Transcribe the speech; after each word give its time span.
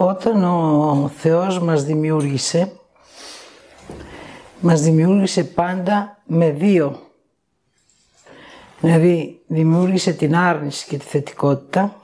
Όταν 0.00 0.44
ο 0.44 1.10
Θεός 1.16 1.58
μας 1.58 1.84
δημιούργησε, 1.84 2.72
μας 4.60 4.80
δημιούργησε 4.80 5.44
πάντα 5.44 6.22
με 6.26 6.50
δύο. 6.50 6.98
Δηλαδή 8.80 9.42
δημιούργησε 9.46 10.12
την 10.12 10.36
άρνηση 10.36 10.86
και 10.86 10.96
τη 10.96 11.04
θετικότητα 11.04 11.96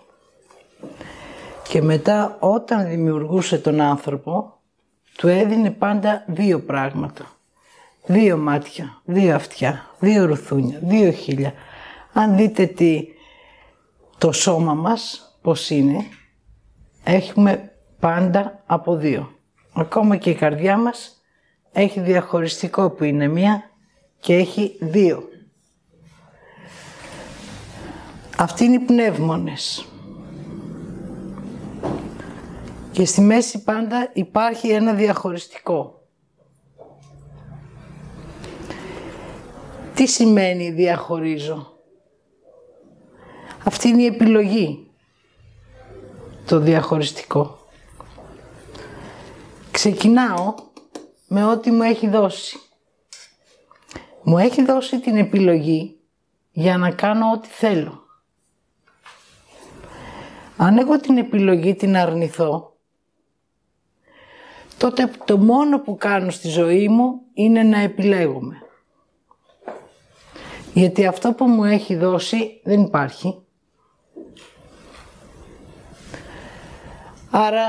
και 1.68 1.82
μετά 1.82 2.36
όταν 2.40 2.88
δημιουργούσε 2.88 3.58
τον 3.58 3.80
άνθρωπο 3.80 4.60
του 5.16 5.28
έδινε 5.28 5.70
πάντα 5.70 6.24
δύο 6.26 6.60
πράγματα. 6.60 7.26
Δύο 8.06 8.36
μάτια, 8.36 9.00
δύο 9.04 9.34
αυτιά, 9.34 9.90
δύο 9.98 10.24
ρουθούνια, 10.24 10.78
δύο 10.82 11.10
χίλια. 11.10 11.52
Αν 12.12 12.36
δείτε 12.36 12.66
τι, 12.66 13.04
το 14.18 14.32
σώμα 14.32 14.74
μας 14.74 15.34
πώς 15.42 15.70
είναι, 15.70 16.04
έχουμε 17.04 17.68
πάντα 18.04 18.62
από 18.66 18.96
δύο. 18.96 19.30
Ακόμα 19.74 20.16
και 20.16 20.30
η 20.30 20.34
καρδιά 20.34 20.76
μας 20.76 21.22
έχει 21.72 22.00
διαχωριστικό 22.00 22.90
που 22.90 23.04
είναι 23.04 23.28
μία 23.28 23.70
και 24.20 24.34
έχει 24.34 24.76
δύο. 24.80 25.28
Αυτοί 28.38 28.64
είναι 28.64 28.74
οι 28.74 28.78
πνεύμονες. 28.78 29.86
Και 32.92 33.04
στη 33.04 33.20
μέση 33.20 33.62
πάντα 33.62 34.10
υπάρχει 34.12 34.68
ένα 34.68 34.92
διαχωριστικό. 34.94 36.02
Τι 39.94 40.06
σημαίνει 40.06 40.70
διαχωρίζω; 40.70 41.72
Αυτή 43.64 43.88
είναι 43.88 44.02
η 44.02 44.06
επιλογή. 44.06 44.90
Το 46.46 46.58
διαχωριστικό. 46.58 47.62
Ξεκινάω 49.74 50.54
με 51.28 51.44
ό,τι 51.44 51.70
μου 51.70 51.82
έχει 51.82 52.08
δώσει. 52.08 52.58
Μου 54.22 54.38
έχει 54.38 54.64
δώσει 54.64 55.00
την 55.00 55.16
επιλογή 55.16 55.96
για 56.50 56.78
να 56.78 56.90
κάνω 56.90 57.30
ό,τι 57.30 57.48
θέλω. 57.48 58.02
Αν 60.56 60.78
εγώ 60.78 61.00
την 61.00 61.18
επιλογή 61.18 61.74
την 61.74 61.96
αρνηθώ, 61.96 62.76
τότε 64.78 65.10
το 65.24 65.38
μόνο 65.38 65.80
που 65.80 65.96
κάνω 65.96 66.30
στη 66.30 66.48
ζωή 66.48 66.88
μου 66.88 67.20
είναι 67.32 67.62
να 67.62 67.78
επιλέγουμε. 67.78 68.56
Γιατί 70.72 71.06
αυτό 71.06 71.32
που 71.32 71.44
μου 71.44 71.64
έχει 71.64 71.96
δώσει 71.96 72.60
δεν 72.64 72.80
υπάρχει. 72.80 73.42
Άρα 77.30 77.66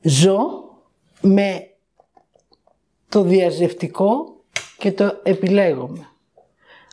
ζω 0.00 0.65
με 1.26 1.70
το 3.08 3.22
διαζευτικό 3.22 4.36
και 4.78 4.92
το 4.92 5.20
επιλέγουμε. 5.22 6.08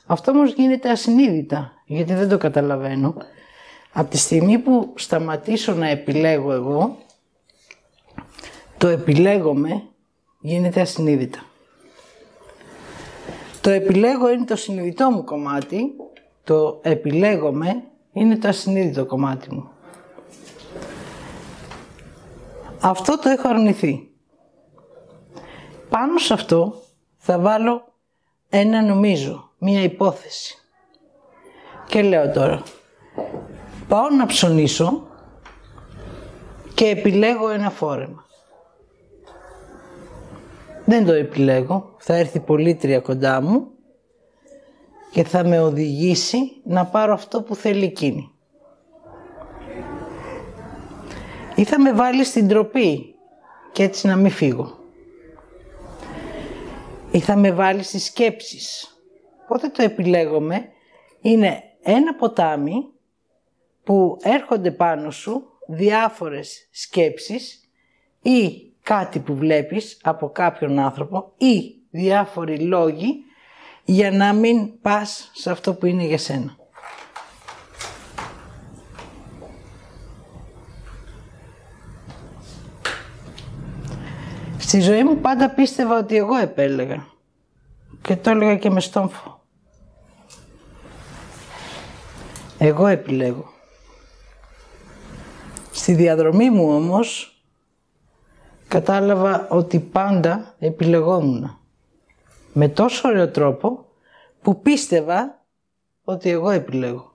Αυτό 0.05 0.31
όμως 0.31 0.53
γίνεται 0.53 0.89
ασυνείδητα, 0.89 1.71
γιατί 1.85 2.13
δεν 2.13 2.29
το 2.29 2.37
καταλαβαίνω. 2.37 3.15
Από 3.93 4.09
τη 4.09 4.17
στιγμή 4.17 4.57
που 4.57 4.93
σταματήσω 4.95 5.73
να 5.73 5.87
επιλέγω 5.87 6.51
εγώ, 6.51 6.97
το 8.77 8.87
επιλέγομαι 8.87 9.83
γίνεται 10.39 10.81
ασυνείδητα. 10.81 11.39
Το 13.61 13.69
επιλέγω 13.69 14.29
είναι 14.29 14.45
το 14.45 14.55
συνειδητό 14.55 15.09
μου 15.09 15.23
κομμάτι, 15.23 15.95
το 16.43 16.79
επιλέγομαι 16.83 17.83
είναι 18.13 18.37
το 18.37 18.47
ασυνείδητο 18.47 19.05
κομμάτι 19.05 19.53
μου. 19.53 19.69
Αυτό 22.79 23.19
το 23.19 23.29
έχω 23.29 23.47
αρνηθεί. 23.47 24.12
Πάνω 25.93 26.17
σε 26.17 26.33
αυτό 26.33 26.81
θα 27.17 27.39
βάλω 27.39 27.93
ένα 28.49 28.81
νομίζω, 28.81 29.49
μία 29.57 29.83
υπόθεση. 29.83 30.57
Και 31.87 32.01
λέω 32.01 32.31
τώρα, 32.31 32.63
πάω 33.87 34.09
να 34.09 34.25
ψωνίσω 34.25 35.07
και 36.73 36.85
επιλέγω 36.85 37.49
ένα 37.49 37.69
φόρεμα. 37.69 38.25
Δεν 40.85 41.05
το 41.05 41.13
επιλέγω, 41.13 41.95
θα 41.97 42.15
έρθει 42.15 42.39
πολίτρια 42.39 42.99
κοντά 42.99 43.41
μου 43.41 43.67
και 45.11 45.23
θα 45.23 45.43
με 45.43 45.59
οδηγήσει 45.59 46.61
να 46.63 46.85
πάρω 46.85 47.13
αυτό 47.13 47.41
που 47.41 47.55
θέλει 47.55 47.85
εκείνη. 47.85 48.31
Ή 51.55 51.63
θα 51.63 51.79
με 51.79 51.93
βάλει 51.93 52.23
στην 52.23 52.47
τροπή 52.47 53.15
και 53.71 53.83
έτσι 53.83 54.07
να 54.07 54.15
μην 54.15 54.31
φύγω. 54.31 54.81
Ή 57.13 57.19
θα 57.19 57.35
με 57.35 57.51
βάλεις 57.51 57.87
στις 57.87 58.05
σκέψεις. 58.05 58.87
Πότε 59.47 59.69
το 59.69 59.83
επιλέγομαι 59.83 60.69
είναι 61.21 61.63
ένα 61.81 62.15
ποτάμι 62.15 62.89
που 63.83 64.17
έρχονται 64.21 64.71
πάνω 64.71 65.11
σου 65.11 65.43
διάφορες 65.67 66.67
σκέψεις 66.71 67.69
ή 68.21 68.71
κάτι 68.83 69.19
που 69.19 69.35
βλέπεις 69.35 69.99
από 70.03 70.29
κάποιον 70.29 70.79
άνθρωπο 70.79 71.33
ή 71.37 71.75
διάφοροι 71.89 72.59
λόγοι 72.59 73.23
για 73.83 74.11
να 74.11 74.33
μην 74.33 74.81
πας 74.81 75.31
σε 75.33 75.51
αυτό 75.51 75.73
που 75.73 75.85
είναι 75.85 76.03
για 76.03 76.17
σένα. 76.17 76.57
Στη 84.73 84.81
ζωή 84.81 85.03
μου 85.03 85.17
πάντα 85.17 85.49
πίστευα 85.49 85.97
ότι 85.97 86.15
εγώ 86.15 86.35
επέλεγα 86.35 87.07
και 88.01 88.15
το 88.15 88.29
έλεγα 88.29 88.55
και 88.57 88.69
με 88.69 88.79
στόμφο. 88.79 89.41
Εγώ 92.57 92.87
επιλέγω. 92.87 93.53
Στη 95.71 95.93
διαδρομή 95.93 96.49
μου 96.49 96.73
όμως 96.73 97.41
κατάλαβα 98.67 99.47
ότι 99.49 99.79
πάντα 99.79 100.55
επιλεγόμουν. 100.59 101.59
Με 102.53 102.67
τόσο 102.67 103.07
ωραίο 103.07 103.29
τρόπο 103.29 103.85
που 104.41 104.61
πίστευα 104.61 105.45
ότι 106.03 106.29
εγώ 106.29 106.49
επιλέγω. 106.49 107.13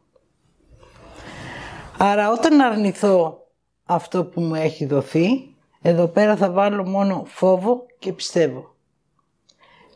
Άρα 1.98 2.30
όταν 2.30 2.60
αρνηθώ 2.60 3.38
αυτό 3.84 4.24
που 4.24 4.40
μου 4.40 4.54
έχει 4.54 4.86
δοθεί, 4.86 5.47
εδώ 5.82 6.06
πέρα 6.06 6.36
θα 6.36 6.50
βάλω 6.50 6.86
μόνο 6.86 7.22
φόβο 7.26 7.86
και 7.98 8.12
πιστεύω. 8.12 8.74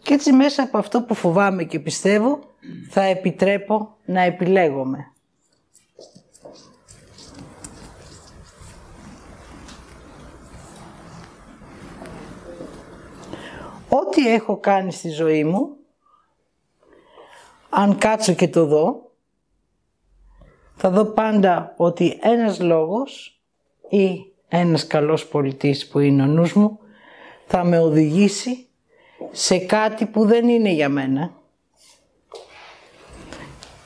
Και 0.03 0.15
έτσι 0.15 0.33
μέσα 0.33 0.63
από 0.63 0.79
αυτό 0.79 1.03
που 1.03 1.15
φοβάμαι 1.15 1.65
και 1.65 1.79
πιστεύω 1.79 2.39
θα 2.91 3.03
επιτρέπω 3.03 3.97
να 4.05 4.21
επιλέγομαι. 4.21 5.13
ό,τι 13.95 14.33
έχω 14.33 14.57
κάνει 14.59 14.93
στη 14.93 15.09
ζωή 15.09 15.45
μου, 15.45 15.77
αν 17.69 17.99
κάτσω 17.99 18.33
και 18.33 18.49
το 18.49 18.67
δω, 18.67 19.11
θα 20.75 20.91
δω 20.91 21.05
πάντα 21.05 21.75
ότι 21.77 22.19
ένας 22.23 22.61
λόγος 22.61 23.43
ή 23.89 24.32
ένας 24.55 24.87
καλός 24.87 25.27
πολιτής 25.27 25.89
που 25.89 25.99
είναι 25.99 26.23
ο 26.23 26.27
νους 26.27 26.53
μου, 26.53 26.79
θα 27.47 27.65
με 27.65 27.79
οδηγήσει 27.79 28.69
σε 29.31 29.59
κάτι 29.59 30.07
που 30.07 30.27
δεν 30.27 30.49
είναι 30.49 30.71
για 30.71 30.89
μένα. 30.89 31.33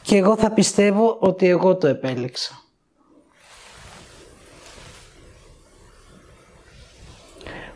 Και 0.03 0.17
εγώ 0.17 0.37
θα 0.37 0.51
πιστεύω 0.51 1.17
ότι 1.21 1.47
εγώ 1.47 1.77
το 1.77 1.87
επέλεξα. 1.87 2.61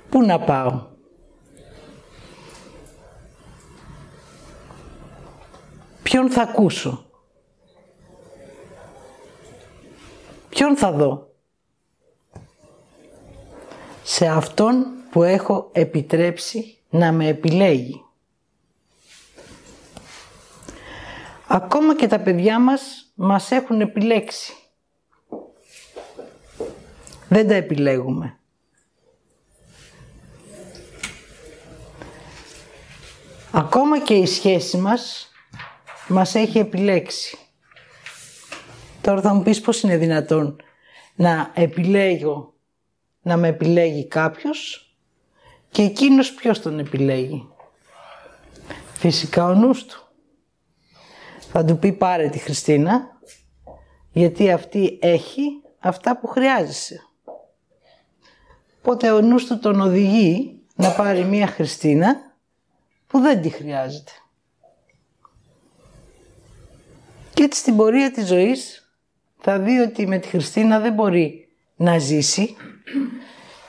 Πού 0.09 0.23
να 0.23 0.41
πάω; 0.41 0.87
Ποιον 6.03 6.31
θα 6.31 6.43
ακούσω; 6.43 7.05
Ποιον 10.49 10.77
θα 10.77 10.93
δω; 10.93 11.30
Σε 14.13 14.27
αυτόν 14.27 14.87
που 15.11 15.23
έχω 15.23 15.69
επιτρέψει 15.73 16.79
να 16.91 17.13
με 17.13 17.27
επιλέγει. 17.27 18.05
Ακόμα 21.47 21.97
και 21.97 22.07
τα 22.07 22.21
παιδιά 22.21 22.59
μας 22.59 23.13
μας 23.15 23.51
έχουν 23.51 23.81
επιλέξει. 23.81 24.53
Δεν 27.29 27.49
τα 27.49 27.55
επιλέγουμε. 27.55 28.39
Ακόμα 33.51 34.01
και 34.01 34.15
η 34.15 34.27
σχέση 34.27 34.77
μας 34.77 35.33
μας 36.09 36.35
έχει 36.35 36.59
επιλέξει. 36.59 37.39
Τώρα 39.01 39.21
θα 39.21 39.35
μου 39.35 39.43
πεις 39.43 39.61
πώς 39.61 39.83
είναι 39.83 39.97
δυνατόν 39.97 40.57
να 41.15 41.51
επιλέγω 41.55 42.55
να 43.23 43.37
με 43.37 43.49
επιλέγει 43.49 44.07
κάποιος 44.07 44.91
και 45.71 45.83
εκείνος 45.83 46.33
ποιος 46.33 46.61
τον 46.61 46.79
επιλέγει. 46.79 47.49
Φυσικά 48.93 49.45
ο 49.45 49.55
νους 49.55 49.85
του. 49.85 50.09
Θα 51.53 51.65
του 51.65 51.79
πει 51.79 51.93
πάρε 51.93 52.29
τη 52.29 52.39
Χριστίνα 52.39 53.19
γιατί 54.13 54.53
αυτή 54.53 54.99
έχει 55.03 55.43
αυτά 55.79 56.19
που 56.19 56.27
χρειάζεσαι. 56.27 57.05
Οπότε 58.79 59.11
ο 59.11 59.21
νους 59.21 59.47
του 59.47 59.59
τον 59.59 59.81
οδηγεί 59.81 60.61
να 60.75 60.91
πάρει 60.91 61.25
μία 61.25 61.47
Χριστίνα 61.47 62.17
που 63.07 63.19
δεν 63.19 63.43
τη 63.43 63.49
χρειάζεται. 63.49 64.13
Και 67.35 67.43
έτσι 67.43 67.61
στην 67.61 67.77
πορεία 67.77 68.11
της 68.11 68.27
ζωής 68.27 68.91
θα 69.39 69.59
δει 69.59 69.79
ότι 69.79 70.07
με 70.07 70.19
τη 70.19 70.29
Χριστίνα 70.29 70.81
δεν 70.81 70.93
μπορεί 70.93 71.49
να 71.77 71.99
ζήσει. 71.99 72.57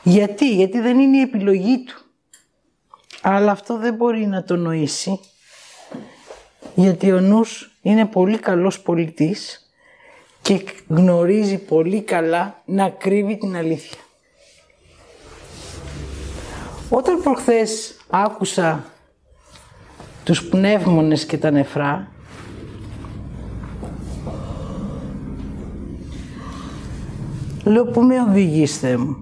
Γιατί, 0.04 0.56
γιατί 0.56 0.80
δεν 0.80 1.00
είναι 1.00 1.18
η 1.18 1.22
επιλογή 1.22 1.84
του. 1.84 2.02
Αλλά 3.22 3.52
αυτό 3.52 3.78
δεν 3.78 3.94
μπορεί 3.94 4.26
να 4.26 4.44
το 4.44 4.56
νοήσει. 4.56 5.20
Γιατί 6.76 7.12
ο 7.12 7.20
νους 7.20 7.72
είναι 7.82 8.06
πολύ 8.06 8.38
καλός 8.38 8.82
πολιτής 8.82 9.72
και 10.42 10.64
γνωρίζει 10.88 11.58
πολύ 11.58 12.02
καλά 12.02 12.62
να 12.66 12.90
κρύβει 12.90 13.38
την 13.38 13.56
αλήθεια. 13.56 14.00
Όταν 16.90 17.22
προχθές 17.22 17.98
άκουσα 18.10 18.86
τους 20.24 20.44
πνεύμονες 20.44 21.26
και 21.26 21.38
τα 21.38 21.52
νεφρά, 21.52 22.12
λέω 27.64 27.86
που 27.86 28.02
με 28.02 28.22
οδηγείς 28.22 28.82
μου; 28.98 29.18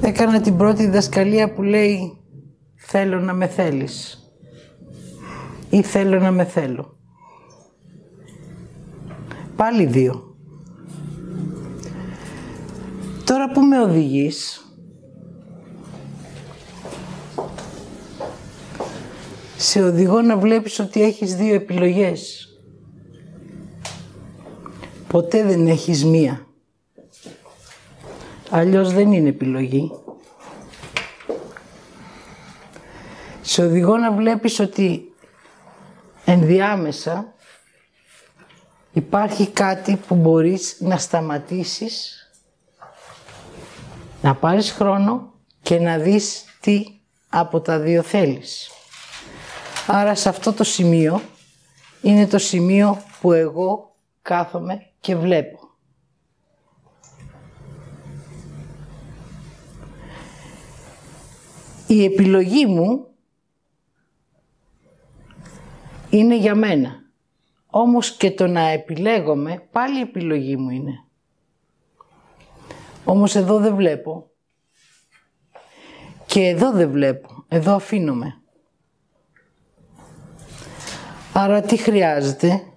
Έκανα 0.00 0.40
την 0.40 0.56
πρώτη 0.56 0.84
διδασκαλία 0.84 1.52
που 1.52 1.62
λέει 1.62 2.18
θέλω 2.76 3.20
να 3.20 3.32
με 3.32 3.46
θέλεις 3.46 4.18
ή 5.70 5.82
θέλω 5.82 6.20
να 6.20 6.30
με 6.30 6.44
θέλω. 6.44 6.96
Πάλι 9.56 9.86
δύο. 9.86 10.36
Τώρα 13.24 13.50
που 13.50 13.60
με 13.60 13.80
οδηγείς, 13.80 14.64
σε 19.56 19.82
οδηγώ 19.82 20.20
να 20.20 20.36
βλέπεις 20.36 20.78
ότι 20.78 21.02
έχεις 21.02 21.36
δύο 21.36 21.54
επιλογές. 21.54 22.48
Ποτέ 25.14 25.44
δεν 25.44 25.66
έχεις 25.66 26.04
μία. 26.04 26.46
Αλλιώς 28.50 28.92
δεν 28.92 29.12
είναι 29.12 29.28
επιλογή. 29.28 29.90
Σε 33.40 33.64
οδηγώ 33.64 33.96
να 33.96 34.12
βλέπεις 34.12 34.60
ότι 34.60 35.14
ενδιάμεσα 36.24 37.34
υπάρχει 38.92 39.50
κάτι 39.50 39.96
που 39.96 40.14
μπορείς 40.14 40.76
να 40.80 40.96
σταματήσεις, 40.96 42.28
να 44.22 44.34
πάρεις 44.34 44.70
χρόνο 44.72 45.32
και 45.62 45.78
να 45.78 45.98
δεις 45.98 46.44
τι 46.60 46.84
από 47.28 47.60
τα 47.60 47.78
δύο 47.78 48.02
θέλεις. 48.02 48.70
Άρα 49.86 50.14
σε 50.14 50.28
αυτό 50.28 50.52
το 50.52 50.64
σημείο 50.64 51.20
είναι 52.02 52.26
το 52.26 52.38
σημείο 52.38 53.02
που 53.20 53.32
εγώ 53.32 53.94
κάθομαι 54.22 54.88
και 55.04 55.16
βλέπω. 55.16 55.58
Η 61.86 62.04
επιλογή 62.04 62.66
μου 62.66 63.06
είναι 66.10 66.36
για 66.36 66.54
μένα. 66.54 67.02
Όμως 67.66 68.16
και 68.16 68.30
το 68.30 68.46
να 68.46 68.60
επιλέγομαι 68.60 69.68
πάλι 69.72 70.00
επιλογή 70.00 70.56
μου 70.56 70.70
είναι. 70.70 71.04
Όμως 73.04 73.34
εδώ 73.34 73.58
δεν 73.58 73.74
βλέπω. 73.74 74.30
Και 76.26 76.48
εδώ 76.48 76.72
δεν 76.72 76.90
βλέπω. 76.90 77.44
Εδώ 77.48 77.74
αφήνομαι. 77.74 78.40
Άρα 81.32 81.60
τι 81.60 81.76
χρειάζεται; 81.76 82.73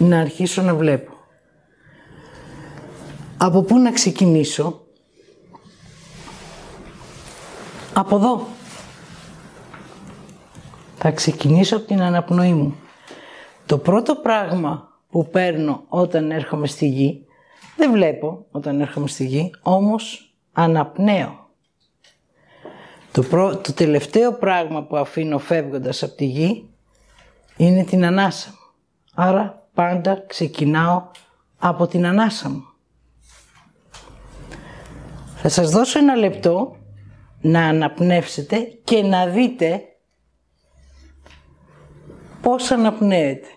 Να 0.00 0.20
αρχίσω 0.20 0.62
να 0.62 0.74
βλέπω. 0.74 1.12
Από 3.36 3.62
πού 3.62 3.78
να 3.78 3.92
ξεκινήσω; 3.92 4.80
Από 7.92 8.16
εδώ. 8.16 8.46
Θα 10.96 11.10
ξεκινήσω 11.10 11.76
από 11.76 11.86
την 11.86 12.00
αναπνοή 12.02 12.52
μου. 12.52 12.76
Το 13.66 13.78
πρώτο 13.78 14.14
πράγμα 14.14 14.88
που 15.10 15.28
παίρνω 15.28 15.84
όταν 15.88 16.30
έρχομαι 16.30 16.66
στη 16.66 16.86
γη, 16.86 17.26
δεν 17.76 17.92
βλέπω 17.92 18.46
όταν 18.50 18.80
έρχομαι 18.80 19.08
στη 19.08 19.26
γη, 19.26 19.50
όμως 19.62 20.34
αναπνέω. 20.52 21.48
Το, 23.12 23.22
το 23.56 23.72
τελευταίο 23.74 24.32
πράγμα 24.32 24.82
που 24.82 24.96
αφήνω 24.96 25.38
φεύγοντας 25.38 26.02
από 26.02 26.14
τη 26.14 26.24
γη 26.24 26.68
είναι 27.56 27.84
την 27.84 28.04
ανάσα 28.04 28.48
μου. 28.50 28.56
Άρα 29.14 29.59
πάντα 29.80 30.24
ξεκινάω 30.26 31.10
από 31.58 31.86
την 31.86 32.06
ανάσα 32.06 32.48
μου. 32.48 32.64
Θα 35.36 35.48
σας 35.48 35.70
δώσω 35.70 35.98
ένα 35.98 36.14
λεπτό 36.14 36.76
να 37.40 37.66
αναπνεύσετε 37.66 38.58
και 38.84 39.02
να 39.02 39.26
δείτε 39.26 39.82
πώς 42.40 42.70
αναπνέετε. 42.70 43.48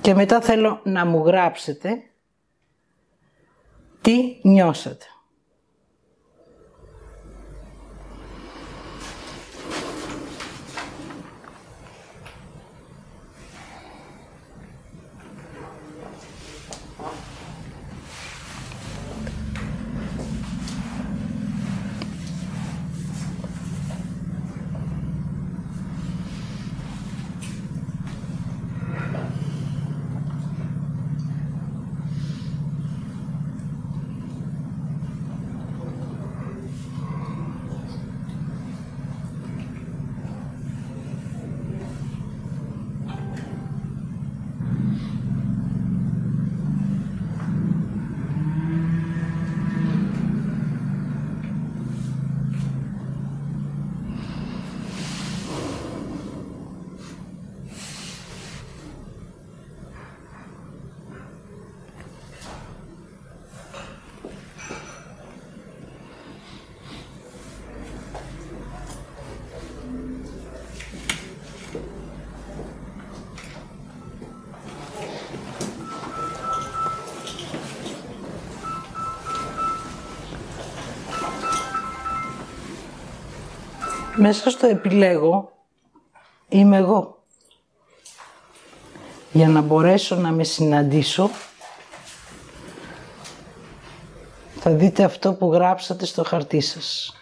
Και 0.00 0.14
μετά 0.14 0.40
θέλω 0.40 0.80
να 0.84 1.06
μου 1.06 1.26
γράψετε 1.26 2.02
τι 4.00 4.38
νιώσατε. 4.42 5.06
μέσα 84.20 84.50
στο 84.50 84.66
επιλέγω 84.66 85.52
είμαι 86.48 86.76
εγώ. 86.76 87.22
Για 89.32 89.48
να 89.48 89.60
μπορέσω 89.60 90.16
να 90.16 90.30
με 90.30 90.44
συναντήσω, 90.44 91.30
θα 94.60 94.70
δείτε 94.70 95.04
αυτό 95.04 95.34
που 95.34 95.52
γράψατε 95.52 96.06
στο 96.06 96.24
χαρτί 96.24 96.60
σας. 96.60 97.14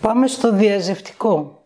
Πάμε 0.00 0.26
στο 0.26 0.52
διαζευτικό. 0.52 1.62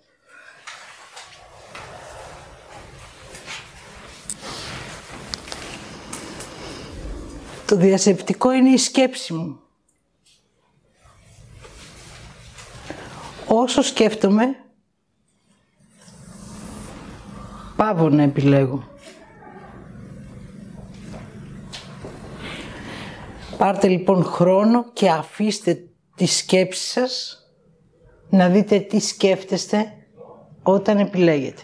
Το 7.72 7.78
διαζευτικό 7.78 8.52
είναι 8.52 8.68
η 8.68 8.76
σκέψη 8.76 9.32
μου. 9.32 9.60
Όσο 13.48 13.82
σκέφτομαι, 13.82 14.44
πάβω 17.76 18.08
να 18.08 18.22
επιλέγω. 18.22 18.84
Πάρτε 23.58 23.88
λοιπόν 23.88 24.24
χρόνο 24.24 24.92
και 24.92 25.10
αφήστε 25.10 25.84
τη 26.16 26.26
σκέψη 26.26 26.86
σας 26.86 27.38
να 28.30 28.48
δείτε 28.48 28.80
τι 28.80 29.00
σκέφτεστε 29.00 29.92
όταν 30.62 30.98
επιλέγετε. 30.98 31.62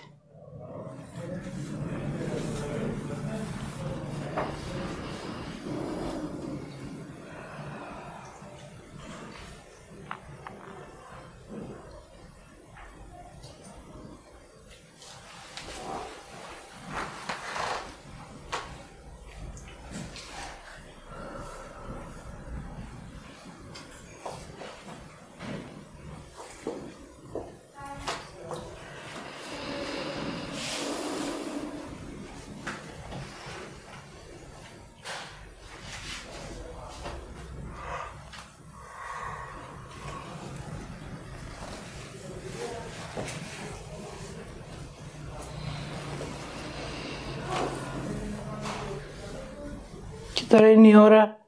τώρα 50.48 50.70
είναι 50.70 50.87
η 50.87 50.87
ώρα 50.98 51.38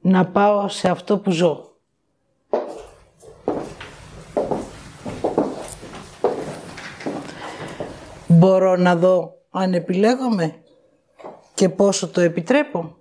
να 0.00 0.26
πάω 0.26 0.68
σε 0.68 0.88
αυτό 0.88 1.18
που 1.18 1.30
ζω. 1.30 1.64
Μπορώ 8.26 8.76
να 8.76 8.96
δω 8.96 9.34
αν 9.50 9.74
επιλέγομαι 9.74 10.54
και 11.54 11.68
πόσο 11.68 12.08
το 12.08 12.20
επιτρέπω. 12.20 12.96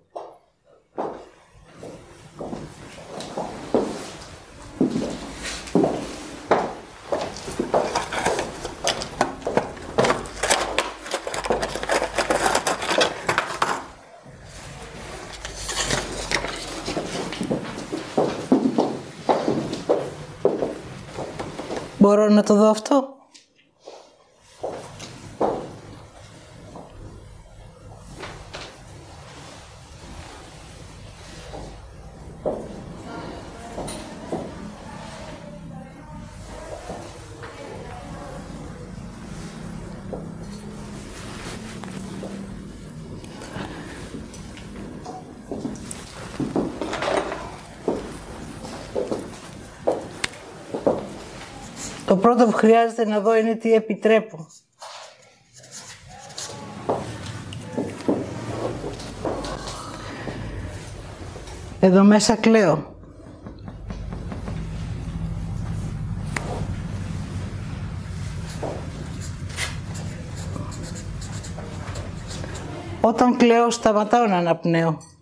Μπορώ 22.05 22.24
να 22.35 22.43
το 22.43 22.55
δω 22.55 22.69
αυτό; 22.69 23.14
Το 52.15 52.21
πρώτο 52.21 52.45
που 52.45 52.51
χρειάζεται 52.51 53.05
να 53.05 53.19
δω 53.19 53.35
είναι 53.35 53.55
τι 53.55 53.73
επιτρέπω. 53.73 54.47
Εδώ 61.79 62.03
μέσα 62.03 62.35
κλαίω. 62.35 62.95
Όταν 73.01 73.37
κλαίω 73.37 73.71
σταματάω 73.71 74.27
να 74.27 74.37
αναπνέω. 74.37 75.14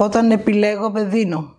Όταν 0.00 0.30
επιλέγω, 0.30 0.90
με 0.90 1.04
δίνω. 1.04 1.56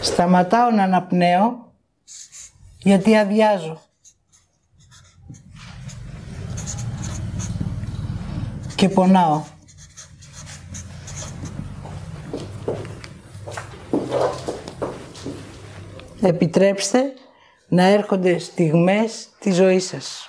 Σταματάω 0.00 0.70
να 0.70 0.82
αναπνέω 0.82 1.72
γιατί 2.78 3.16
αδειάζω. 3.16 3.82
Και 8.74 8.88
πονάω. 8.88 9.42
Επιτρέψτε 16.20 17.02
να 17.68 17.82
έρχονται 17.82 18.38
στιγμές 18.38 19.28
της 19.38 19.54
ζωής 19.54 19.86
σας. 19.86 20.23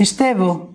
Πιστεύω. 0.00 0.68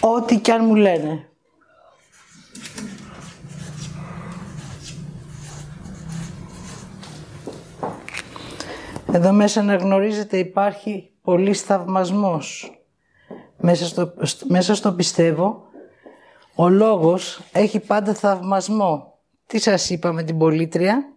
Ό,τι 0.00 0.38
κι 0.38 0.50
αν 0.50 0.64
μου 0.64 0.74
λένε. 0.74 1.28
Εδώ 9.12 9.32
μέσα 9.32 9.62
να 9.62 9.76
γνωρίζετε 9.76 10.38
υπάρχει 10.38 11.10
πολύ 11.22 11.54
θαυμασμός. 11.54 12.80
Μέσα 13.56 13.86
στο, 13.86 14.12
μέσα 14.48 14.74
στο 14.74 14.92
πιστεύω, 14.92 15.68
ο 16.54 16.68
λόγος 16.68 17.40
έχει 17.52 17.80
πάντα 17.80 18.14
θαυμασμό. 18.14 19.18
Τι 19.46 19.58
σας 19.58 19.90
είπα 19.90 20.12
με 20.12 20.22
την 20.22 20.38
πολίτρια, 20.38 21.14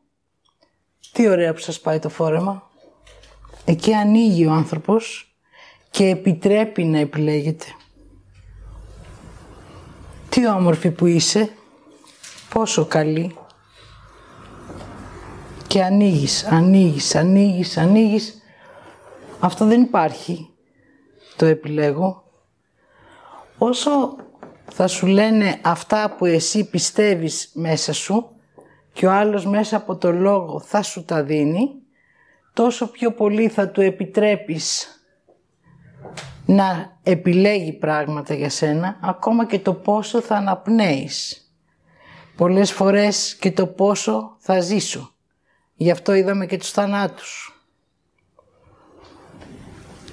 τι 1.12 1.30
ωραία 1.30 1.54
που 1.54 1.60
σας 1.60 1.80
πάει 1.80 2.00
το 2.00 2.10
φόρεμα. 2.10 2.70
Εκεί 3.66 3.94
ανοίγει 3.94 4.46
ο 4.46 4.52
άνθρωπος 4.52 5.36
και 5.90 6.08
επιτρέπει 6.08 6.84
να 6.84 7.00
επιλέγετε. 7.00 7.66
Τι 10.30 10.48
όμορφη 10.48 10.92
που 10.92 11.06
είσαι, 11.06 11.50
πόσο 12.50 12.86
καλή. 12.86 13.36
Και 15.68 15.84
ανοίγεις, 15.84 16.46
ανοίγεις, 16.46 17.16
ανοίγεις, 17.16 17.78
ανοίγεις. 17.78 18.42
Αυτό 19.40 19.66
δεν 19.66 19.82
υπάρχει. 19.82 20.50
Το 21.36 21.46
επιλέγω. 21.46 22.24
Όσο 23.58 24.16
θα 24.72 24.88
σου 24.88 25.08
λένε 25.08 25.60
αυτά 25.62 26.16
που 26.18 26.26
εσύ 26.26 26.70
πιστεύεις 26.70 27.52
μέσα 27.54 27.94
σου, 27.94 28.33
και 28.94 29.06
ο 29.06 29.12
άλλος 29.12 29.46
μέσα 29.46 29.78
από 29.78 29.96
το 29.96 30.12
λόγο 30.12 30.60
θα 30.60 30.82
σου 30.82 31.06
τα 31.06 31.24
δίνει, 31.24 31.70
τόσο 32.54 32.92
πιο 32.92 33.12
πολύ 33.12 33.48
θα 33.48 33.70
του 33.70 33.82
επιτρέπεις 33.82 34.88
να 36.46 36.98
επιλέγει 37.04 37.74
πράγματα 37.74 38.34
για 38.34 38.50
σένα, 38.50 39.00
ακόμα 39.02 39.46
και 39.46 39.60
το 39.60 39.74
πόσο 39.74 40.22
θα 40.22 40.36
αναπνέεις. 40.36 41.48
Πολλές 42.36 42.72
φορές 42.72 43.36
και 43.36 43.52
το 43.52 43.68
πόσο 43.68 44.36
θα 44.40 44.60
ζήσω. 44.60 45.16
Γι' 45.76 45.92
αυτό 45.92 46.14
είδαμε 46.14 46.46
και 46.46 46.58
τους 46.58 46.72
θανάτους. 46.72 47.64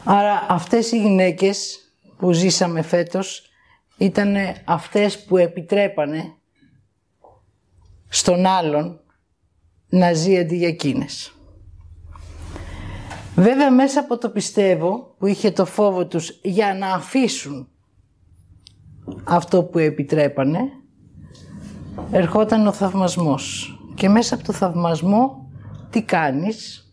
Άρα 0.04 0.46
αυτές 0.48 0.92
οι 0.92 1.00
γυναίκες 1.00 1.78
που 2.16 2.32
ζήσαμε 2.32 2.82
φέτος 2.82 3.50
ήταν 3.96 4.36
αυτές 4.64 5.24
που 5.24 5.36
επιτρέπανε 5.36 6.34
στον 8.12 8.46
άλλον 8.46 9.00
να 9.88 10.12
ζει 10.12 10.38
αντί 10.38 10.56
για 10.56 10.68
εκείνες. 10.68 11.34
Βέβαια 13.34 13.70
μέσα 13.70 14.00
από 14.00 14.18
το 14.18 14.30
πιστεύω 14.30 15.14
που 15.18 15.26
είχε 15.26 15.50
το 15.50 15.64
φόβο 15.64 16.06
τους 16.06 16.40
για 16.42 16.74
να 16.74 16.92
αφήσουν 16.92 17.68
αυτό 19.24 19.62
που 19.64 19.78
επιτρέπανε 19.78 20.60
ερχόταν 22.10 22.66
ο 22.66 22.72
θαυμασμός 22.72 23.74
και 23.94 24.08
μέσα 24.08 24.34
από 24.34 24.44
το 24.44 24.52
θαυμασμό 24.52 25.50
τι 25.90 26.02
κάνεις; 26.02 26.84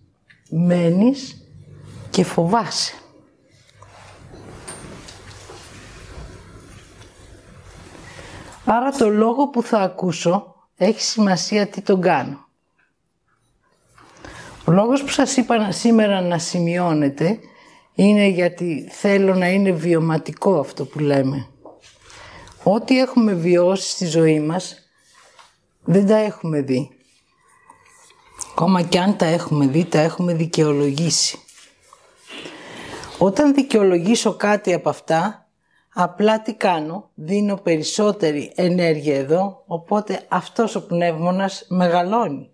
Μένεις 0.50 1.48
και 2.10 2.24
φοβάσαι 2.24 2.94
Άρα 8.66 8.90
το 8.90 9.10
λόγο 9.10 9.48
που 9.48 9.62
θα 9.62 9.80
ακούσω 9.80 10.56
έχει 10.78 11.02
σημασία 11.02 11.68
τι 11.68 11.82
τον 11.82 12.02
κάνω. 12.02 12.48
Ο 14.66 14.72
λόγος 14.72 15.04
που 15.04 15.10
σας 15.10 15.38
είπα 15.38 15.72
σήμερα 15.72 16.22
να 16.22 16.38
σημειώνετε 16.38 17.40
είναι 17.94 18.28
γιατί 18.28 18.88
θέλω 18.92 19.36
να 19.36 19.48
είναι 19.48 19.72
βιωματικό 19.72 20.60
αυτό 20.60 20.86
που 20.86 21.00
λέμε. 21.00 21.48
Ό,τι 22.64 23.00
έχουμε 23.00 23.34
βιώσει 23.34 23.90
στη 23.90 24.06
ζωή 24.06 24.40
μας 24.40 24.76
δεν 25.84 26.08
τα 26.08 26.18
έχουμε 26.18 26.62
δει. 26.62 26.90
Ακόμα 28.52 28.82
και 28.82 29.00
αν 29.00 29.18
τα 29.18 29.26
έχουμε 29.26 29.68
δει, 29.68 29.86
τα 29.86 30.00
έχουμε 30.00 30.34
δικαιολογήσει. 30.34 31.40
Όταν 33.18 33.54
δικαιολογήσω 33.54 34.36
κάτι 34.36 34.74
από 34.74 34.90
αυτά, 34.90 35.47
απλά 36.00 36.42
τι 36.42 36.54
κάνω, 36.54 37.10
δίνω 37.14 37.56
περισσότερη 37.56 38.52
ενέργεια 38.56 39.16
εδώ, 39.16 39.64
οπότε 39.68 40.26
αυτός 40.28 40.76
ο 40.76 40.86
πνεύμονας 40.86 41.66
μεγαλώνει 41.68 42.50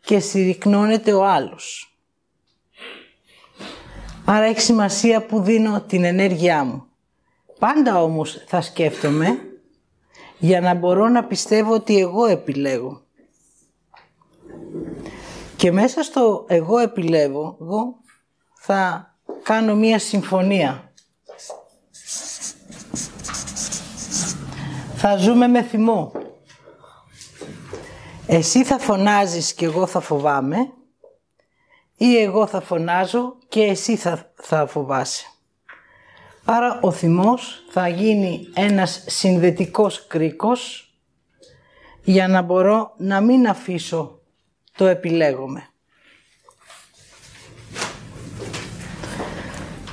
και 0.00 0.18
συρρυκνώνεται 0.18 1.12
ο 1.12 1.24
άλλος. 1.24 1.96
Άρα 4.24 4.44
έχει 4.44 4.60
σημασία 4.60 5.26
που 5.26 5.40
δίνω 5.40 5.80
την 5.80 6.04
ενέργειά 6.04 6.64
μου. 6.64 6.84
Πάντα 7.58 8.02
όμως 8.02 8.44
θα 8.46 8.60
σκέφτομαι 8.60 9.38
για 10.38 10.60
να 10.60 10.74
μπορώ 10.74 11.08
να 11.08 11.24
πιστεύω 11.24 11.74
ότι 11.74 11.98
εγώ 11.98 12.26
επιλέγω. 12.26 13.02
Και 15.56 15.72
μέσα 15.72 16.02
στο 16.02 16.44
εγώ 16.48 16.78
επιλέγω, 16.78 17.56
εγώ 17.60 17.96
θα 18.54 19.10
κάνω 19.42 19.74
μία 19.74 19.98
συμφωνία. 19.98 20.83
Θα 25.06 25.16
ζούμε 25.16 25.48
με 25.48 25.62
θυμό. 25.62 26.12
Εσύ 28.26 28.64
θα 28.64 28.78
φωνάζεις 28.78 29.54
και 29.54 29.64
εγώ 29.64 29.86
θα 29.86 30.00
φοβάμαι 30.00 30.56
ή 31.96 32.16
εγώ 32.16 32.46
θα 32.46 32.60
φωνάζω 32.60 33.36
και 33.48 33.62
εσύ 33.62 33.96
θα, 33.96 34.32
θα 34.34 34.66
φοβάσαι. 34.66 35.26
Άρα 36.44 36.78
ο 36.82 36.90
θυμός 36.90 37.64
θα 37.70 37.88
γίνει 37.88 38.48
ένας 38.54 39.04
συνδετικός 39.06 40.06
κρίκος 40.06 40.92
για 42.02 42.28
να 42.28 42.42
μπορώ 42.42 42.92
να 42.96 43.20
μην 43.20 43.48
αφήσω 43.48 44.20
το 44.76 44.86
επιλέγομαι. 44.86 45.68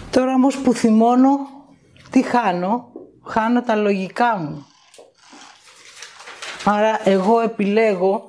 Τώρα 0.09 0.33
όμως 0.33 0.57
που 0.57 0.73
θυμώνω, 0.73 1.37
τι 2.09 2.21
χάνω, 2.21 2.91
χάνω 3.23 3.61
τα 3.61 3.75
λογικά 3.75 4.37
μου. 4.37 4.65
Άρα 6.65 6.99
εγώ 7.03 7.39
επιλέγω 7.39 8.25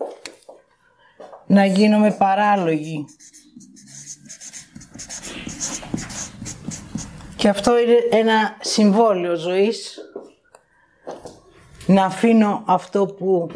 να 1.46 1.64
γίνομαι 1.64 2.10
παράλογη. 2.10 3.04
Και 7.36 7.48
αυτό 7.48 7.78
είναι 7.78 7.96
ένα 8.10 8.56
συμβόλαιο 8.60 9.36
ζωής. 9.36 9.98
Να 11.86 12.04
αφήνω 12.04 12.62
αυτό 12.66 13.06
που, 13.06 13.50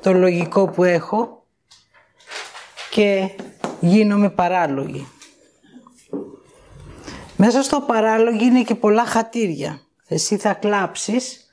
το 0.00 0.12
λογικό 0.12 0.68
που 0.68 0.84
έχω 0.84 1.44
και 2.90 3.30
γίνομαι 3.80 4.30
παράλογη. 4.30 5.08
Μέσα 7.36 7.62
στο 7.62 7.80
παράλογο 7.80 8.44
είναι 8.44 8.62
και 8.62 8.74
πολλά 8.74 9.06
χατήρια. 9.06 9.80
Εσύ 10.08 10.36
θα 10.36 10.54
κλάψεις 10.54 11.50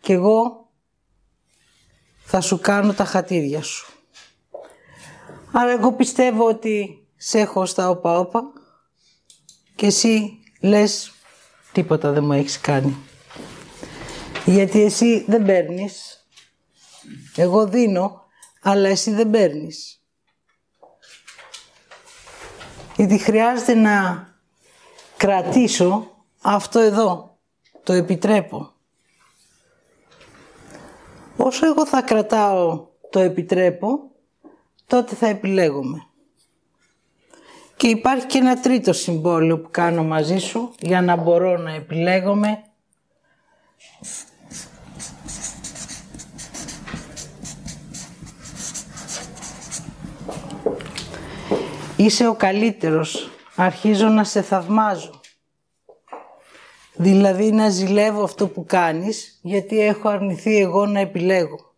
και 0.00 0.12
εγώ 0.12 0.57
θα 2.30 2.40
σου 2.40 2.58
κάνω 2.58 2.92
τα 2.92 3.04
χατήρια 3.04 3.62
σου. 3.62 3.92
Άρα 5.52 5.70
εγώ 5.70 5.92
πιστεύω 5.92 6.44
ότι 6.44 7.06
σε 7.16 7.38
έχω 7.38 7.66
στα 7.66 7.88
όπα 7.88 8.18
όπα 8.18 8.42
και 9.74 9.86
εσύ 9.86 10.38
λες 10.60 11.12
τίποτα 11.72 12.12
δεν 12.12 12.24
μου 12.24 12.32
έχεις 12.32 12.60
κάνει. 12.60 12.96
Γιατί 14.44 14.82
εσύ 14.82 15.24
δεν 15.28 15.44
παίρνεις, 15.44 16.26
εγώ 17.36 17.66
δίνω, 17.66 18.22
αλλά 18.62 18.88
εσύ 18.88 19.10
δεν 19.10 19.30
παίρνεις. 19.30 20.02
Γιατί 22.96 23.18
χρειάζεται 23.18 23.74
να 23.74 24.26
κρατήσω 25.16 26.16
αυτό 26.42 26.78
εδώ, 26.78 27.38
το 27.82 27.92
επιτρέπω. 27.92 28.72
Όσο 31.40 31.66
εγώ 31.66 31.86
θα 31.86 32.02
κρατάω 32.02 32.86
το 33.10 33.20
επιτρέπω, 33.20 34.10
τότε 34.86 35.14
θα 35.14 35.26
επιλέγουμε. 35.26 36.02
Και 37.76 37.88
υπάρχει 37.88 38.26
και 38.26 38.38
ένα 38.38 38.60
τρίτο 38.60 38.92
συμβόλαιο 38.92 39.58
που 39.58 39.68
κάνω 39.70 40.04
μαζί 40.04 40.38
σου 40.38 40.72
για 40.78 41.02
να 41.02 41.16
μπορώ 41.16 41.56
να 41.56 41.74
επιλέγομαι. 41.74 42.62
Είσαι 51.96 52.26
ο 52.26 52.34
καλύτερος. 52.34 53.30
Αρχίζω 53.56 54.08
να 54.08 54.24
σε 54.24 54.42
θαυμάζω. 54.42 55.17
Δηλαδή 57.00 57.52
να 57.52 57.68
ζηλεύω 57.68 58.22
αυτό 58.22 58.48
που 58.48 58.64
κάνεις, 58.64 59.38
γιατί 59.42 59.80
έχω 59.80 60.08
αρνηθεί 60.08 60.58
εγώ 60.58 60.86
να 60.86 61.00
επιλέγω. 61.00 61.74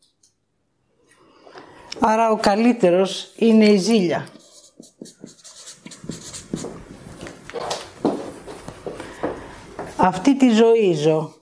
Άρα 1.99 2.31
ο 2.31 2.37
καλύτερος 2.37 3.33
είναι 3.37 3.65
η 3.65 3.77
ζήλια. 3.77 4.29
Αυτή 9.97 10.37
τη 10.37 10.51
ζωή 10.51 10.93
ζω. 10.95 11.33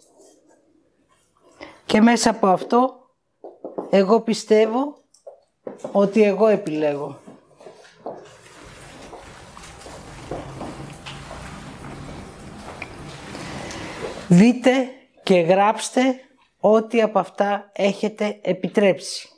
Και 1.85 2.01
μέσα 2.01 2.31
από 2.31 2.47
αυτό, 2.47 3.11
εγώ 3.91 4.21
πιστεύω 4.21 4.97
ότι 5.93 6.23
εγώ 6.23 6.47
επιλέγω. 6.47 7.19
Δείτε 14.29 14.89
και 15.23 15.41
γράψτε 15.41 16.21
ό,τι 16.61 17.03
από 17.03 17.19
αυτά 17.19 17.71
έχετε 17.73 18.39
επιτρέψει. 18.43 19.29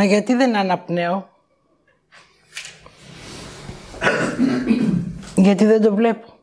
Μα 0.00 0.06
γιατί 0.06 0.34
δεν 0.34 0.56
αναπνέω; 0.56 1.28
γιατί 5.36 5.64
δεν 5.64 5.82
το 5.82 5.94
βλέπω; 5.94 6.38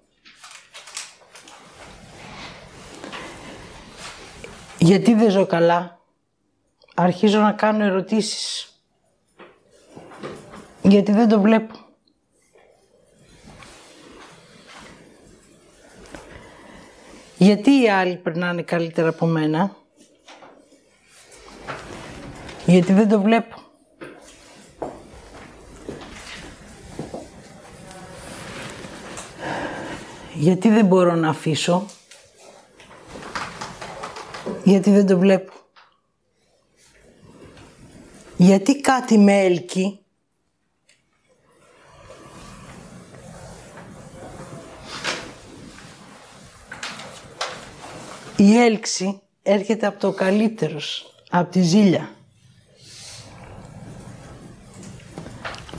Γιατί 4.77 5.13
δεν 5.13 5.29
ζω 5.29 5.45
καλά; 5.45 5.99
Αρχίζω 6.95 7.39
να 7.39 7.51
κάνω 7.51 7.83
ερωτήσεις. 7.83 8.71
Γιατί 10.81 11.11
δεν 11.11 11.27
το 11.27 11.41
βλέπω; 11.41 11.75
Γιατί 17.37 17.81
οι 17.81 17.89
άλλοι 17.89 18.15
περνάνε 18.15 18.61
καλύτερα 18.61 19.09
από 19.09 19.25
μένα; 19.25 19.75
Γιατί 22.67 22.93
δεν 22.93 23.09
το 23.09 23.21
βλέπω. 23.21 23.55
Γιατί 30.33 30.69
δεν 30.69 30.85
μπορώ 30.85 31.15
να 31.15 31.29
αφήσω. 31.29 31.85
Γιατί 34.63 34.91
δεν 34.91 35.05
το 35.05 35.17
βλέπω. 35.17 35.53
Γιατί 38.37 38.81
κάτι 38.81 39.17
με 39.17 39.39
έλκει. 39.43 39.99
Η 48.37 48.57
έλξη 48.57 49.21
έρχεται 49.43 49.85
από 49.85 49.99
το 49.99 50.11
καλύτερος, 50.11 51.15
από 51.29 51.51
τη 51.51 51.61
ζήλια. 51.61 52.16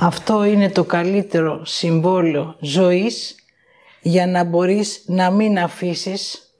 Αυτό 0.00 0.44
είναι 0.44 0.70
το 0.70 0.84
καλύτερο 0.84 1.64
συμβόλαιο 1.64 2.56
ζωής 2.60 3.34
για 4.00 4.26
να 4.26 4.44
μπορείς 4.44 5.02
να 5.06 5.30
μην 5.30 5.58
αφήσεις 5.58 6.52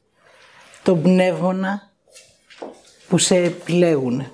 τον 0.83 1.03
πνεύμονα 1.03 1.93
που 3.09 3.19
σε 3.19 3.37
επιλέγουν. 3.37 4.27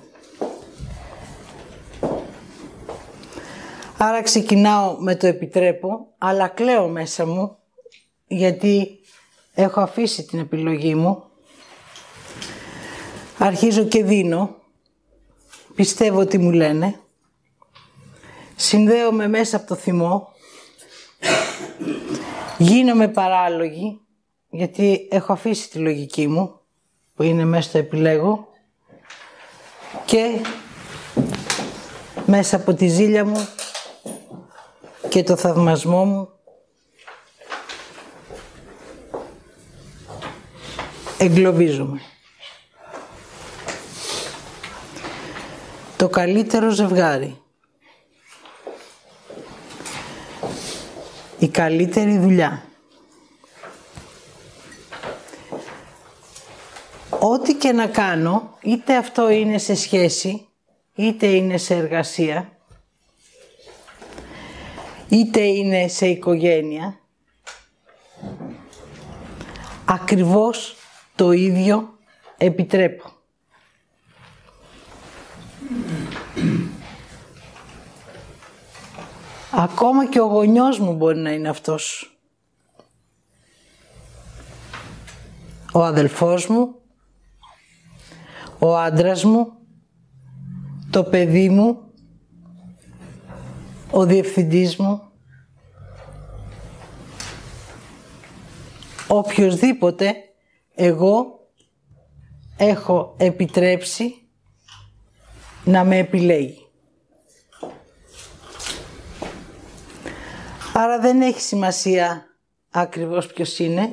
Άρα 3.97 4.21
ξεκινάω 4.21 4.97
με 4.99 5.15
το 5.15 5.27
επιτρέπω, 5.27 6.07
αλλά 6.17 6.47
κλαίω 6.47 6.87
μέσα 6.87 7.25
μου 7.25 7.57
γιατί 8.27 8.99
έχω 9.53 9.81
αφήσει 9.81 10.25
την 10.25 10.39
επιλογή 10.39 10.95
μου. 10.95 11.23
Αρχίζω 13.37 13.83
και 13.83 14.03
δίνω, 14.03 14.55
πιστεύω 15.75 16.25
τι 16.25 16.37
μου 16.37 16.51
λένε, 16.51 16.99
συνδέομαι 18.55 19.27
μέσα 19.27 19.57
από 19.57 19.67
το 19.67 19.75
θυμό, 19.75 20.33
γίνομαι 22.57 23.07
παράλογη, 23.07 24.01
γιατί 24.49 25.07
έχω 25.11 25.33
αφήσει 25.33 25.69
τη 25.69 25.77
λογική 25.77 26.27
μου, 26.27 26.59
που 27.15 27.23
είναι 27.23 27.45
μέσα 27.45 27.69
στο 27.69 27.77
επιλέγω, 27.77 28.47
και 30.05 30.41
μέσα 32.25 32.55
από 32.55 32.73
τη 32.73 32.87
ζήλια 32.87 33.25
μου 33.25 33.47
και 35.09 35.23
το 35.23 35.35
θαυμασμό 35.35 36.05
μου 36.05 36.29
εγκλωβίζομαι. 41.17 42.01
Το 45.97 46.09
καλύτερο 46.09 46.69
ζευγάρι. 46.69 47.44
Η 51.39 51.47
καλύτερη 51.47 52.17
δουλειά. 52.17 52.63
Ό,τι 57.19 57.53
και 57.53 57.71
να 57.71 57.87
κάνω, 57.87 58.57
είτε 58.61 58.95
αυτό 58.95 59.29
είναι 59.29 59.57
σε 59.57 59.75
σχέση, 59.75 60.47
είτε 60.95 61.27
είναι 61.27 61.57
σε 61.57 61.75
εργασία, 61.75 62.57
είτε 65.09 65.39
είναι 65.39 65.87
σε 65.87 66.07
οικογένεια, 66.07 66.99
ακριβώς 69.85 70.75
το 71.15 71.31
ίδιο 71.31 71.97
επιτρέπω. 72.37 73.11
Ακόμα 79.57 80.09
και 80.09 80.19
ο 80.19 80.25
γονιός 80.25 80.79
μου 80.79 80.93
μπορεί 80.93 81.17
να 81.17 81.31
είναι 81.31 81.49
αυτός. 81.49 82.17
Ο 85.73 85.83
αδελφός 85.83 86.47
μου, 86.47 86.75
ο 88.59 88.77
άντρας 88.77 89.23
μου, 89.23 89.51
το 90.89 91.03
παιδί 91.03 91.49
μου, 91.49 91.93
ο 93.91 94.05
διευθυντής 94.05 94.77
μου, 94.77 95.01
οποιοδήποτε 99.07 100.13
εγώ 100.75 101.39
έχω 102.57 103.15
επιτρέψει 103.17 104.29
να 105.63 105.83
με 105.83 105.97
επιλέγει. 105.97 106.64
Άρα 110.77 110.99
δεν 110.99 111.21
έχει 111.21 111.41
σημασία 111.41 112.25
ακριβώς 112.71 113.27
ποιος 113.27 113.59
είναι, 113.59 113.89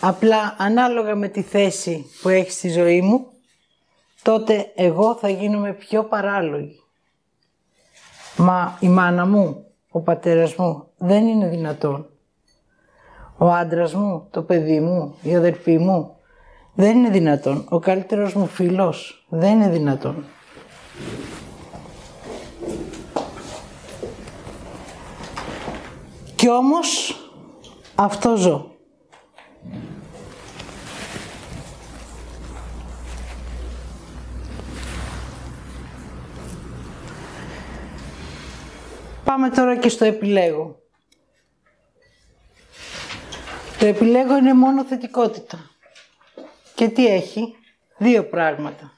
απλά 0.00 0.54
ανάλογα 0.58 1.14
με 1.14 1.28
τη 1.28 1.42
θέση 1.42 2.06
που 2.22 2.28
έχεις 2.28 2.54
στη 2.54 2.68
ζωή 2.68 3.00
μου, 3.00 3.26
τότε 4.22 4.72
εγώ 4.74 5.14
θα 5.14 5.28
γίνομαι 5.28 5.72
πιο 5.72 6.04
παράλογη. 6.04 6.80
Μα 8.36 8.78
η 8.80 8.88
μάνα 8.88 9.26
μου, 9.26 9.64
ο 9.90 10.00
πατέρας 10.00 10.54
μου, 10.54 10.88
δεν 10.96 11.26
είναι 11.26 11.48
δυνατόν. 11.48 12.08
Ο 13.38 13.52
άντρας 13.52 13.94
μου, 13.94 14.28
το 14.30 14.42
παιδί 14.42 14.80
μου, 14.80 15.14
η 15.22 15.36
αδελφή 15.36 15.78
μου, 15.78 16.16
δεν 16.74 16.96
είναι 16.96 17.10
δυνατόν. 17.10 17.66
Ο 17.68 17.78
καλύτερος 17.78 18.34
μου 18.34 18.46
φίλος, 18.46 19.26
δεν 19.28 19.52
είναι 19.52 19.68
δυνατόν. 19.68 20.24
Κι 26.38 26.48
όμως 26.48 27.20
αυτό 27.94 28.36
ζω. 28.36 28.76
Πάμε 39.24 39.50
τώρα 39.50 39.76
και 39.76 39.88
στο 39.88 40.04
επιλέγω. 40.04 40.82
Το 43.78 43.86
επιλέγω 43.86 44.36
είναι 44.36 44.54
μόνο 44.54 44.84
θετικότητα. 44.84 45.70
Και 46.74 46.88
τι 46.88 47.06
έχει, 47.06 47.54
δύο 47.96 48.24
πράγματα. 48.24 48.92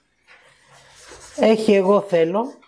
Έχει 1.36 1.72
εγώ 1.72 2.00
θέλω 2.00 2.59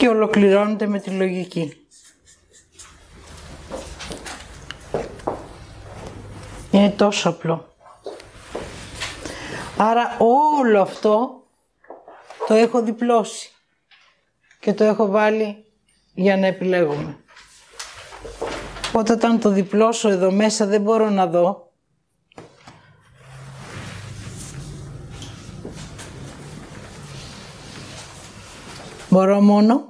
και 0.00 0.08
ολοκληρώνεται 0.08 0.86
με 0.86 0.98
τη 0.98 1.10
λογική. 1.10 1.86
Είναι 6.70 6.90
τόσο 6.90 7.28
απλό. 7.28 7.74
Άρα 9.76 10.16
όλο 10.18 10.80
αυτό 10.80 11.42
το 12.46 12.54
έχω 12.54 12.82
διπλώσει 12.82 13.50
και 14.60 14.72
το 14.72 14.84
έχω 14.84 15.06
βάλει 15.06 15.64
για 16.14 16.36
να 16.36 16.46
επιλέγουμε. 16.46 17.16
Οπότε 18.88 19.12
όταν 19.12 19.40
το 19.40 19.48
διπλώσω 19.50 20.08
εδώ 20.08 20.30
μέσα 20.30 20.66
δεν 20.66 20.80
μπορώ 20.80 21.10
να 21.10 21.26
δω. 21.26 21.72
Μπορώ 29.08 29.40
μόνο 29.40 29.89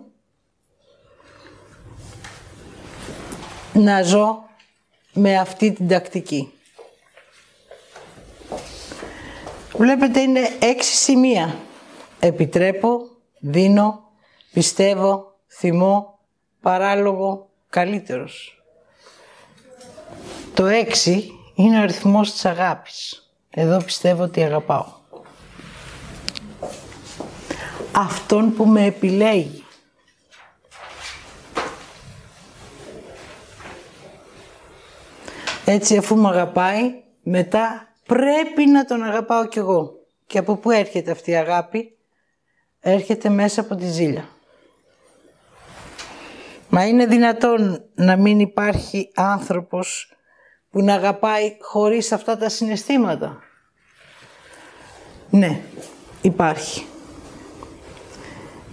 να 3.80 4.02
ζω 4.02 4.48
με 5.12 5.38
αυτή 5.38 5.72
την 5.72 5.88
τακτική. 5.88 6.52
Βλέπετε 9.76 10.20
είναι 10.20 10.48
έξι 10.58 10.94
σημεία. 10.94 11.56
Επιτρέπω, 12.20 13.00
δίνω, 13.38 14.02
πιστεύω, 14.52 15.34
θυμώ, 15.48 16.18
παράλογο, 16.60 17.48
καλύτερος. 17.68 18.62
Το 20.54 20.66
έξι 20.66 21.30
είναι 21.54 21.78
ο 21.78 21.82
αριθμός 21.82 22.32
της 22.32 22.44
αγάπης. 22.44 23.30
Εδώ 23.50 23.82
πιστεύω 23.84 24.22
ότι 24.22 24.42
αγαπάω. 24.42 24.86
Αυτόν 27.92 28.54
που 28.54 28.66
με 28.66 28.84
επιλέγει. 28.84 29.64
Έτσι 35.72 35.96
αφού 35.96 36.16
με 36.16 36.28
αγαπάει, 36.28 37.02
μετά 37.22 37.88
πρέπει 38.06 38.66
να 38.66 38.84
τον 38.84 39.02
αγαπάω 39.02 39.46
κι 39.46 39.58
εγώ. 39.58 39.92
Και 40.26 40.38
από 40.38 40.56
πού 40.56 40.70
έρχεται 40.70 41.10
αυτή 41.10 41.30
η 41.30 41.36
αγάπη, 41.36 41.96
έρχεται 42.80 43.28
μέσα 43.28 43.60
από 43.60 43.74
τη 43.74 43.86
ζήλια. 43.86 44.28
Μα 46.68 46.86
είναι 46.86 47.06
δυνατόν 47.06 47.84
να 47.94 48.16
μην 48.16 48.40
υπάρχει 48.40 49.10
άνθρωπος 49.14 50.12
που 50.70 50.82
να 50.82 50.94
αγαπάει 50.94 51.56
χωρίς 51.60 52.12
αυτά 52.12 52.36
τα 52.36 52.48
συναισθήματα; 52.48 53.38
Ναι, 55.30 55.60
υπάρχει. 56.22 56.86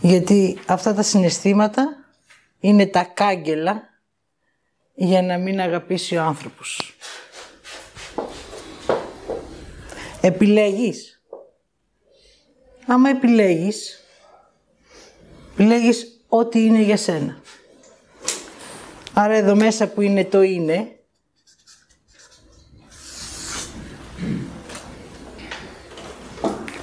Γιατί 0.02 0.60
αυτά 0.68 0.94
τα 0.94 1.02
συναισθήματα 1.02 1.88
είναι 2.60 2.86
τα 2.86 3.04
κάγκελα 3.04 3.87
για 5.00 5.22
να 5.22 5.38
μην 5.38 5.60
αγαπήσει 5.60 6.18
ο 6.18 6.22
άνθρωπος. 6.22 6.96
Επιλέγεις. 10.22 11.22
Άμα 12.88 13.10
επιλέγεις, 13.10 14.04
επιλέγεις 15.52 16.22
ό,τι 16.28 16.66
είναι 16.66 16.82
για 16.82 16.98
σένα. 16.98 17.42
Άρα 19.14 19.34
εδώ 19.34 19.56
μέσα 19.56 19.88
που 19.88 20.02
είναι 20.02 20.26
το 20.26 20.42
είναι, 20.42 21.00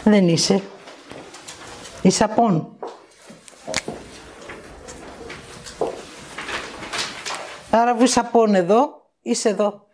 δεν 0.04 0.28
είσαι. 0.28 0.62
Είσαι 2.02 2.24
απόν. 2.24 2.73
Άρα 7.76 7.94
που 7.94 8.02
είσαι 8.02 8.20
απόν 8.20 8.54
εδώ, 8.54 9.10
είσαι 9.22 9.48
εδώ. 9.48 9.86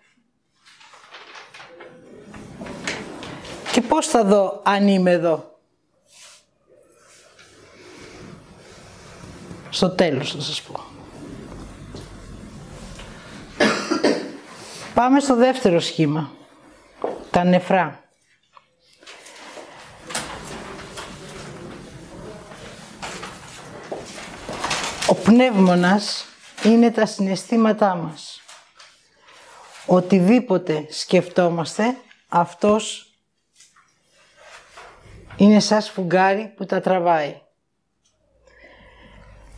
Και 3.73 3.81
πώς 3.81 4.07
θα 4.07 4.25
δω 4.25 4.63
αν 4.65 4.89
είμαι 4.89 5.11
εδώ; 5.11 5.59
Στο 9.71 9.91
τέλος 9.91 10.33
θα 10.33 10.41
σας 10.41 10.63
πω. 10.63 10.81
Πάμε 14.95 15.21
στο 15.21 15.37
δεύτερο 15.37 15.81
σχήμα. 15.81 16.31
Τα 17.31 17.45
νεφρά. 17.45 18.03
Ο 25.07 25.15
πνεύμονας 25.15 26.30
είναι 26.65 26.91
τα 26.91 27.07
συναισθήματά 27.07 27.95
μας. 27.95 28.41
Οτιδήποτε 29.87 30.87
σκεφτόμαστε, 30.89 31.97
αυτός 32.29 33.15
είναι 35.37 35.61
σαν 35.61 35.83
σφουγγάρι 35.83 36.53
που 36.57 36.67
τα 36.67 36.81
τραβάει. 36.81 37.41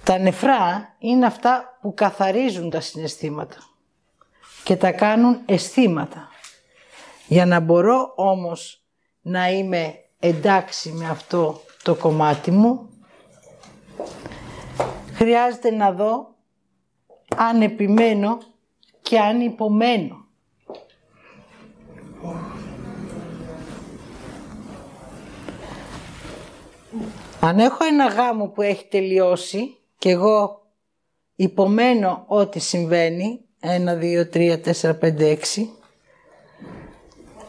Τα 0.05 0.19
νεφρά 0.19 0.95
είναι 0.99 1.27
αυτά 1.27 1.79
που 1.81 1.95
καθαρίζουν 1.95 2.71
τα 2.71 2.81
συναισθήματα 2.81 3.57
και 4.65 4.77
τα 4.77 4.93
κάνουν 4.93 5.41
αισθήματα. 5.47 6.29
Για 7.27 7.47
να 7.47 7.61
μπορώ 7.61 8.13
όμως 8.17 8.83
να 9.21 9.51
είμαι 9.51 9.95
εντάξει 10.19 10.91
με 10.91 11.09
αυτό 11.09 11.61
το 11.83 11.95
κομμάτι 11.95 12.51
μου, 12.51 12.89
χρειάζεται 15.15 15.71
να 15.71 15.93
δω 15.93 16.32
αν 17.37 17.63
επιμένω 17.63 18.39
και 19.03 19.19
αν 19.19 19.41
υπομένω. 19.41 20.27
Αν 27.41 27.59
έχω 27.59 27.85
ένα 27.85 28.07
γάμο 28.07 28.47
που 28.49 28.63
έχει 28.63 28.87
τελειώσει 28.87 29.77
και 29.99 30.11
εγώ 30.11 30.63
υπομένω 31.35 32.25
ό,τι 32.27 32.59
συμβαίνει, 32.59 33.41
1, 33.61 33.67
2, 34.01 34.25
3, 34.33 34.61
4, 34.63 34.99
5, 35.01 35.21
6. 35.21 35.37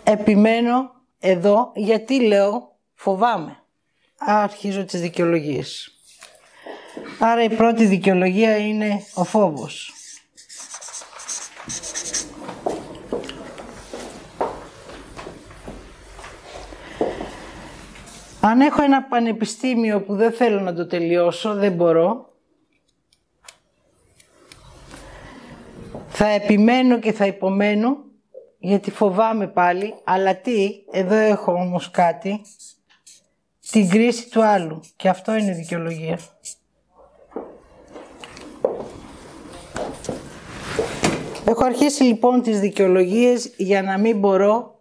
Επιμένω 0.03 0.91
εδώ 1.19 1.71
γιατί 1.75 2.21
λέω 2.21 2.75
φοβάμαι. 2.93 3.57
Αρχίζω 4.17 4.85
τις 4.85 5.01
δικαιολογίες. 5.01 5.92
Άρα 7.19 7.43
η 7.43 7.49
πρώτη 7.55 7.85
δικαιολογία 7.85 8.57
είναι 8.57 9.03
ο 9.13 9.23
φόβος. 9.23 9.93
Αν 18.41 18.61
έχω 18.61 18.83
ένα 18.83 19.03
πανεπιστήμιο 19.03 20.01
που 20.01 20.15
δεν 20.15 20.31
θέλω 20.31 20.59
να 20.59 20.73
το 20.73 20.87
τελειώσω, 20.87 21.53
δεν 21.53 21.71
μπορώ, 21.71 22.33
Θα 26.15 26.27
επιμένω 26.27 26.99
και 26.99 27.11
θα 27.11 27.25
υπομένω 27.25 27.97
γιατί 28.59 28.91
φοβάμαι 28.91 29.47
πάλι, 29.47 29.93
αλλά 30.03 30.35
τι, 30.35 30.69
εδώ 30.91 31.15
έχω 31.15 31.53
όμως 31.53 31.91
κάτι, 31.91 32.41
την 33.71 33.89
κρίση 33.89 34.29
του 34.29 34.43
άλλου 34.43 34.81
και 34.95 35.09
αυτό 35.09 35.35
είναι 35.35 35.53
δικαιολογία. 35.53 36.19
Έχω 41.45 41.65
αρχίσει 41.65 42.03
λοιπόν 42.03 42.41
τις 42.41 42.59
δικαιολογίες 42.59 43.53
για 43.57 43.81
να 43.81 43.97
μην 43.97 44.19
μπορώ 44.19 44.79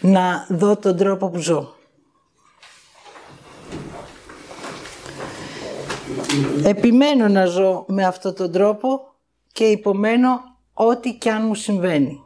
να 0.00 0.46
δω 0.48 0.76
τον 0.76 0.96
τρόπο 0.96 1.28
που 1.28 1.38
ζω. 1.38 1.74
Επιμένω 6.64 7.28
να 7.28 7.44
ζω 7.44 7.84
με 7.88 8.04
αυτόν 8.04 8.34
τον 8.34 8.52
τρόπο 8.52 9.00
και 9.52 9.64
υπομένω 9.64 10.40
ό,τι 10.72 11.14
κι 11.14 11.28
αν 11.28 11.46
μου 11.46 11.54
συμβαίνει. 11.54 12.22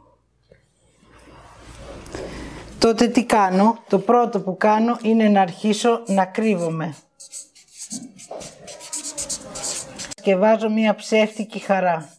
Τότε 2.79 3.07
τι 3.07 3.25
κάνω, 3.25 3.77
το 3.89 3.99
πρώτο 3.99 4.41
που 4.41 4.57
κάνω 4.57 4.97
είναι 5.01 5.27
να 5.27 5.41
αρχίσω 5.41 6.03
να 6.07 6.25
κρύβομαι. 6.25 6.95
Και 10.21 10.35
βάζω 10.35 10.69
μία 10.69 10.95
ψεύτικη 10.95 11.59
χαρά. 11.59 12.09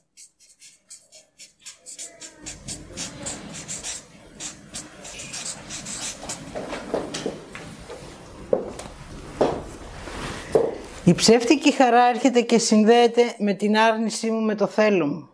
Η 11.04 11.14
ψεύτικη 11.14 11.72
χαρά 11.72 12.08
έρχεται 12.08 12.40
και 12.40 12.58
συνδέεται 12.58 13.34
με 13.38 13.52
την 13.52 13.76
άρνησή 13.78 14.30
μου 14.30 14.40
με 14.40 14.54
το 14.54 14.66
θέλω 14.66 15.06
μου. 15.06 15.28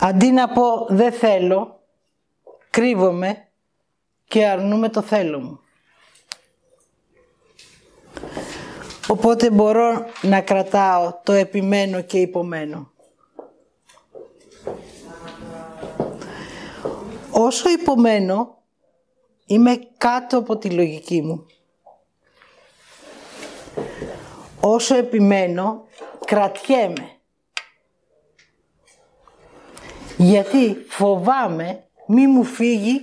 Αντί 0.00 0.30
να 0.30 0.48
πω 0.48 0.86
δεν 0.88 1.12
θέλω, 1.12 1.80
κρύβομαι 2.70 3.48
και 4.24 4.46
αρνούμε 4.46 4.88
το 4.88 5.02
θέλω 5.02 5.40
μου. 5.40 5.60
Οπότε 9.08 9.50
μπορώ 9.50 10.06
να 10.22 10.40
κρατάω 10.40 11.20
το 11.24 11.32
επιμένω 11.32 12.00
και 12.00 12.18
υπομένω. 12.18 12.90
Όσο 17.30 17.70
υπομένω, 17.70 18.61
είμαι 19.46 19.78
κάτω 19.98 20.38
από 20.38 20.58
τη 20.58 20.70
λογική 20.70 21.22
μου. 21.22 21.46
όσο 24.64 24.94
επιμένω, 24.96 25.86
κρατιέμαι. 26.24 27.10
Γιατί 30.16 30.76
φοβάμαι 30.88 31.84
μη 32.06 32.26
μου 32.26 32.44
φύγει 32.44 33.00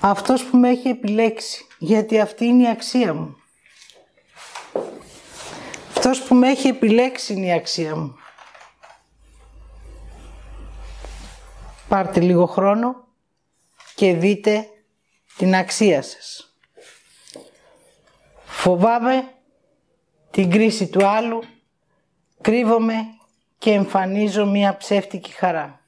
αυτός 0.00 0.44
που 0.44 0.56
με 0.56 0.68
έχει 0.68 0.88
επιλέξει. 0.88 1.66
Γιατί 1.78 2.20
αυτή 2.20 2.44
είναι 2.44 2.62
η 2.62 2.68
αξία 2.68 3.14
μου. 3.14 3.36
Αυτός 5.88 6.22
που 6.22 6.34
με 6.34 6.48
έχει 6.48 6.68
επιλέξει 6.68 7.32
είναι 7.32 7.46
η 7.46 7.52
αξία 7.52 7.96
μου. 7.96 8.16
Πάρτε 11.88 12.20
λίγο 12.20 12.46
χρόνο 12.46 13.06
και 14.02 14.14
δείτε 14.14 14.68
την 15.36 15.54
αξία 15.54 16.02
σας. 16.02 16.54
Φοβάμαι 18.44 19.32
την 20.30 20.50
κρίση 20.50 20.88
του 20.88 21.06
άλλου, 21.06 21.42
κρύβομαι 22.40 22.94
και 23.58 23.70
εμφανίζω 23.70 24.46
μία 24.46 24.76
ψεύτικη 24.76 25.32
χαρά. 25.32 25.80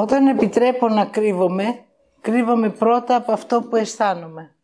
Όταν 0.00 0.26
επιτρέπω 0.26 0.88
να 0.88 1.04
κρύβομαι, 1.04 1.84
κρύβομαι 2.20 2.70
πρώτα 2.70 3.16
από 3.16 3.32
αυτό 3.32 3.62
που 3.62 3.76
αισθάνομαι. 3.76 4.54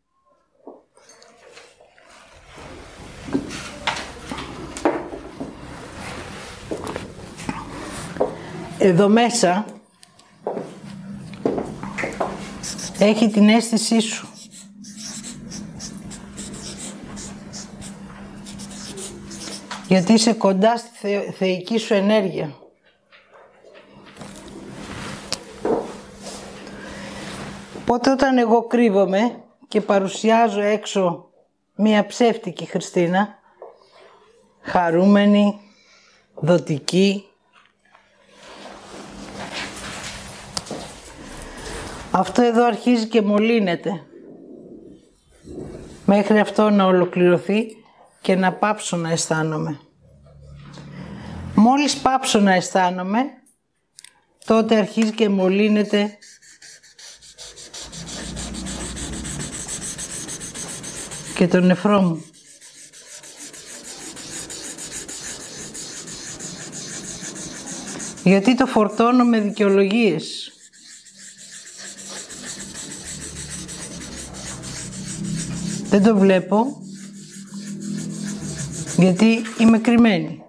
Εδώ 8.78 9.08
μέσα 9.08 9.64
έχει 12.98 13.30
την 13.30 13.48
αίσθησή 13.48 14.00
σου. 14.00 14.28
Γιατί 19.88 20.12
είσαι 20.12 20.32
κοντά 20.32 20.76
στη 20.76 21.32
θεϊκή 21.36 21.78
σου 21.78 21.94
ενέργεια. 21.94 22.65
Οπότε 27.96 28.10
όταν 28.10 28.38
εγώ 28.38 28.66
κρύβομαι 28.66 29.44
και 29.68 29.80
παρουσιάζω 29.80 30.60
έξω 30.60 31.30
μία 31.74 32.06
ψεύτικη 32.06 32.64
Χριστίνα, 32.64 33.38
χαρούμενη, 34.60 35.60
δοτική, 36.34 37.24
αυτό 42.10 42.42
εδώ 42.42 42.64
αρχίζει 42.64 43.06
και 43.06 43.22
μολύνεται. 43.22 44.06
Μέχρι 46.04 46.38
αυτό 46.38 46.70
να 46.70 46.84
ολοκληρωθεί 46.84 47.66
και 48.20 48.34
να 48.34 48.52
πάψω 48.52 48.96
να 48.96 49.10
αισθάνομαι. 49.10 49.80
Μόλις 51.54 51.96
πάψω 51.96 52.40
να 52.40 52.52
αισθάνομαι, 52.52 53.20
τότε 54.46 54.76
αρχίζει 54.76 55.12
και 55.12 55.28
μολύνεται 55.28 56.18
και 61.36 61.46
τον 61.46 61.66
νεφρό 61.66 62.00
μου. 62.00 62.24
Γιατί 68.22 68.54
το 68.54 68.66
φορτώνω 68.66 69.24
με 69.24 69.40
δικαιολογίες. 69.40 70.52
Δεν 75.88 76.02
το 76.02 76.16
βλέπω 76.16 76.82
γιατί 78.96 79.42
είμαι 79.58 79.78
κρυμμένη. 79.78 80.45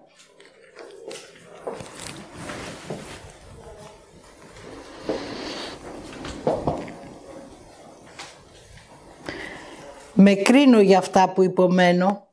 Με 10.30 10.36
κρίνω 10.36 10.82
για 10.82 10.98
αυτά 10.98 11.30
που 11.30 11.44
υπομένω. 11.44 12.28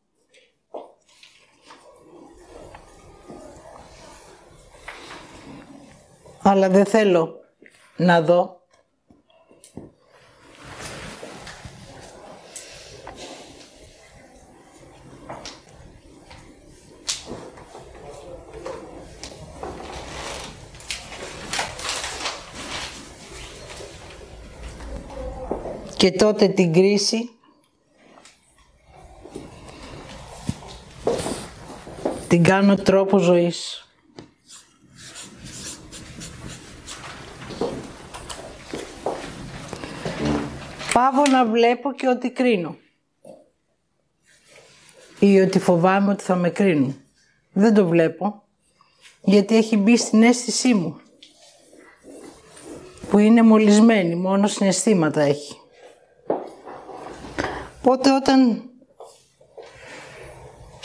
Αλλά 6.43 6.69
δεν 6.69 6.85
θέλω 6.85 7.35
να 7.97 8.23
δω. 8.23 8.61
Και 25.97 26.13
τότε 26.13 26.49
την 26.49 26.73
κρίση 26.73 27.35
την 32.35 32.43
κάνω 32.43 32.75
τρόπο 32.75 33.19
ζωής. 33.19 33.89
Πάβω 40.93 41.23
να 41.31 41.47
βλέπω 41.47 41.93
και 41.93 42.09
ότι 42.09 42.31
κρίνω. 42.31 42.77
Ή 45.19 45.41
ότι 45.41 45.59
φοβάμαι 45.59 46.13
ότι 46.13 46.25
θα 46.25 46.35
με 46.35 46.51
κρίνουν. 46.51 46.97
Δεν 47.53 47.75
το 47.75 47.87
βλέπω. 47.87 48.43
Γιατί 49.25 49.57
έχει 49.57 49.77
μπει 49.77 49.97
στην 49.97 50.23
αίσθησή 50.23 50.75
μου. 50.75 51.01
Που 53.11 53.19
είναι 53.19 53.43
μολυσμένη, 53.43 54.15
μόνο 54.15 54.47
συναισθήματα 54.47 55.21
έχει. 55.21 55.57
Οπότε 57.79 58.15
όταν 58.15 58.69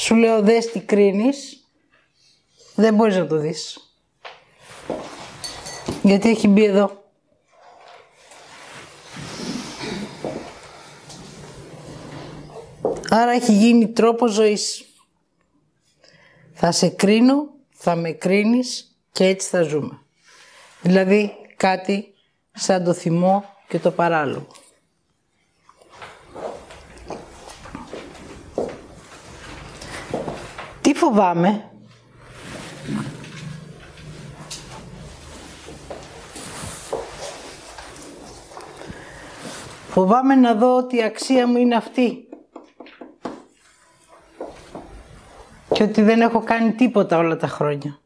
σου 0.09 0.15
λέω 0.15 0.41
δες 0.41 0.65
τι 0.65 0.79
κρίνεις, 0.79 1.67
δεν 2.75 2.93
μπορείς 2.93 3.15
να 3.15 3.27
το 3.27 3.37
δεις. 3.37 3.93
Γιατί 6.03 6.29
έχει 6.29 6.47
μπει 6.47 6.63
εδώ. 6.63 7.03
Άρα 13.09 13.31
έχει 13.31 13.51
γίνει 13.51 13.87
τρόπος 13.87 14.31
ζωής. 14.31 14.85
Θα 16.53 16.71
σε 16.71 16.89
κρίνω, 16.89 17.49
θα 17.69 17.95
με 17.95 18.11
κρίνεις 18.11 18.97
και 19.11 19.25
έτσι 19.25 19.49
θα 19.49 19.61
ζούμε. 19.61 19.99
Δηλαδή 20.81 21.31
κάτι 21.55 22.13
σαν 22.51 22.83
το 22.83 22.93
θυμό 22.93 23.45
και 23.67 23.79
το 23.79 23.91
παράλογο. 23.91 24.47
Φοβάμαι. 30.99 31.71
Φοβάμαι 39.89 40.35
να 40.35 40.53
δω 40.53 40.75
ότι 40.75 40.95
η 40.95 41.03
αξία 41.03 41.47
μου 41.47 41.57
είναι 41.57 41.75
αυτή. 41.75 42.29
Και 45.73 45.83
ότι 45.83 46.01
δεν 46.01 46.21
έχω 46.21 46.43
κάνει 46.43 46.73
τίποτα 46.73 47.17
όλα 47.17 47.37
τα 47.37 47.47
χρόνια. 47.47 47.99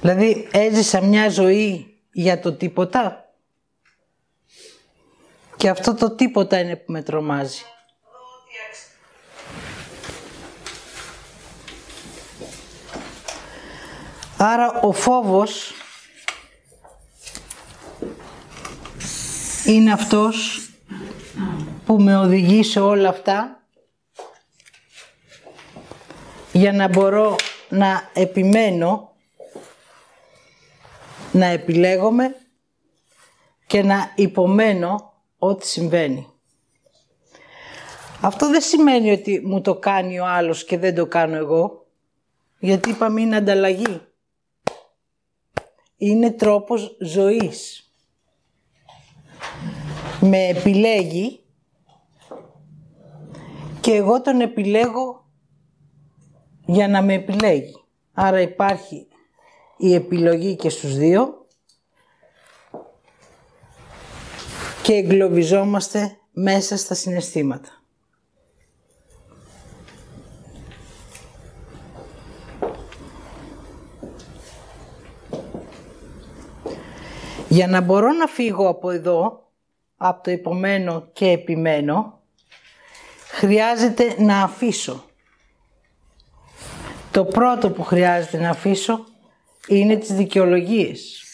Δηλαδή 0.00 0.48
έζησα 0.52 1.00
μια 1.00 1.28
ζωή 1.28 2.00
για 2.12 2.40
το 2.40 2.52
τίποτα. 2.52 3.30
Και 5.56 5.68
αυτό 5.68 5.94
το 5.94 6.14
τίποτα 6.14 6.58
είναι 6.58 6.76
που 6.76 6.92
με 6.92 7.02
τρομάζει. 7.02 7.62
Άρα 14.38 14.80
ο 14.80 14.92
φόβος 14.92 15.72
είναι 19.66 19.92
αυτός 19.92 20.68
που 21.86 22.02
με 22.02 22.16
οδηγεί 22.16 22.62
σε 22.62 22.80
όλα 22.80 23.08
αυτά 23.08 23.66
για 26.52 26.72
να 26.72 26.88
μπορώ 26.88 27.36
να 27.68 28.10
επιμένω, 28.14 29.16
να 31.32 31.46
επιλέγομαι 31.46 32.36
και 33.66 33.82
να 33.82 34.12
υπομένω 34.14 35.12
ό,τι 35.38 35.66
συμβαίνει. 35.66 36.26
Αυτό 38.20 38.50
δεν 38.50 38.60
σημαίνει 38.60 39.10
ότι 39.10 39.40
μου 39.44 39.60
το 39.60 39.74
κάνει 39.74 40.20
ο 40.20 40.26
άλλος 40.26 40.64
και 40.64 40.78
δεν 40.78 40.94
το 40.94 41.06
κάνω 41.06 41.36
εγώ, 41.36 41.86
γιατί 42.58 42.90
είπαμε 42.90 43.20
είναι 43.20 43.36
ανταλλαγή 43.36 44.00
είναι 45.96 46.30
τρόπος 46.30 46.96
ζωής. 47.00 47.90
Με 50.20 50.46
επιλέγει 50.46 51.40
και 53.80 53.94
εγώ 53.94 54.22
τον 54.22 54.40
επιλέγω 54.40 55.30
για 56.66 56.88
να 56.88 57.02
με 57.02 57.14
επιλέγει. 57.14 57.84
Άρα 58.12 58.40
υπάρχει 58.40 59.08
η 59.76 59.94
επιλογή 59.94 60.56
και 60.56 60.68
στους 60.68 60.96
δύο 60.96 61.46
και 64.82 64.92
εγκλωβιζόμαστε 64.92 66.18
μέσα 66.32 66.76
στα 66.76 66.94
συναισθήματα. 66.94 67.75
Για 77.56 77.66
να 77.66 77.80
μπορώ 77.80 78.12
να 78.12 78.26
φύγω 78.26 78.68
από 78.68 78.90
εδώ, 78.90 79.50
από 79.96 80.22
το 80.22 80.30
υπομένο 80.30 81.08
και 81.12 81.26
επιμένω, 81.26 82.20
χρειάζεται 83.30 84.14
να 84.18 84.42
αφήσω. 84.42 85.04
Το 87.10 87.24
πρώτο 87.24 87.70
που 87.70 87.82
χρειάζεται 87.82 88.38
να 88.38 88.50
αφήσω 88.50 89.04
είναι 89.68 89.96
τις 89.96 90.12
δικαιολογίες. 90.12 91.24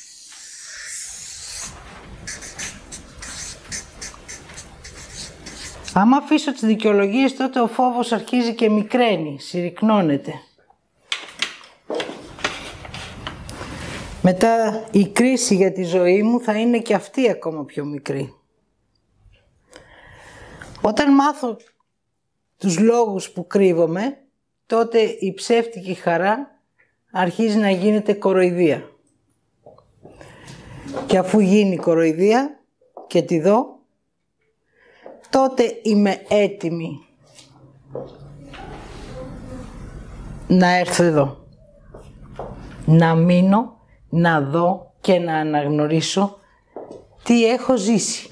Άμα 5.93 6.16
αφήσω 6.16 6.53
τις 6.53 6.62
δικαιολογίες 6.62 7.37
τότε 7.37 7.61
ο 7.61 7.66
φόβος 7.66 8.12
αρχίζει 8.12 8.55
και 8.55 8.70
μικραίνει, 8.70 9.41
συρρυκνώνεται. 9.41 10.33
Μετά 14.23 14.85
η 14.91 15.09
κρίση 15.09 15.55
για 15.55 15.73
τη 15.73 15.85
ζωή 15.85 16.23
μου 16.23 16.41
θα 16.41 16.59
είναι 16.59 16.79
και 16.79 16.95
αυτή 16.95 17.31
ακόμα 17.31 17.64
πιο 17.64 17.85
μικρή. 17.85 18.35
Όταν 20.81 21.14
μάθω 21.14 21.57
τους 22.57 22.79
λόγους 22.79 23.31
που 23.31 23.47
κρύβομαι, 23.47 24.18
τότε 24.66 25.01
η 25.01 25.35
ψεύτικη 25.35 25.95
χαρά 25.95 26.61
αρχίζει 27.11 27.59
να 27.59 27.70
γίνεται 27.70 28.12
κοροϊδία. 28.12 28.91
Και 31.07 31.18
αφού 31.18 31.41
γίνει 31.41 31.77
κοροϊδία 31.77 32.61
και 33.07 33.23
τη 33.23 33.41
δω, 33.41 33.79
τότε 35.31 35.81
είμαι 35.83 36.23
έτοιμη 36.29 37.07
να 40.47 40.77
έρθω 40.77 41.03
εδώ. 41.03 41.47
Να 42.87 43.14
μείνω, 43.14 43.82
να 44.15 44.41
δω 44.41 44.93
και 45.01 45.19
να 45.19 45.35
αναγνωρίσω 45.37 46.39
τι 47.23 47.47
έχω 47.47 47.77
ζήσει. 47.77 48.29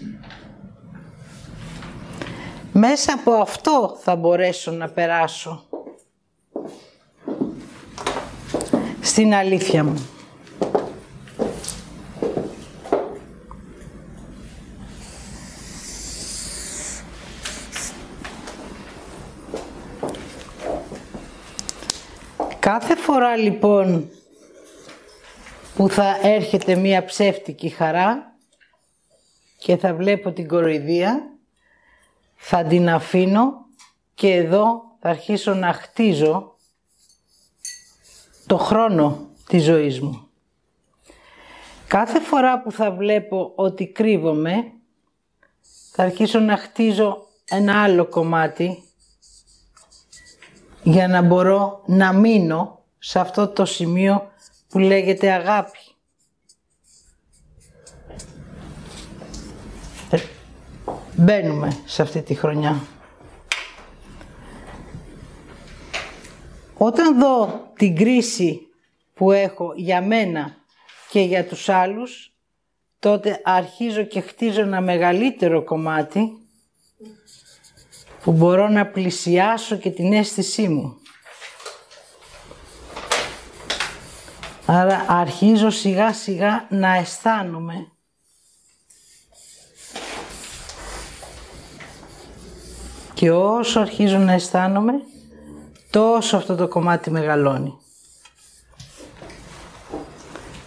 Μέσα 2.73 3.13
από 3.13 3.33
αυτό 3.33 3.97
θα 4.01 4.17
μπορέσω 4.17 4.71
να 4.71 4.89
περάσω 4.89 5.65
στην 9.01 9.35
αλήθεια 9.35 9.85
μου. 9.85 10.09
Κάθε 22.59 22.97
φορά 22.97 23.37
λοιπόν 23.37 24.11
που 25.75 25.89
θα 25.89 26.19
έρχεται 26.23 26.75
μία 26.75 27.05
ψεύτικη 27.05 27.69
χαρά 27.69 28.37
και 29.59 29.77
θα 29.77 29.95
βλέπω 29.95 30.33
την 30.33 30.49
κοροϊδία, 30.49 31.39
θα 32.37 32.65
την 32.65 32.91
αφήνω 32.91 33.53
και 34.15 34.35
εδώ 34.35 34.83
θα 35.01 35.09
αρχίσω 35.09 35.55
να 35.55 35.73
χτίζω 35.73 36.55
το 38.47 38.57
χρόνο 38.57 39.29
της 39.47 39.65
ζωής 39.65 40.01
μου. 40.01 40.29
Κάθε 41.87 42.21
φορά 42.21 42.63
που 42.63 42.73
θα 42.73 42.91
βλέπω 42.91 43.53
ότι 43.55 43.87
κρύβομαι, 43.87 44.73
θα 45.93 46.03
αρχίσω 46.03 46.39
να 46.39 46.57
χτίζω 46.57 47.27
ένα 47.49 47.83
άλλο 47.83 48.07
κομμάτι 48.07 48.83
για 50.83 51.09
να 51.09 51.23
μπορώ 51.23 51.83
να 51.87 52.13
μείνω 52.13 52.85
σε 52.99 53.19
αυτό 53.19 53.49
το 53.49 53.65
σημείο 53.65 54.30
που 54.71 54.79
λέγεται 54.79 55.31
αγάπη. 55.31 55.79
Ε, 60.11 60.19
μπαίνουμε 61.17 61.77
σε 61.85 62.03
αυτή 62.03 62.23
τη 62.23 62.35
χρονιά. 62.35 62.83
Όταν 66.77 67.19
δω 67.19 67.71
την 67.77 67.97
κρίση 67.97 68.61
που 69.15 69.31
έχω 69.31 69.73
για 69.77 70.03
μένα 70.03 70.57
και 71.11 71.21
για 71.21 71.47
τους 71.47 71.69
άλλους, 71.69 72.35
τότε 72.99 73.41
αρχίζω 73.45 74.03
και 74.03 74.21
χτίζω 74.21 74.61
ένα 74.61 74.81
μεγαλύτερο 74.81 75.65
κομμάτι 75.65 76.33
που 78.23 78.33
μπορώ 78.33 78.69
να 78.69 78.87
πλησιάσω 78.87 79.77
και 79.77 79.91
την 79.91 80.13
αίσθησή 80.13 80.69
μου. 80.69 81.00
Άρα 84.73 85.05
αρχίζω 85.09 85.71
σιγά 85.71 86.13
σιγά 86.13 86.67
να 86.69 86.95
αισθάνομαι. 86.95 87.93
Και 93.15 93.31
όσο 93.31 93.81
αρχίζω 93.81 94.19
να 94.19 94.33
αισθάνομαι, 94.33 94.93
τόσο 95.91 96.37
αυτό 96.37 96.57
το 96.57 96.69
κομμάτι 96.69 97.11
μεγαλώνει. 97.11 97.79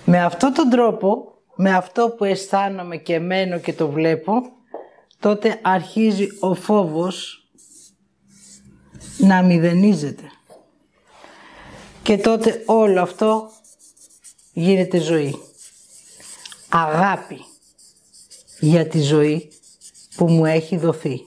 Με 0.06 0.24
αυτόν 0.24 0.54
τον 0.54 0.70
τρόπο, 0.70 1.34
με 1.56 1.76
αυτό 1.76 2.10
που 2.10 2.24
αισθάνομαι 2.24 2.98
και 2.98 3.20
μένω 3.20 3.60
και 3.60 3.74
το 3.74 3.90
βλέπω, 3.90 4.34
τότε 5.20 5.60
αρχίζει 5.62 6.28
ο 6.40 6.54
φόβος 6.54 7.48
να 9.18 9.42
μηδενίζεται. 9.42 10.32
Και 12.04 12.18
τότε 12.18 12.64
όλο 12.66 13.02
αυτό 13.02 13.52
γίνεται 14.54 15.00
ζωή. 15.00 15.36
Αγάπη 16.70 17.46
για 18.60 18.88
τη 18.88 19.02
ζωή 19.02 19.52
που 20.16 20.30
μου 20.30 20.46
έχει 20.46 20.78
δοθεί. 20.78 21.26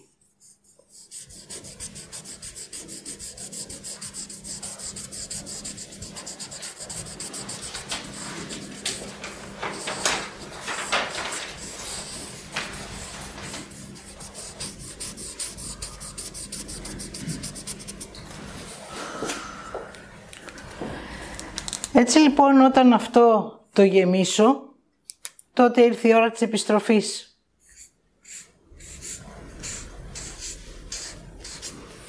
Έτσι 21.98 22.18
λοιπόν 22.18 22.60
όταν 22.60 22.92
αυτό 22.92 23.52
το 23.72 23.82
γεμίσω, 23.82 24.74
τότε 25.52 25.82
ήρθε 25.82 26.08
η 26.08 26.14
ώρα 26.14 26.30
της 26.30 26.40
επιστροφής. 26.40 27.38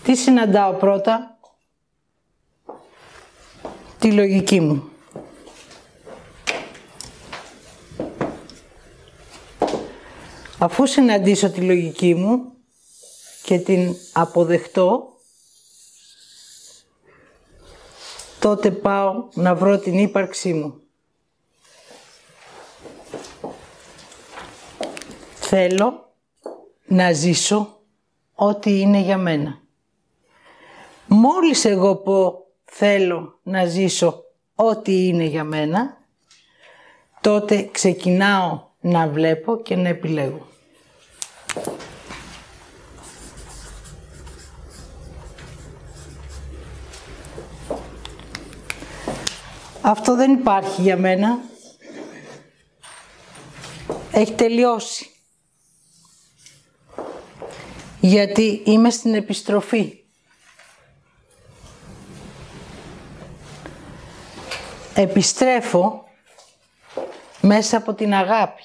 Τι 0.03 0.15
συναντάω 0.15 0.73
πρώτα, 0.73 1.39
τη 3.99 4.11
λογική 4.11 4.59
μου. 4.59 4.89
Αφού 10.57 10.85
συναντήσω 10.85 11.51
τη 11.51 11.61
λογική 11.61 12.15
μου 12.15 12.53
και 13.43 13.59
την 13.59 13.95
αποδεχτώ, 14.13 15.16
τότε 18.39 18.71
πάω 18.71 19.27
να 19.33 19.55
βρω 19.55 19.79
την 19.79 19.97
ύπαρξή 19.97 20.53
μου. 20.53 20.81
Θέλω 25.35 26.13
να 26.85 27.11
ζήσω 27.11 27.79
ό,τι 28.35 28.79
είναι 28.79 28.99
για 28.99 29.17
μένα. 29.17 29.61
Μόλις 31.07 31.65
εγώ 31.65 31.95
πω 31.95 32.45
θέλω 32.65 33.39
να 33.43 33.65
ζήσω 33.65 34.23
ό,τι 34.55 35.07
είναι 35.07 35.23
για 35.23 35.43
μένα, 35.43 35.97
τότε 37.21 37.69
ξεκινάω 37.71 38.61
να 38.81 39.07
βλέπω 39.07 39.61
και 39.61 39.75
να 39.75 39.87
επιλέγω. 39.87 40.47
Αυτό 49.87 50.15
δεν 50.15 50.33
υπάρχει 50.33 50.81
για 50.81 50.97
μένα. 50.97 51.39
Έχει 54.11 54.33
τελειώσει. 54.33 55.09
Γιατί 57.99 58.61
είμαι 58.65 58.89
στην 58.89 59.13
επιστροφή. 59.13 60.03
Επιστρέφω 64.93 66.05
μέσα 67.41 67.77
από 67.77 67.93
την 67.93 68.13
αγάπη. 68.13 68.63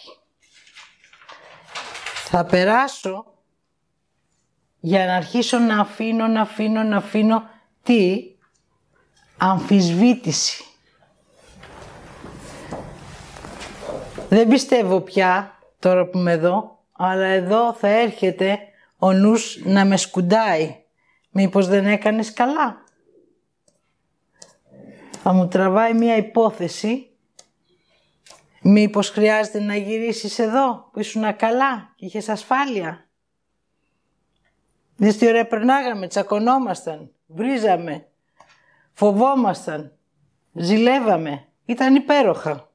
Θα 2.25 2.45
περάσω 2.45 3.25
για 4.81 5.07
να 5.07 5.15
αρχίσω 5.15 5.59
να 5.59 5.81
αφήνω, 5.81 6.27
να 6.27 6.41
αφήνω, 6.41 6.83
να 6.83 6.97
αφήνω 6.97 7.43
τι 7.83 8.23
αμφισβήτηση. 9.37 10.65
Δεν 14.33 14.49
πιστεύω 14.49 15.01
πια, 15.01 15.59
τώρα 15.79 16.07
που 16.07 16.19
είμαι 16.19 16.33
εδώ, 16.33 16.85
αλλά 16.93 17.25
εδώ 17.25 17.73
θα 17.73 17.89
έρχεται 17.89 18.59
ο 18.99 19.13
νους 19.13 19.61
να 19.65 19.85
με 19.85 19.97
σκουντάει. 19.97 20.85
Μήπως 21.31 21.67
δεν 21.67 21.87
έκανες 21.87 22.33
καλά; 22.33 22.85
Θα 25.23 25.33
μου 25.33 25.49
τραβάει 25.49 25.95
μία 25.95 26.17
υπόθεση 26.17 27.11
Μήπως 28.63 29.11
χρειάζεται 29.11 29.61
να 29.61 29.77
γυρίσεις 29.77 30.39
εδώ 30.39 30.89
που 30.93 31.01
ήσουν 31.01 31.37
καλά 31.37 31.93
και 31.97 32.07
είχες 32.07 32.29
ασφάλεια; 32.29 33.09
Δες 34.97 35.17
τι 35.17 35.27
ωραία 35.27 35.47
περνάγαμε, 35.47 36.07
τσακωνόμασταν, 36.07 37.11
βρίζαμε, 37.27 38.09
φοβόμασταν, 38.93 39.93
ζηλεύαμε, 40.53 41.49
ήταν 41.65 41.95
υπέροχα. 41.95 42.72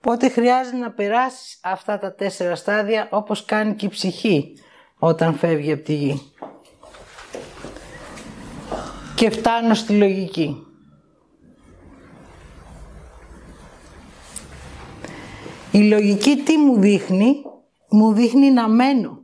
Πότε 0.00 0.28
χρειάζεται 0.28 0.76
να 0.76 0.90
περάσεις 0.90 1.60
αυτά 1.62 1.98
τα 1.98 2.14
τέσσερα 2.14 2.54
στάδια 2.56 3.08
όπως 3.10 3.44
κάνει 3.44 3.74
και 3.74 3.86
η 3.86 3.88
ψυχή 3.88 4.56
όταν 4.98 5.34
φεύγει 5.34 5.72
από 5.72 5.82
τη 5.82 5.94
γη. 5.94 6.32
Και 9.14 9.30
φτάνω 9.30 9.74
στη 9.74 9.92
λογική. 9.92 10.64
Η 15.72 15.78
λογική 15.78 16.36
τι 16.36 16.56
μου 16.56 16.80
δείχνει, 16.80 17.42
μου 17.88 18.12
δείχνει 18.12 18.50
να 18.50 18.68
μένω. 18.68 19.22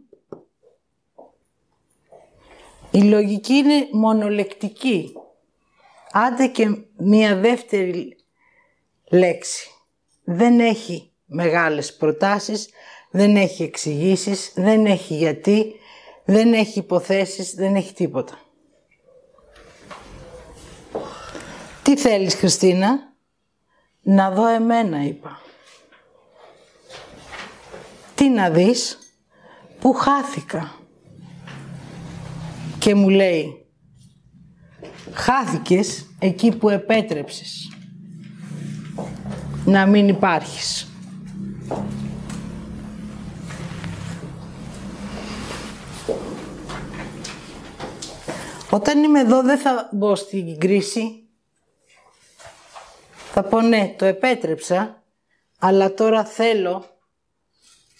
Η 2.90 3.02
λογική 3.02 3.54
είναι 3.54 3.88
μονολεκτική. 3.92 5.12
Άντε 6.12 6.46
και 6.46 6.68
μία 6.96 7.36
δεύτερη 7.36 8.16
λέξη. 9.10 9.70
Δεν 10.28 10.60
έχει 10.60 11.12
μεγάλες 11.24 11.96
προτάσεις, 11.96 12.68
δεν 13.10 13.36
έχει 13.36 13.62
εξηγήσεις, 13.62 14.52
δεν 14.54 14.86
έχει 14.86 15.14
γιατί, 15.14 15.74
δεν 16.24 16.52
έχει 16.52 16.78
υποθέσεις, 16.78 17.54
δεν 17.54 17.74
έχει 17.74 17.92
τίποτα. 17.92 18.38
Τι 21.82 21.96
θέλεις 21.96 22.34
Χριστίνα; 22.34 23.14
Να 24.02 24.30
δω 24.30 24.46
εμένα 24.46 25.04
είπα. 25.04 25.40
Τι 28.14 28.28
να 28.28 28.50
δεις; 28.50 28.98
Πού 29.80 29.92
χάθηκα; 29.92 30.74
Και 32.78 32.94
μου 32.94 33.08
λέει, 33.08 33.66
χάθηκες 35.12 36.06
εκεί 36.18 36.56
που 36.56 36.68
επέτρεψες 36.68 37.75
να 39.66 39.86
μην 39.86 40.08
υπάρχεις. 40.08 40.90
Όταν 48.70 49.02
είμαι 49.02 49.20
εδώ 49.20 49.42
δεν 49.42 49.58
θα 49.58 49.88
μπω 49.92 50.14
στην 50.14 50.58
κρίση. 50.58 51.28
Θα 53.32 53.42
πω 53.42 53.60
ναι, 53.60 53.94
το 53.98 54.04
επέτρεψα, 54.04 55.02
αλλά 55.58 55.94
τώρα 55.94 56.24
θέλω 56.24 56.84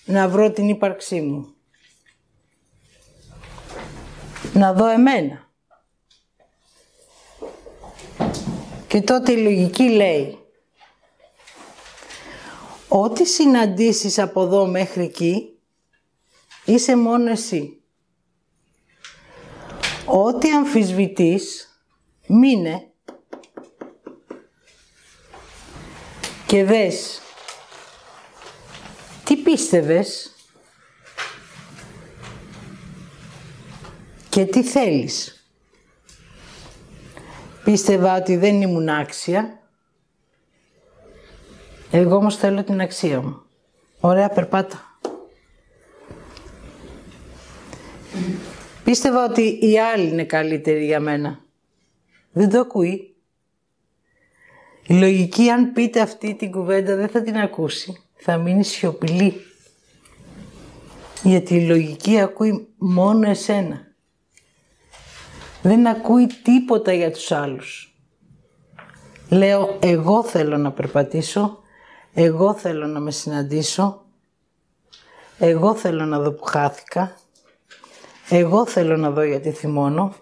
να 0.05 0.29
βρω 0.29 0.51
την 0.51 0.69
ύπαρξή 0.69 1.21
μου. 1.21 1.55
Να 4.53 4.73
δω 4.73 4.87
εμένα. 4.87 5.51
Και 8.87 9.01
τότε 9.01 9.33
η 9.33 9.37
λογική 9.37 9.89
λέει 9.89 10.46
Ό,τι 12.99 13.25
συναντήσεις 13.25 14.19
από 14.19 14.43
εδώ 14.43 14.67
μέχρι 14.67 15.03
εκεί 15.03 15.59
είσαι 16.65 16.97
μόνο 16.97 17.31
εσύ. 17.31 17.81
Ό,τι 20.07 20.51
αμφισβητείς 20.51 21.69
μείνε 22.27 22.91
και 26.47 26.65
δες 26.65 27.21
τι 29.25 29.37
πίστευες 29.37 30.35
και 34.29 34.45
τι 34.45 34.63
θέλεις. 34.63 35.47
Πίστευα 37.65 38.17
ότι 38.17 38.37
δεν 38.37 38.63
ήμουν 38.63 38.89
άξια. 38.89 39.56
Εγώ 41.99 42.17
όμως 42.17 42.37
θέλω 42.37 42.65
την 42.65 42.81
αξία 42.81 43.21
μου. 43.21 43.43
Ωραία 44.01 44.29
περπάτα. 44.29 44.99
Πίστευα 48.85 49.25
ότι 49.25 49.59
οι 49.61 49.79
άλλοι 49.79 50.09
είναι 50.09 50.25
καλύτεροι 50.25 50.85
για 50.85 51.01
μένα. 51.01 51.41
Δεν 52.33 52.51
το 52.51 52.59
ακούει. 52.59 53.15
Η 54.87 54.95
λογική 54.95 55.51
αν 55.51 55.73
πείτε 55.73 56.01
αυτή 56.01 56.35
την 56.35 56.51
κουβέντα 56.51 56.97
δεν 56.97 57.09
θα 57.09 57.23
την 57.23 57.37
ακούσει 57.37 58.01
θα 58.17 58.37
μείνει 58.37 58.65
σιωπηλή. 58.65 59.35
Γιατί 61.23 61.55
η 61.55 61.67
λογική 61.67 62.21
ακούει 62.21 62.69
μόνο 62.77 63.31
εσένα. 63.31 63.81
Δεν 65.63 65.87
ακούει 65.87 66.27
τίποτα 66.43 66.93
για 66.93 67.13
τους 67.13 67.33
άλλους. 67.33 67.95
Λέω, 69.29 69.79
εγώ 69.83 70.25
θέλω 70.25 70.57
να 70.57 70.73
περπατήσω, 70.73 71.61
εγώ 72.19 72.55
θέλω 72.55 72.87
να 72.87 73.01
με 73.01 73.11
συναντήσω, 73.11 74.05
εγώ 75.39 75.75
θέλω 75.75 76.05
να 76.05 76.19
δω 76.19 76.33
που 76.33 76.45
χάθηκα, 76.45 77.17
εγώ 78.29 78.67
θέλω 78.67 78.97
να 78.97 79.11
δω 79.11 79.23
γιατί 79.23 79.53
θυμώνω. 79.53 80.15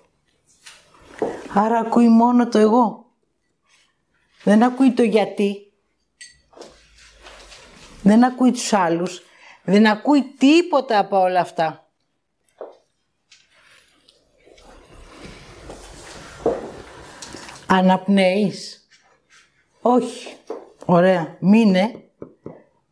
Άρα 1.55 1.79
ακούει 1.79 2.09
μόνο 2.09 2.49
το 2.49 2.59
εγώ. 2.59 3.13
Δεν 4.45 4.63
ακούει 4.63 4.93
το 4.93 5.03
γιατί, 5.03 5.73
δεν 8.03 8.25
ακούει 8.25 8.51
τους 8.51 8.73
άλλους, 8.73 9.23
δεν 9.65 9.87
ακούει 9.87 10.35
τίποτα 10.39 10.99
από 10.99 11.21
όλα 11.21 11.41
αυτά. 11.41 11.89
Αναπνέεις. 17.67 18.89
Όχι. 19.81 20.37
Ωραία. 20.85 21.37
Μείνε 21.41 22.05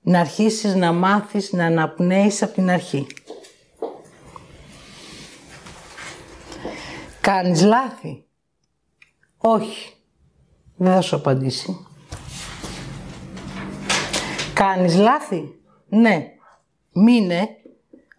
να 0.01 0.20
αρχίσεις 0.20 0.74
να 0.74 0.93
μάθεις 0.93 1.53
να 1.53 1.66
αναπνέεις 1.66 2.43
από 2.43 2.53
την 2.53 2.70
αρχή. 2.70 3.07
Κάνεις 7.20 7.62
λάθη. 7.62 8.24
Όχι. 9.38 9.95
Δεν 10.76 10.93
θα 10.93 11.01
σου 11.01 11.16
απαντήσει. 11.16 11.86
Κάνεις 14.55 14.97
λάθη. 14.97 15.61
Ναι. 15.88 16.26
Μείνε 16.93 17.49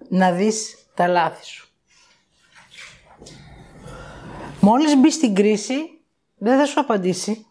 να 0.09 0.31
δεις 0.31 0.87
τα 0.93 1.07
λάθη 1.07 1.45
σου. 1.45 1.67
Μόλις 4.59 4.95
μπει 4.95 5.11
στην 5.11 5.35
κρίση, 5.35 5.73
δεν 6.35 6.57
θα 6.57 6.65
σου 6.65 6.79
απαντήσει. 6.79 7.45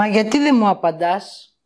Μα 0.00 0.06
γιατί 0.06 0.38
δεν 0.38 0.56
μου 0.56 0.68
απαντάς; 0.68 1.56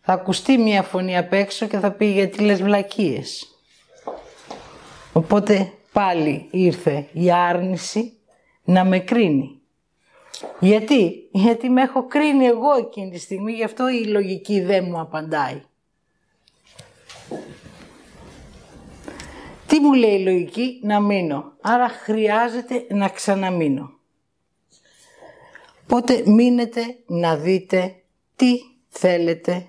Θα 0.00 0.12
ακουστεί 0.12 0.58
μια 0.58 0.82
φωνή 0.82 1.16
απ' 1.16 1.32
έξω 1.32 1.66
και 1.66 1.78
θα 1.78 1.90
πει 1.90 2.06
γιατί 2.06 2.42
λες 2.42 2.62
βλακίες. 2.62 3.48
Οπότε 5.12 5.72
πάλι 5.92 6.48
ήρθε 6.50 7.08
η 7.12 7.32
άρνηση 7.32 8.18
να 8.64 8.84
με 8.84 8.98
κρίνει. 8.98 9.60
Γιατί, 10.60 11.28
γιατί 11.32 11.68
με 11.68 11.82
έχω 11.82 12.06
κρίνει 12.06 12.46
εγώ 12.46 12.72
εκείνη 12.78 13.10
τη 13.10 13.18
στιγμή, 13.18 13.52
γι' 13.52 13.64
αυτό 13.64 13.88
η 13.88 14.04
λογική 14.04 14.60
δεν 14.60 14.84
μου 14.84 15.00
απαντάει. 15.00 15.62
Τι 19.66 19.80
μου 19.80 19.92
λέει 19.92 20.14
η 20.14 20.22
λογική, 20.22 20.80
να 20.82 21.00
μείνω. 21.00 21.52
Άρα 21.60 21.88
χρειάζεται 21.88 22.86
να 22.90 23.08
ξαναμείνω. 23.08 23.99
Οπότε 25.92 26.22
μείνετε 26.26 26.80
να 27.06 27.36
δείτε 27.36 27.94
τι 28.36 28.58
θέλετε 28.88 29.66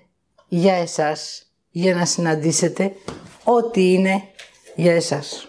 για 0.47 0.74
εσάς, 0.74 1.51
για 1.69 1.95
να 1.95 2.05
συναντήσετε 2.05 2.93
ό,τι 3.43 3.93
είναι 3.93 4.22
για 4.76 4.93
εσάς. 4.93 5.47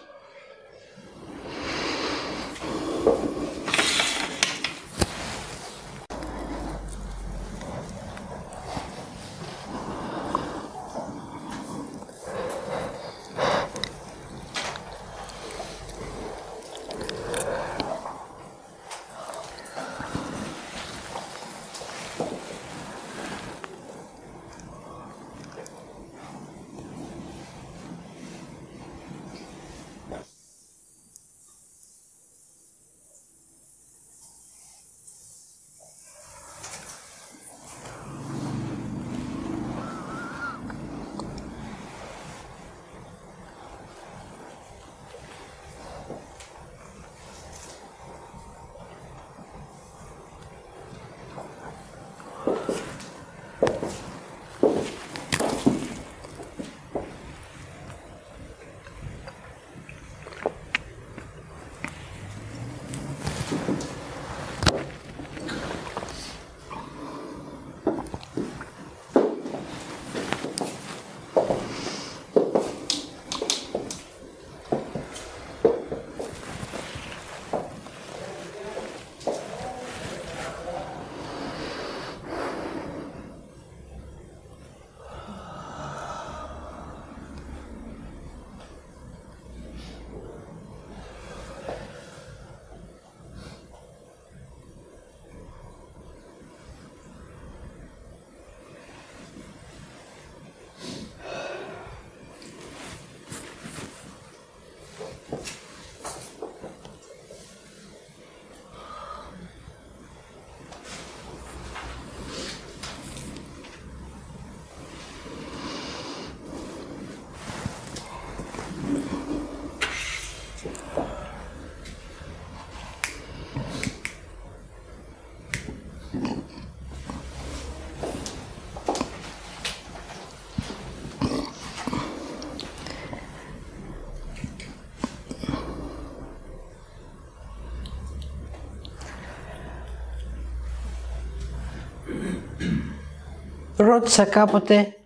Ρώτησα 143.93 144.25
κάποτε 144.25 144.97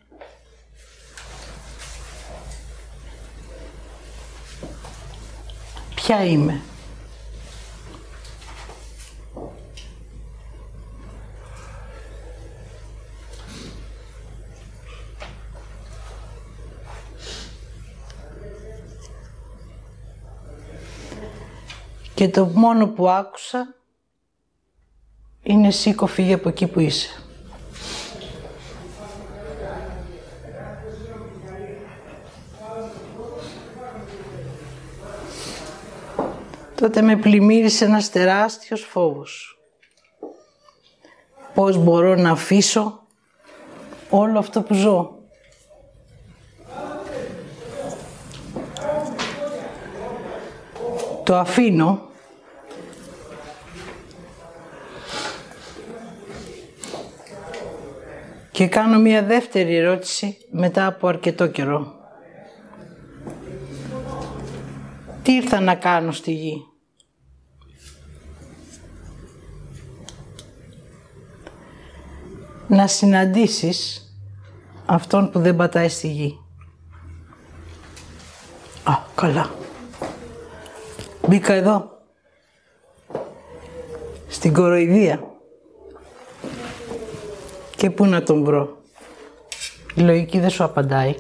ποια 5.96 6.26
είμαι; 6.26 6.62
Και 22.14 22.30
το 22.30 22.46
μόνο 22.46 22.88
που 22.88 23.10
άκουσα 23.10 23.76
είναι 25.44 25.72
σήκω 25.72 26.08
φύγε 26.08 26.34
από 26.34 26.50
εκεί 26.50 26.68
που 26.68 26.80
είσαι. 26.80 27.27
Τότε 36.88 37.02
με 37.02 37.16
πλημμύρισε 37.16 37.86
ένας 37.86 38.10
τεράστιος 38.10 38.82
φόβος. 38.82 39.60
Πώς 41.54 41.78
μπορώ 41.78 42.16
να 42.16 42.32
αφήσω 42.32 43.08
όλο 44.10 44.40
αυτό 44.40 44.62
που 44.62 44.74
ζω. 44.74 45.16
Το 51.24 51.36
αφήνω 51.36 52.10
και 58.52 58.68
κάνω 58.68 59.00
μία 59.00 59.24
δεύτερη 59.24 59.76
ερώτηση 59.76 60.38
μετά 60.52 60.86
από 60.86 61.08
αρκετό 61.08 61.48
καιρό. 61.48 61.96
Τι 65.24 65.34
ήρθα 65.34 65.60
να 65.60 65.76
κάνω 65.76 66.12
στη 66.12 66.32
γη; 66.32 66.62
Να 72.68 72.88
συναντήσεις 72.88 74.12
αυτόν 74.86 75.30
που 75.32 75.40
δεν 75.40 75.56
πατάει 75.56 75.90
στη 75.90 76.08
γη. 76.08 76.40
Α, 78.84 78.94
καλά. 79.16 79.50
Μπήκα 81.28 81.54
εδώ. 81.54 82.02
Στην 84.28 84.54
κοροϊδία. 84.54 85.24
Και 87.76 87.90
πού 87.90 88.06
να 88.06 88.24
τον 88.24 88.44
βρω. 88.44 88.78
Η 89.96 90.02
λογική 90.02 90.40
δεν 90.40 90.50
σου 90.50 90.64
απαντάει. 90.64 91.16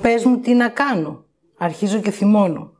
Πες 0.00 0.24
μου 0.24 0.40
τι 0.40 0.54
να 0.54 0.68
κάνω. 0.68 1.24
Αρχίζω 1.58 2.00
και 2.00 2.10
θυμώνω. 2.10 2.70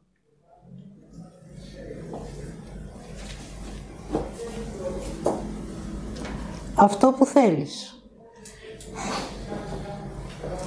Αυτό 6.83 7.13
που 7.13 7.27
θέλεις. 7.27 8.03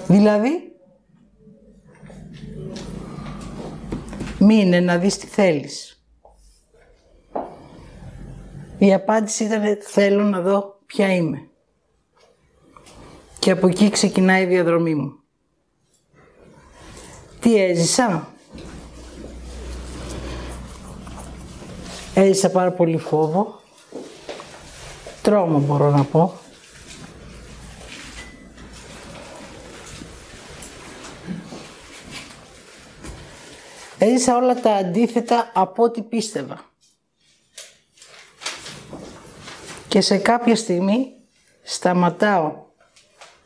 Δηλαδή, 0.08 0.76
μείνε 4.40 4.80
να 4.80 4.98
δεις 4.98 5.18
τι 5.18 5.28
θέλεις. 5.28 6.04
Η 8.78 8.94
απάντηση 8.94 9.44
ήταν 9.44 9.78
θέλω 9.82 10.24
να 10.24 10.42
δω 10.42 10.80
ποια 10.86 11.16
είμαι. 11.16 11.50
Και 13.40 13.52
από 13.52 13.68
εκεί 13.68 13.90
ξεκινάει 13.90 14.44
η 14.44 14.48
διαδρομή 14.48 14.96
μου. 14.96 15.20
Τι 17.40 17.64
έζησα; 17.64 18.28
Έζησα 22.14 22.52
πάρα 22.52 22.72
πολύ 22.72 22.98
φόβο. 22.98 23.64
Τρόμο 25.26 25.60
μπορώ 25.60 25.90
να 25.90 26.04
πω. 26.04 26.34
Έζησα 33.98 34.36
όλα 34.36 34.56
τα 34.62 34.74
αντίθετα 34.74 35.52
από 35.54 35.84
ό,τι 35.84 36.02
πίστευα. 36.02 36.60
Και 39.88 40.02
σε 40.02 40.18
κάποια 40.18 40.56
στιγμή 40.56 41.14
σταματάω 41.64 42.64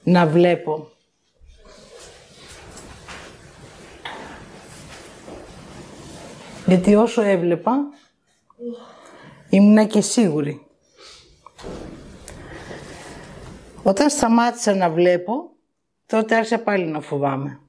να 0.04 0.26
βλέπω 0.26 0.92
Γιατί 6.66 6.96
όσο 6.96 7.22
έβλεπα, 7.22 7.78
ήμουνα 9.50 9.86
και 9.86 10.02
σίγουρη. 10.02 10.69
Όταν 13.84 14.10
σταμάτησα 14.10 14.76
να 14.76 14.90
βλέπω, 14.90 15.52
τότε 16.06 16.36
άρχισα 16.36 16.60
πάλι 16.60 16.86
να 16.86 17.02
φοβάμαι. 17.02 17.60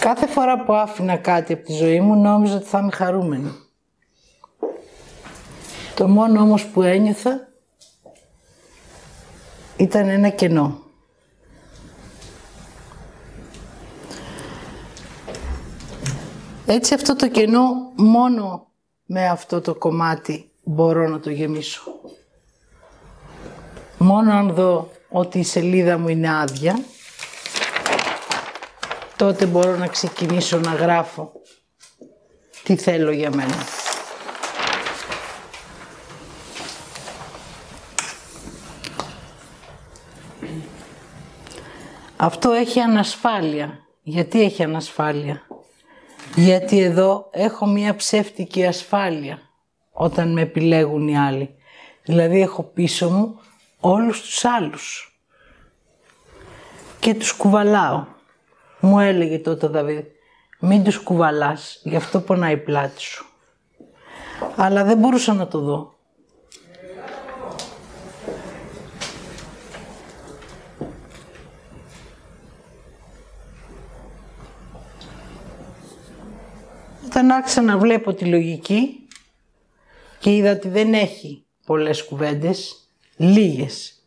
Κάθε 0.00 0.26
φορά 0.26 0.64
που 0.64 0.72
άφηνα 0.72 1.16
κάτι 1.16 1.52
από 1.52 1.64
τη 1.64 1.72
ζωή 1.72 2.00
μου, 2.00 2.14
νόμιζα 2.14 2.56
ότι 2.56 2.64
θα 2.64 2.78
είμαι 2.78 2.90
χαρούμενη. 2.90 3.52
Το 5.94 6.08
μόνο 6.08 6.40
όμως 6.40 6.66
που 6.66 6.82
ένιωθα 6.82 7.48
ήταν 9.76 10.08
ένα 10.08 10.28
κενό. 10.28 10.87
Έτσι 16.70 16.94
αυτό 16.94 17.16
το 17.16 17.28
κενό 17.28 17.92
μόνο 17.96 18.66
με 19.06 19.28
αυτό 19.28 19.60
το 19.60 19.74
κομμάτι 19.74 20.50
μπορώ 20.62 21.08
να 21.08 21.20
το 21.20 21.30
γεμίσω. 21.30 21.82
Μόνο 23.98 24.32
αν 24.32 24.54
δω 24.54 24.90
ότι 25.08 25.38
η 25.38 25.44
σελίδα 25.44 25.98
μου 25.98 26.08
είναι 26.08 26.38
άδεια, 26.38 26.78
τότε 29.16 29.46
μπορώ 29.46 29.76
να 29.76 29.86
ξεκινήσω 29.86 30.58
να 30.58 30.70
γράφω 30.74 31.32
τι 32.62 32.76
θέλω 32.76 33.10
για 33.10 33.30
μένα. 33.34 33.56
Αυτό 42.16 42.50
έχει 42.50 42.80
ανασφάλεια. 42.80 43.78
Γιατί 44.02 44.42
έχει 44.42 44.62
ανασφάλεια; 44.62 45.47
Γιατί 46.38 46.80
εδώ 46.80 47.28
έχω 47.30 47.66
μία 47.66 47.94
ψεύτικη 47.94 48.66
ασφάλεια 48.66 49.38
όταν 49.92 50.32
με 50.32 50.40
επιλέγουν 50.40 51.08
οι 51.08 51.18
άλλοι. 51.18 51.54
Δηλαδή 52.02 52.40
έχω 52.40 52.62
πίσω 52.62 53.10
μου 53.10 53.40
όλους 53.80 54.20
τους 54.20 54.44
άλλους. 54.44 55.18
Και 57.00 57.14
τους 57.14 57.32
κουβαλάω. 57.32 58.04
Μου 58.80 59.00
έλεγε 59.00 59.38
τότε 59.38 59.66
ο 59.66 59.68
Δαβίδ, 59.68 60.04
μην 60.60 60.84
τους 60.84 60.98
κουβαλάς, 60.98 61.80
γι' 61.84 61.96
αυτό 61.96 62.20
πονάει 62.20 62.52
η 62.52 62.56
πλάτη 62.56 63.00
σου. 63.00 63.26
Αλλά 64.56 64.84
δεν 64.84 64.98
μπορούσα 64.98 65.32
να 65.32 65.46
το 65.46 65.58
δω. 65.58 65.97
Όταν 77.18 77.30
άρχισα 77.30 77.62
να 77.62 77.78
βλέπω 77.78 78.14
τη 78.14 78.24
λογική 78.24 79.06
και 80.18 80.36
είδα 80.36 80.50
ότι 80.50 80.68
δεν 80.68 80.94
έχει 80.94 81.44
πολλές 81.66 82.04
κουβέντες, 82.04 82.88
λίγες, 83.16 84.02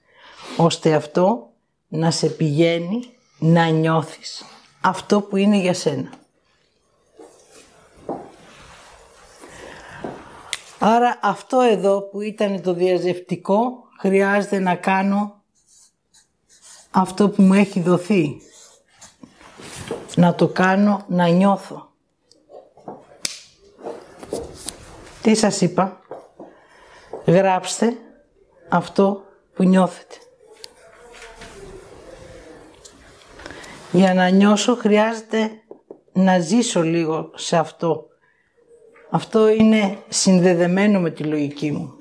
ώστε 0.57 0.93
αυτό 0.93 1.49
να 1.87 2.11
σε 2.11 2.27
πηγαίνει 2.27 2.99
να 3.39 3.65
νιώθεις 3.65 4.45
αυτό 4.81 5.21
που 5.21 5.37
είναι 5.37 5.57
για 5.57 5.73
σένα. 5.73 6.09
Άρα 10.79 11.19
αυτό 11.21 11.59
εδώ 11.59 12.01
που 12.01 12.21
ήταν 12.21 12.61
το 12.61 12.73
διαζευτικό 12.73 13.83
χρειάζεται 13.99 14.59
να 14.59 14.75
κάνω 14.75 15.41
αυτό 16.91 17.29
που 17.29 17.41
μου 17.41 17.53
έχει 17.53 17.81
δοθεί. 17.81 18.41
Να 20.15 20.35
το 20.35 20.47
κάνω 20.47 21.05
να 21.07 21.27
νιώθω. 21.27 21.90
Τι 25.21 25.35
σας 25.35 25.61
είπα; 25.61 25.99
Γράψτε 27.25 27.97
αυτό 28.69 29.23
που 29.53 29.63
νιώθετε. 29.63 30.15
Για 33.91 34.13
να 34.13 34.29
νιώσω 34.29 34.75
χρειάζεται 34.75 35.51
να 36.13 36.39
ζήσω 36.39 36.81
λίγο 36.81 37.31
σε 37.35 37.57
αυτό. 37.57 38.05
Αυτό 39.09 39.49
είναι 39.49 39.97
συνδεδεμένο 40.09 40.99
με 40.99 41.09
τη 41.09 41.23
λογική 41.23 41.71
μου. 41.71 41.93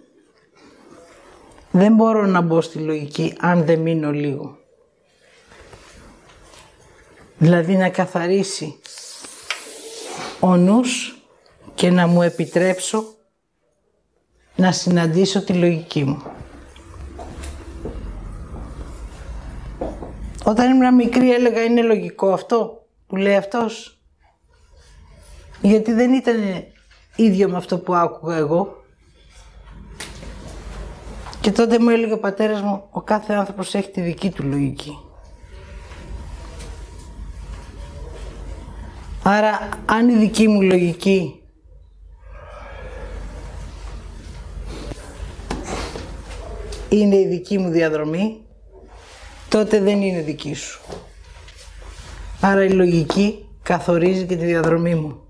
Δεν 1.70 1.94
μπορώ 1.94 2.26
να 2.26 2.40
μπω 2.40 2.60
στη 2.60 2.78
λογική 2.78 3.36
αν 3.40 3.64
δεν 3.64 3.80
μείνω 3.80 4.10
λίγο. 4.10 4.58
Δηλαδή 7.38 7.76
να 7.76 7.88
καθαρίσει 7.88 8.80
ο 10.40 10.56
νους 10.56 11.19
και 11.74 11.90
να 11.90 12.06
μου 12.06 12.22
επιτρέψω 12.22 13.04
να 14.56 14.72
συναντήσω 14.72 15.44
τη 15.44 15.52
λογική 15.52 16.04
μου. 16.04 16.22
Όταν 20.44 20.70
ήμουν 20.70 20.94
μικρή 20.94 21.32
έλεγα 21.32 21.62
είναι 21.62 21.82
λογικό 21.82 22.32
αυτό 22.32 22.86
που 23.06 23.16
λέει 23.16 23.36
αυτός. 23.36 24.00
Γιατί 25.60 25.92
δεν 25.92 26.12
ήταν 26.12 26.36
ίδιο 27.16 27.48
με 27.48 27.56
αυτό 27.56 27.78
που 27.78 27.94
άκουγα 27.94 28.36
εγώ. 28.36 28.84
Και 31.40 31.52
τότε 31.52 31.78
μου 31.78 31.88
έλεγε 31.88 32.12
ο 32.12 32.18
πατέρας 32.18 32.60
μου, 32.62 32.84
ο 32.90 33.00
κάθε 33.00 33.34
άνθρωπος 33.34 33.74
έχει 33.74 33.90
τη 33.90 34.00
δική 34.00 34.30
του 34.30 34.42
λογική. 34.42 34.98
Άρα, 39.22 39.68
αν 39.86 40.08
η 40.08 40.16
δική 40.16 40.48
μου 40.48 40.62
λογική 40.62 41.39
είναι 46.90 47.16
η 47.16 47.26
δική 47.26 47.58
μου 47.58 47.68
διαδρομή, 47.68 48.40
τότε 49.48 49.80
δεν 49.80 50.02
είναι 50.02 50.20
δική 50.20 50.54
σου. 50.54 50.80
Άρα 52.40 52.64
η 52.64 52.70
λογική 52.70 53.48
καθορίζει 53.62 54.26
και 54.26 54.36
τη 54.36 54.44
διαδρομή 54.44 54.94
μου. 54.94 55.20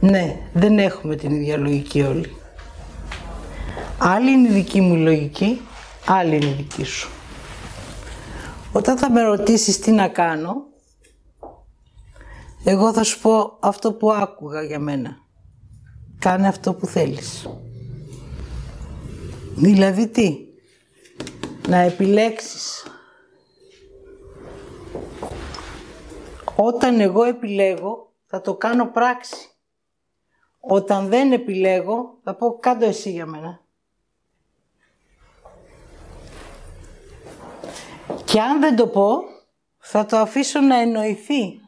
Ναι, 0.00 0.36
δεν 0.52 0.78
έχουμε 0.78 1.16
την 1.16 1.30
ίδια 1.30 1.56
λογική 1.56 2.02
όλοι. 2.02 2.36
Άλλη 3.98 4.30
είναι 4.30 4.48
η 4.48 4.52
δική 4.52 4.80
μου 4.80 4.96
λογική, 4.96 5.60
άλλη 6.06 6.36
είναι 6.36 6.46
η 6.46 6.52
δική 6.52 6.84
σου. 6.84 7.10
Όταν 8.72 8.98
θα 8.98 9.10
με 9.10 9.22
ρωτήσεις 9.22 9.78
τι 9.78 9.90
να 9.90 10.08
κάνω, 10.08 10.54
εγώ 12.64 12.92
θα 12.92 13.02
σου 13.02 13.20
πω 13.20 13.56
αυτό 13.60 13.92
που 13.92 14.12
άκουγα 14.12 14.62
για 14.62 14.78
μένα. 14.78 15.27
Κάνε 16.18 16.48
αυτό 16.48 16.74
που 16.74 16.86
θέλεις. 16.86 17.48
Δηλαδή 19.56 20.08
τι, 20.08 20.38
να 21.68 21.76
επιλέξεις. 21.76 22.86
Όταν 26.54 27.00
εγώ 27.00 27.24
επιλέγω, 27.24 28.12
θα 28.26 28.40
το 28.40 28.54
κάνω 28.54 28.86
πράξη. 28.86 29.48
Όταν 30.60 31.08
δεν 31.08 31.32
επιλέγω, 31.32 32.18
θα 32.22 32.34
πω 32.34 32.58
κάτω 32.58 32.84
εσύ 32.84 33.10
για 33.10 33.26
μένα. 33.26 33.60
Και 38.24 38.40
αν 38.40 38.60
δεν 38.60 38.76
το 38.76 38.86
πω, 38.86 39.22
θα 39.78 40.06
το 40.06 40.16
αφήσω 40.16 40.60
να 40.60 40.80
εννοηθεί. 40.80 41.60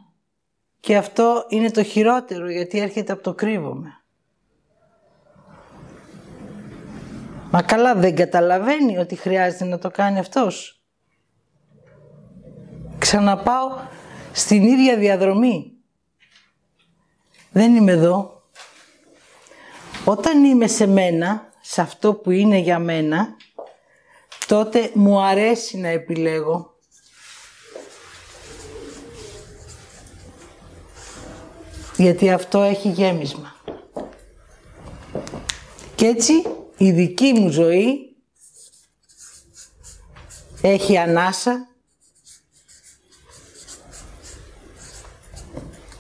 Και 0.81 0.97
αυτό 0.97 1.45
είναι 1.49 1.71
το 1.71 1.83
χειρότερο, 1.83 2.51
γιατί 2.51 2.79
έρχεται 2.79 3.13
από 3.13 3.23
το 3.23 3.35
κρύβομαι. 3.35 4.00
Μα 7.51 7.63
καλά 7.63 7.95
δεν 7.95 8.17
καταλαβαίνει 8.17 8.99
ότι 8.99 9.17
χρειάζεται 9.17 9.65
να 9.65 9.79
το 9.79 9.91
κάνει 9.91 10.19
αυτός. 10.19 10.83
Ξαναπάω 12.99 13.79
στην 14.33 14.63
ίδια 14.63 14.97
διαδρομή. 14.97 15.73
Δεν 17.51 17.77
είμαι 17.77 17.93
εδώ. 17.93 18.43
Όταν 20.05 20.45
είμαι 20.45 20.67
σε 20.67 20.87
μένα, 20.87 21.49
σε 21.61 21.81
αυτό 21.81 22.15
που 22.15 22.31
είναι 22.31 22.57
για 22.57 22.79
μένα, 22.79 23.37
τότε 24.47 24.91
μου 24.95 25.21
αρέσει 25.21 25.79
να 25.79 25.89
επιλέγω. 25.89 26.75
Γιατί 31.97 32.31
αυτό 32.31 32.61
έχει 32.61 32.89
γέμισμα. 32.89 33.55
Και 35.95 36.07
έτσι 36.07 36.43
η 36.83 36.91
δική 36.91 37.33
μου 37.33 37.49
ζωή 37.49 38.17
έχει 40.63 40.99
ανάσα 40.99 41.69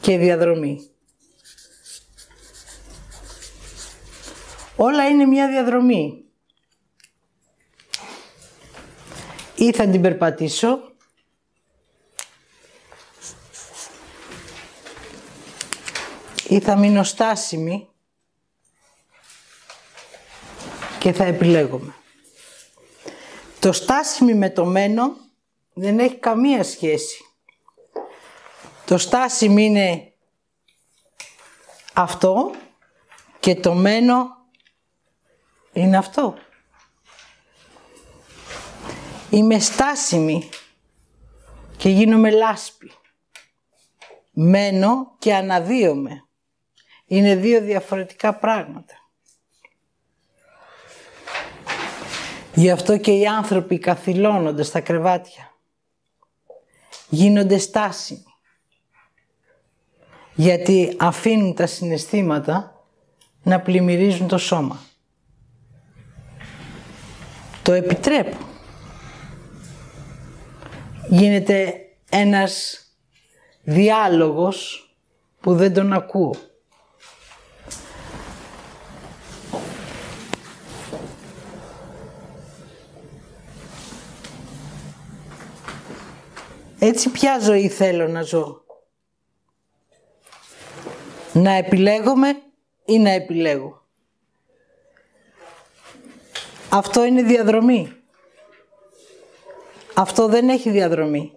και 0.00 0.18
διαδρομή. 0.18 0.90
Όλα 4.76 5.08
είναι 5.08 5.24
μια 5.24 5.48
διαδρομή. 5.48 6.24
Ή 9.56 9.72
θα 9.72 9.88
την 9.88 10.00
περπατήσω 10.00 10.94
ή 16.48 16.60
θα 16.60 16.78
μείνω 16.78 17.02
στάσιμη 17.02 17.89
και 21.00 21.12
θα 21.12 21.24
επιλέγουμε. 21.24 21.94
Το 23.60 23.72
στάσιμη 23.72 24.34
με 24.34 24.50
το 24.50 24.64
μένο 24.64 25.16
δεν 25.74 25.98
έχει 25.98 26.16
καμία 26.16 26.64
σχέση. 26.64 27.24
Το 28.84 28.98
στάσιμη 28.98 29.64
είναι 29.64 30.12
αυτό 31.92 32.50
και 33.40 33.54
το 33.54 33.74
μένο 33.74 34.28
είναι 35.72 35.96
αυτό. 35.96 36.34
Είμαι 39.30 39.58
στάσιμη 39.58 40.48
και 41.76 41.88
γίνομαι 41.88 42.30
λάσπη. 42.30 42.92
Μένω 44.32 45.14
και 45.18 45.34
αναδύομαι. 45.34 46.24
Είναι 47.06 47.34
δύο 47.34 47.60
διαφορετικά 47.60 48.34
πράγματα. 48.34 48.99
Γι' 52.60 52.70
αυτό 52.70 52.96
και 52.96 53.10
οι 53.10 53.26
άνθρωποι 53.26 53.78
καθυλώνονται 53.78 54.62
στα 54.62 54.80
κρεβάτια. 54.80 55.54
Γίνονται 57.08 57.58
στάσιμοι. 57.58 58.24
Γιατί 60.34 60.96
αφήνουν 60.98 61.54
τα 61.54 61.66
συναισθήματα 61.66 62.84
να 63.42 63.60
πλημμυρίζουν 63.60 64.28
το 64.28 64.38
σώμα. 64.38 64.80
Το 67.62 67.72
επιτρέπω. 67.72 68.36
Γίνεται 71.08 71.74
ένας 72.10 72.84
διάλογος 73.62 74.88
που 75.40 75.54
δεν 75.54 75.74
τον 75.74 75.92
ακούω. 75.92 76.34
Έτσι 86.82 87.10
ποια 87.10 87.38
ζωή 87.38 87.68
θέλω 87.68 88.08
να 88.08 88.22
ζω. 88.22 88.64
Να 91.32 91.50
επιλέγομαι 91.50 92.42
ή 92.84 92.98
να 92.98 93.10
επιλέγω. 93.10 93.82
Αυτό 96.68 97.04
είναι 97.04 97.22
διαδρομή. 97.22 97.96
Αυτό 99.94 100.26
δεν 100.28 100.48
έχει 100.48 100.70
διαδρομή. 100.70 101.32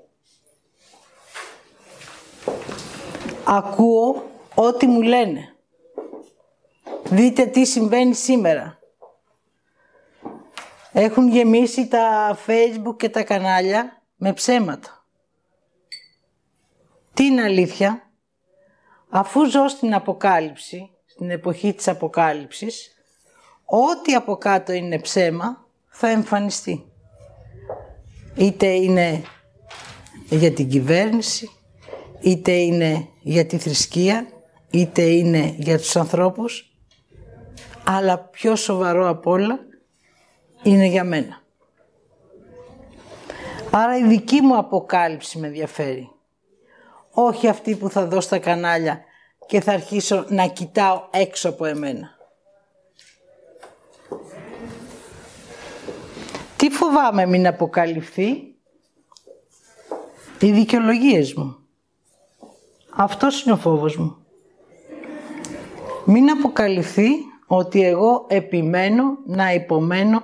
Ακούω 3.44 4.30
ό,τι 4.56 4.88
μου 4.88 5.02
λένε. 5.02 5.56
Δείτε 7.04 7.46
τι 7.46 7.66
συμβαίνει 7.66 8.14
σήμερα. 8.14 8.80
Έχουν 10.92 11.28
γεμίσει 11.28 11.88
τα 11.88 12.38
facebook 12.46 12.98
και 12.98 13.10
τα 13.10 13.24
κανάλια 13.24 14.02
με 14.16 14.34
ψέματα. 14.34 15.03
Τι 17.14 17.26
είναι 17.26 17.42
αλήθεια, 17.42 18.12
αφού 19.10 19.46
ζω 19.46 19.68
στην 19.68 19.94
Αποκάλυψη, 19.94 20.90
στην 21.06 21.30
εποχή 21.30 21.74
της 21.74 21.88
Αποκάλυψης, 21.88 22.96
ό,τι 23.66 24.14
από 24.14 24.38
κάτω 24.38 24.72
είναι 24.72 25.00
ψέμα 25.00 25.66
θα 25.88 26.08
εμφανιστεί. 26.08 26.86
Είτε 28.36 28.68
είναι 28.68 29.24
για 30.30 30.52
την 30.52 30.70
κυβέρνηση, 30.70 31.50
είτε 32.22 32.52
είναι 32.52 33.08
για 33.22 33.46
τη 33.46 33.58
θρησκεία, 33.58 34.28
είτε 34.70 35.02
είναι 35.02 35.56
για 35.58 35.78
τους 35.78 35.96
ανθρώπους, 35.96 36.74
αλλά 37.86 38.18
πιο 38.20 38.56
σοβαρό 38.56 39.10
απ' 39.10 39.28
όλα 39.28 39.60
είναι 40.64 40.86
για 40.86 41.04
μένα. 41.04 41.42
Άρα 43.72 43.98
η 43.98 44.08
δική 44.08 44.42
μου 44.42 44.58
αποκάλυψη 44.58 45.40
με 45.40 45.48
ενδιαφέρει. 45.48 46.13
Όχι 47.16 47.48
αυτή 47.48 47.76
που 47.76 47.90
θα 47.90 48.06
δω 48.06 48.22
στα 48.22 48.40
κανάλια 48.40 49.02
και 49.46 49.62
θα 49.62 49.72
αρχίσω 49.72 50.26
να 50.30 50.48
κοιτάω 50.48 51.02
έξω 51.12 51.50
από 51.50 51.66
εμένα. 51.66 52.10
Τι 56.56 56.70
φοβάμαι 56.70 57.26
μην 57.26 57.48
αποκαλυφθεί; 57.48 58.56
Οι 60.40 60.52
δικαιολογίες 60.52 61.34
μου. 61.34 61.58
Αυτός 62.90 63.44
είναι 63.44 63.54
ο 63.54 63.58
φόβος 63.58 63.98
μου. 63.98 64.18
Μην 66.06 66.30
αποκαλυφθεί 66.30 67.10
ότι 67.48 67.84
εγώ 67.84 68.26
επιμένω 68.28 69.18
να 69.26 69.54
υπομένω 69.54 70.24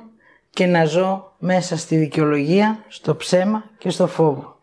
και 0.49 0.65
να 0.65 0.85
ζω 0.85 1.35
μέσα 1.37 1.77
στη 1.77 1.97
δικαιολογία, 1.97 2.85
στο 2.87 3.15
ψέμα 3.15 3.63
και 3.77 3.89
στο 3.89 4.07
φόβο. 4.07 4.58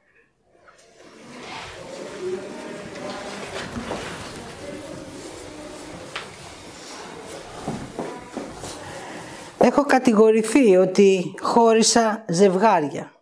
Έχω 9.67 9.85
κατηγορηθεί 9.85 10.77
ότι 10.77 11.35
χώρισα 11.41 12.25
ζευγάρια. 12.29 13.13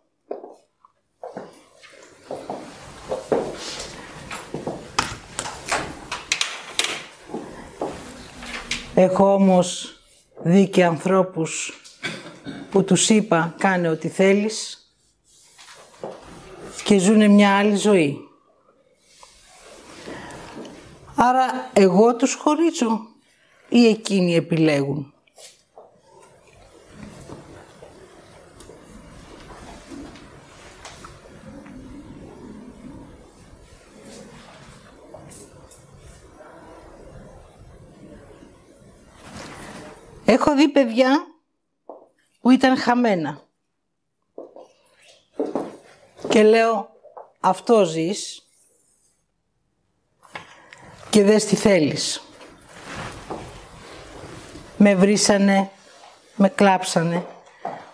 Έχω 8.95 9.33
όμως 9.33 9.99
δει 10.43 10.69
και 10.69 10.83
ανθρώπους 10.83 11.73
που 12.71 12.83
τους 12.83 13.09
είπα 13.09 13.55
κάνε 13.57 13.89
ό,τι 13.89 14.07
θέλεις 14.07 14.89
και 16.83 16.97
ζουν 16.97 17.31
μια 17.31 17.57
άλλη 17.57 17.75
ζωή. 17.75 18.17
Άρα 21.15 21.69
εγώ 21.73 22.15
τους 22.15 22.33
χωρίζω 22.33 23.07
ή 23.69 23.87
εκείνοι 23.87 24.35
επιλέγουν; 24.35 25.13
Έχω 40.25 40.55
δει 40.55 40.67
παιδιά 40.67 41.27
που 42.41 42.49
ήταν 42.49 42.77
χαμένα. 42.77 43.41
Και 46.29 46.43
λέω, 46.43 46.89
αυτό 47.39 47.85
ζεις 47.85 48.47
και 51.09 51.23
δες 51.23 51.45
τι 51.45 51.55
θέλεις. 51.55 52.21
Με 54.77 54.95
βρίσανε, 54.95 55.69
με 56.35 56.49
κλάψανε, 56.49 57.25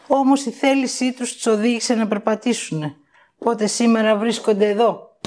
όμως 0.07 0.45
η 0.45 0.51
θέλησή 0.51 1.13
τους 1.13 1.33
τους 1.33 1.45
οδήγησε 1.45 1.93
να 1.93 2.07
περπατήσουνε. 2.07 2.95
Πότε 3.37 3.67
σήμερα 3.67 4.17
βρίσκονται 4.17 4.69
εδώ 4.69 5.17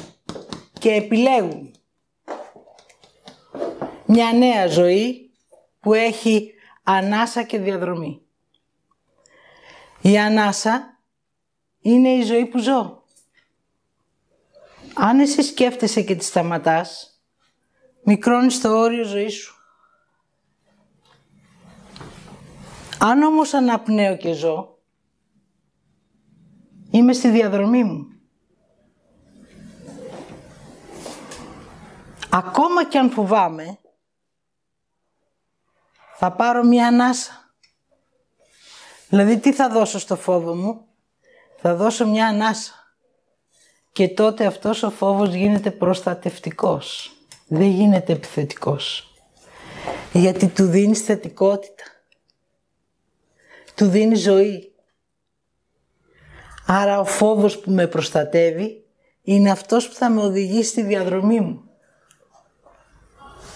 και 0.78 0.90
επιλέγουν 0.92 1.74
μια 4.06 4.32
νέα 4.32 4.66
ζωή 4.66 5.30
που 5.80 5.94
έχει 5.94 6.53
ανάσα 6.84 7.42
και 7.42 7.58
διαδρομή. 7.58 8.22
Η 10.00 10.18
ανάσα 10.18 10.98
είναι 11.80 12.08
η 12.08 12.22
ζωή 12.22 12.46
που 12.46 12.58
ζω. 12.58 13.02
Αν 14.94 15.20
εσύ 15.20 15.42
σκέφτεσαι 15.42 16.02
και 16.02 16.14
τη 16.14 16.24
σταματάς, 16.24 17.20
μικρώνεις 18.02 18.60
το 18.60 18.78
όριο 18.78 19.04
ζωής 19.04 19.34
σου. 19.34 19.54
Αν 22.98 23.22
όμως 23.22 23.54
αναπνέω 23.54 24.16
και 24.16 24.32
ζω, 24.32 24.78
είμαι 26.90 27.12
στη 27.12 27.28
διαδρομή 27.28 27.84
μου. 27.84 28.08
Ακόμα 32.30 32.84
και 32.88 32.98
αν 32.98 33.10
φοβάμαι, 33.10 33.78
θα 36.16 36.32
πάρω 36.32 36.64
μια 36.64 36.86
ανάσα. 36.86 37.54
Δηλαδή 39.08 39.38
τι 39.38 39.52
θα 39.52 39.68
δώσω 39.68 39.98
στο 39.98 40.16
φόβο 40.16 40.54
μου; 40.54 40.86
Θα 41.56 41.74
δώσω 41.74 42.06
μια 42.06 42.26
ανάσα. 42.26 42.72
Και 43.92 44.08
τότε 44.08 44.46
αυτός 44.46 44.82
ο 44.82 44.90
φόβος 44.90 45.34
γίνεται 45.34 45.70
προστατευτικός. 45.70 47.12
Δεν 47.46 47.66
γίνεται 47.66 48.12
επιθετικός. 48.12 49.14
Γιατί 50.12 50.48
του 50.48 50.66
δίνεις 50.66 51.00
θετικότητα. 51.00 51.84
Του 53.74 53.88
δίνεις 53.88 54.20
ζωή. 54.20 54.74
Άρα 56.66 57.00
ο 57.00 57.04
φόβος 57.04 57.58
που 57.58 57.70
με 57.70 57.86
προστατεύει 57.86 58.84
είναι 59.22 59.50
αυτός 59.50 59.88
που 59.88 59.94
θα 59.94 60.10
με 60.10 60.20
οδηγήσει 60.20 60.70
στη 60.70 60.82
διαδρομή 60.82 61.40
μου. 61.40 61.70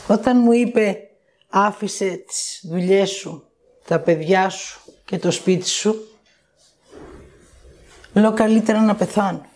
Όταν 0.08 0.38
μου 0.38 0.52
είπε 0.52 1.07
άφησε 1.48 2.24
τις 2.26 2.60
δουλειές 2.62 3.10
σου, 3.10 3.50
τα 3.86 4.00
παιδιά 4.00 4.48
σου 4.48 4.80
και 5.04 5.18
το 5.18 5.30
σπίτι 5.30 5.68
σου, 5.68 6.08
λέω 8.12 8.32
καλύτερα 8.32 8.80
να 8.80 8.94
πεθάνω. 8.94 9.46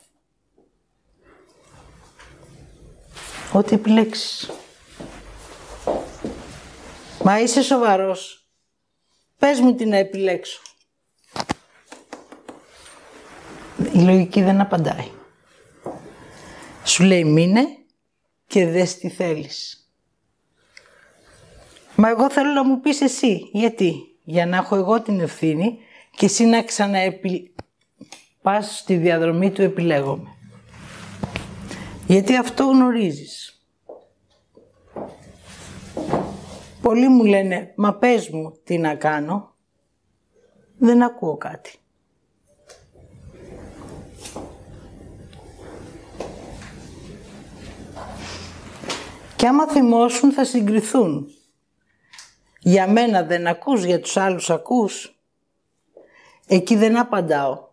Ό,τι 3.52 3.74
επιλέξεις. 3.74 4.50
Μα 7.22 7.40
είσαι 7.40 7.62
σοβαρός. 7.62 8.46
Πες 9.38 9.60
μου 9.60 9.74
τι 9.74 9.84
να 9.84 9.96
επιλέξω. 9.96 10.60
Η 13.92 13.98
λογική 13.98 14.42
δεν 14.42 14.60
απαντάει. 14.60 15.10
Σου 16.84 17.02
λέει 17.02 17.24
μείνε 17.24 17.62
και 18.46 18.66
δες 18.66 18.98
τι 18.98 19.08
θέλεις. 19.08 19.81
Μα 22.02 22.08
εγώ 22.08 22.30
θέλω 22.30 22.52
να 22.52 22.64
μου 22.64 22.80
πεις 22.80 23.00
εσύ. 23.00 23.48
Γιατί; 23.52 23.94
Για 24.24 24.46
να 24.46 24.56
έχω 24.56 24.76
εγώ 24.76 25.00
την 25.02 25.20
ευθύνη 25.20 25.78
και 26.10 26.24
εσύ 26.24 26.44
να 26.44 26.62
ξαναεπι... 26.62 27.54
πας 28.42 28.78
στη 28.78 28.96
διαδρομή 28.96 29.50
του 29.50 29.62
επιλέγομαι. 29.62 30.28
Γιατί 32.06 32.36
αυτό 32.36 32.64
γνωρίζεις. 32.64 33.62
Πολλοί 36.82 37.08
μου 37.08 37.24
λένε, 37.24 37.72
μα 37.76 37.94
πες 37.94 38.28
μου 38.28 38.52
τι 38.64 38.78
να 38.78 38.94
κάνω. 38.94 39.54
Δεν 40.78 41.02
ακούω 41.02 41.36
κάτι. 41.36 41.72
Και 49.36 49.46
άμα 49.46 49.66
θυμώσουν 49.66 50.32
θα 50.32 50.44
συγκριθούν. 50.44 51.26
Για 52.62 52.88
μένα 52.88 53.22
δεν 53.22 53.46
ακούς, 53.46 53.84
για 53.84 54.00
τους 54.00 54.16
άλλους 54.16 54.50
ακούς. 54.50 55.16
Εκεί 56.46 56.76
δεν 56.76 56.98
απαντάω. 56.98 57.70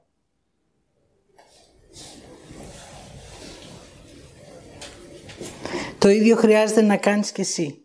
Το 5.97 6.09
ίδιο 6.09 6.35
χρειάζεται 6.35 6.81
να 6.81 6.97
κάνεις 6.97 7.31
κι 7.31 7.41
εσύ. 7.41 7.81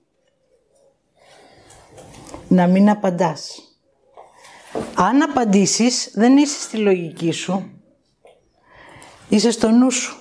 Να 2.48 2.66
μην 2.66 2.90
απαντάς. 2.90 3.58
Αν 4.94 5.22
απαντήσεις, 5.22 6.10
δεν 6.14 6.36
είσαι 6.36 6.60
στη 6.60 6.76
λογική 6.76 7.30
σου. 7.30 7.70
Είσαι 9.28 9.50
στο 9.50 9.70
νου 9.70 9.90
σου. 9.90 10.16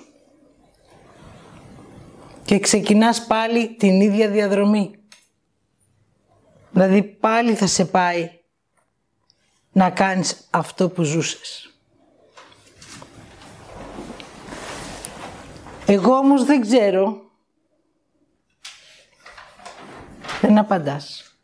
Και 2.46 2.60
ξεκινάς 2.60 3.26
πάλι 3.26 3.76
την 3.76 4.02
ίδια 4.02 4.30
διαδρομή. 4.30 5.03
Δηλαδή 6.74 7.04
πάλι 7.04 7.56
θα 7.56 7.68
σε 7.68 7.86
πάει 7.86 8.40
να 9.72 9.90
κάνεις 9.90 10.48
αυτό 10.50 10.90
που 10.90 11.04
ζούσες. 11.04 11.74
Εγώ 15.86 16.16
όμως 16.16 16.44
δεν 16.44 16.62
ξέρω. 16.62 17.22
Δεν 20.42 20.58
απαντάς. 20.58 21.38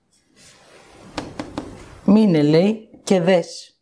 Μείνε 2.04 2.42
λέει 2.42 2.90
και 3.04 3.22
δες. 3.22 3.74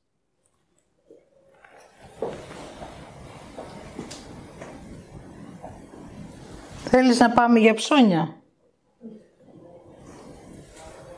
Θέλεις 6.90 7.20
να 7.20 7.30
πάμε 7.30 7.60
για 7.60 7.74
ψώνια; 7.74 8.37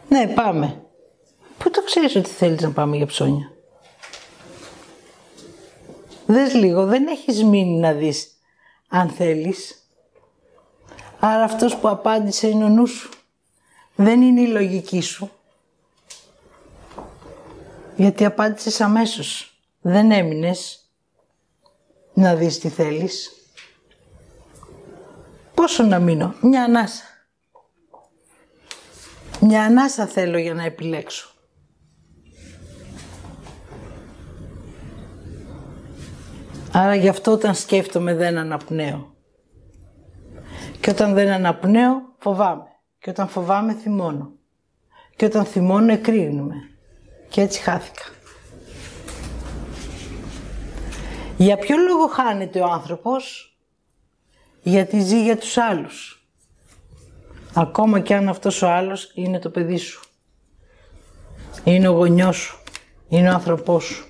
Ναι, 0.10 0.28
πάμε. 0.28 0.84
Πού 1.58 1.72
το 1.72 1.84
ξέρεις 1.84 2.16
ότι 2.16 2.30
θέλεις 2.30 2.62
να 2.62 2.72
πάμε 2.72 2.96
για 2.96 3.06
ψώνια; 3.06 3.52
Δες 6.26 6.54
λίγο, 6.54 6.86
δεν 6.86 7.08
έχεις 7.08 7.44
μείνει 7.44 7.80
να 7.80 7.94
δεις 7.94 8.32
αν 8.90 9.10
θέλεις. 9.10 9.74
Άρα 11.20 11.44
αυτός 11.44 11.76
που 11.76 11.88
απάντησε 11.88 12.48
είναι 12.48 12.64
ο 12.64 12.70
νους 12.70 12.92
σου. 12.92 13.10
Δεν 13.96 14.22
είναι 14.22 14.42
η 14.42 14.48
λογική 14.48 15.02
σου. 15.02 15.32
Γιατί 17.96 18.26
απάντησες 18.26 18.82
αμέσως. 18.82 19.60
Δεν 19.82 20.12
έμεινες 20.12 20.90
να 22.14 22.36
δεις 22.36 22.60
τι 22.60 22.70
θέλεις. 22.70 23.32
Πόσο 25.54 25.84
να 25.84 26.00
μείνω; 26.00 26.34
Μια 26.42 26.64
ανάσα. 26.64 27.04
Μια 29.42 29.64
ανάσα 29.64 30.08
θέλω 30.08 30.38
για 30.38 30.54
να 30.54 30.64
επιλέξω. 30.64 31.30
Άρα 36.72 36.96
γι' 36.96 37.08
αυτό 37.08 37.32
όταν 37.32 37.56
σκέφτομαι 37.56 38.16
δεν 38.16 38.38
αναπνέω. 38.38 39.16
Και 40.80 40.90
όταν 40.90 41.14
δεν 41.14 41.30
αναπνέω 41.30 42.16
φοβάμαι. 42.18 42.68
Και 43.00 43.10
όταν 43.10 43.28
φοβάμαι 43.28 43.74
θυμώνω. 43.74 44.32
Και 45.16 45.26
όταν 45.26 45.46
θυμώνω 45.46 45.92
εκρίνουμε. 45.92 46.56
Και 47.30 47.42
έτσι 47.42 47.62
χάθηκα. 47.62 48.04
Για 51.38 51.58
ποιο 51.58 51.78
λόγο 51.78 52.08
χάνεται 52.08 52.60
ο 52.60 52.66
άνθρωπος; 52.66 53.54
Γιατί 54.62 55.00
ζει 55.00 55.24
για 55.24 55.38
τους 55.38 55.58
άλλους. 55.58 56.19
Ακόμα 57.54 58.00
και 58.00 58.16
αν 58.16 58.30
αυτός 58.30 58.62
ο 58.62 58.68
άλλος 58.68 59.12
είναι 59.14 59.40
το 59.40 59.50
παιδί 59.50 59.78
σου. 59.78 60.04
Είναι 61.64 61.88
ο 61.88 61.92
γονιός 61.92 62.38
σου. 62.38 62.64
Είναι 63.08 63.30
ο 63.30 63.34
άνθρωπός 63.34 63.84
σου. 63.84 64.06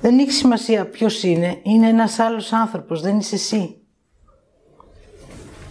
Δεν 0.00 0.18
έχει 0.18 0.30
σημασία 0.30 0.86
ποιος 0.86 1.22
είναι. 1.22 1.60
Είναι 1.62 1.88
ένας 1.88 2.18
άλλος 2.18 2.52
άνθρωπος. 2.52 3.00
Δεν 3.00 3.18
είσαι 3.18 3.34
εσύ. 3.34 3.76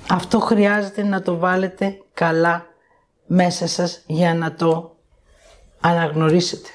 Αυτό 0.10 0.40
χρειάζεται 0.40 1.04
να 1.04 1.22
το 1.22 1.38
βάλετε 1.38 1.98
καλά 2.14 2.66
μέσα 3.26 3.68
σας 3.68 4.04
για 4.08 4.34
να 4.34 4.54
το 4.54 4.98
αναγνωρίσετε. 5.80 6.70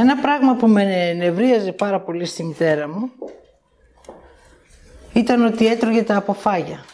Ένα 0.00 0.16
πράγμα 0.16 0.54
που 0.54 0.68
με 0.68 1.12
νευρίαζε 1.12 1.72
πάρα 1.72 2.00
πολύ 2.00 2.24
στη 2.24 2.44
μητέρα 2.44 2.88
μου 2.88 3.10
ήταν 5.12 5.44
ότι 5.44 5.66
έτρωγε 5.66 6.02
τα 6.02 6.16
αποφάγια. 6.16 6.84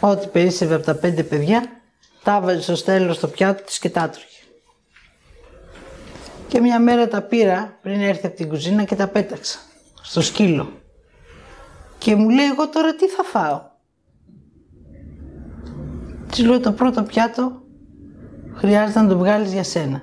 Ό,τι 0.00 0.26
περίσσευε 0.26 0.74
από 0.74 0.84
τα 0.84 0.94
πέντε 0.94 1.22
παιδιά, 1.22 1.62
τα 2.22 2.36
έβαζε 2.36 2.60
στο 2.60 2.74
στέλος 2.74 3.16
στο 3.16 3.28
πιάτο 3.28 3.62
της 3.62 3.78
και 3.78 3.90
τα 3.90 4.02
έτρωγε. 4.02 4.26
Και 6.48 6.60
μια 6.60 6.80
μέρα 6.80 7.08
τα 7.08 7.22
πήρα 7.22 7.78
πριν 7.82 8.00
έρθει 8.00 8.26
από 8.26 8.36
την 8.36 8.48
κουζίνα 8.48 8.84
και 8.84 8.94
τα 8.94 9.08
πέταξα 9.08 9.58
στο 10.02 10.20
σκύλο. 10.20 10.72
Και 11.98 12.14
μου 12.14 12.28
λέει 12.28 12.46
εγώ 12.46 12.68
τώρα 12.68 12.94
τι 12.94 13.08
θα 13.08 13.22
φάω; 13.22 13.60
Της 16.30 16.44
λέω 16.44 16.60
το 16.60 16.72
πρώτο 16.72 17.02
πιάτο 17.02 17.62
χρειάζεται 18.54 19.00
να 19.00 19.08
το 19.08 19.18
βγάλεις 19.18 19.52
για 19.52 19.64
σένα. 19.64 20.02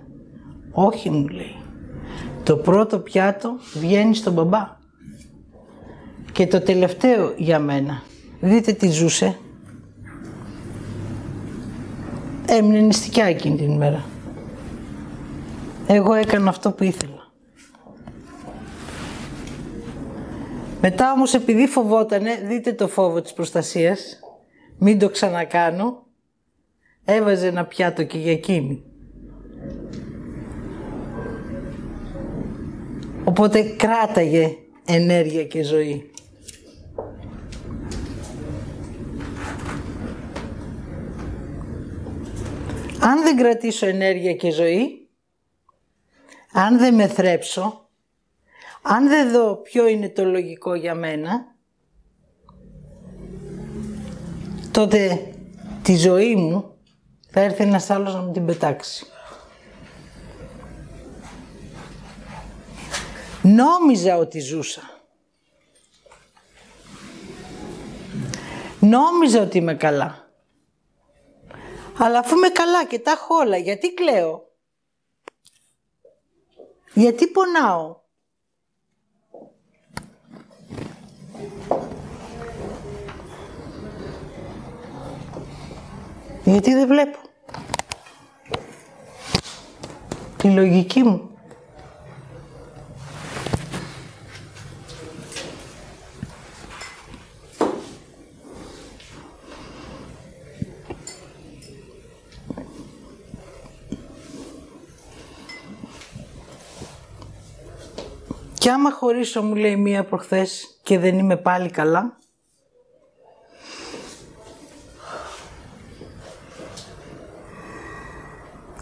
Όχι 0.71 1.09
μου 1.09 1.27
λέει. 1.27 1.60
Το 2.51 2.57
πρώτο 2.57 2.99
πιάτο 2.99 3.55
βγαίνει 3.73 4.15
στον 4.15 4.33
μπαμπά. 4.33 4.77
Και 6.31 6.47
το 6.47 6.61
τελευταίο 6.61 7.33
για 7.37 7.59
μένα. 7.59 8.03
Δείτε 8.39 8.73
τι 8.73 8.89
ζούσε. 8.89 9.37
Έμεινε 12.47 12.79
νηστικιά 12.79 13.25
εκείνη 13.25 13.55
την 13.55 13.71
ημέρα. 13.71 14.05
Εγώ 15.87 16.13
έκανα 16.13 16.49
αυτό 16.49 16.71
που 16.71 16.83
ήθελα. 16.83 17.31
Μετά 20.81 21.11
όμως 21.11 21.33
επειδή 21.33 21.67
φοβότανε, 21.67 22.35
δείτε 22.47 22.73
το 22.73 22.87
φόβο 22.87 23.21
της 23.21 23.33
προστασίας, 23.33 24.19
μην 24.77 24.99
το 24.99 25.09
ξανακάνω, 25.09 26.05
έβαζε 27.05 27.47
ένα 27.47 27.65
πιάτο 27.65 28.03
και 28.03 28.17
για 28.17 28.31
εκείνη. 28.31 28.83
Οπότε 33.23 33.63
κράταγε 33.63 34.57
ενέργεια 34.85 35.43
και 35.43 35.63
ζωή. 35.63 36.11
Αν 42.99 43.23
δεν 43.23 43.37
κρατήσω 43.37 43.85
ενέργεια 43.85 44.33
και 44.33 44.51
ζωή, 44.51 45.09
αν 46.51 46.77
δεν 46.77 46.95
με 46.95 47.07
θρέψω, 47.07 47.89
αν 48.81 49.07
δεν 49.07 49.31
δω 49.31 49.55
ποιο 49.55 49.87
είναι 49.87 50.09
το 50.09 50.25
λογικό 50.25 50.73
για 50.73 50.95
μένα, 50.95 51.55
τότε 54.71 55.27
τη 55.81 55.95
ζωή 55.95 56.35
μου 56.35 56.75
θα 57.29 57.39
έρθει 57.39 57.63
ένας 57.63 57.89
άλλος 57.89 58.13
να 58.13 58.21
μου 58.21 58.31
την 58.31 58.45
πετάξει. 58.45 59.05
Νόμιζα 63.43 64.17
ότι 64.17 64.39
ζούσα. 64.39 64.81
Νόμιζα 68.79 69.41
ότι 69.41 69.57
είμαι 69.57 69.75
καλά. 69.75 70.29
Αλλά 71.97 72.19
αφού 72.19 72.35
είμαι 72.37 72.49
καλά 72.49 72.85
και 72.85 72.99
τα 72.99 73.11
έχω 73.11 73.35
όλα, 73.35 73.57
γιατί 73.57 73.93
κλαίω; 73.93 74.49
Γιατί 76.93 77.27
πονάω; 77.27 77.99
Γιατί 86.43 86.73
δεν 86.73 86.87
βλέπω; 86.87 87.17
Τη 90.37 90.49
λογική 90.49 91.03
μου. 91.03 91.30
Και 108.61 108.69
άμα 108.69 108.91
χωρίσω 108.91 109.41
μου 109.43 109.55
λέει 109.55 109.75
μία 109.75 110.03
προχθές 110.03 110.79
και 110.83 110.99
δεν 110.99 111.19
είμαι 111.19 111.37
πάλι 111.37 111.69
καλά. 111.69 112.17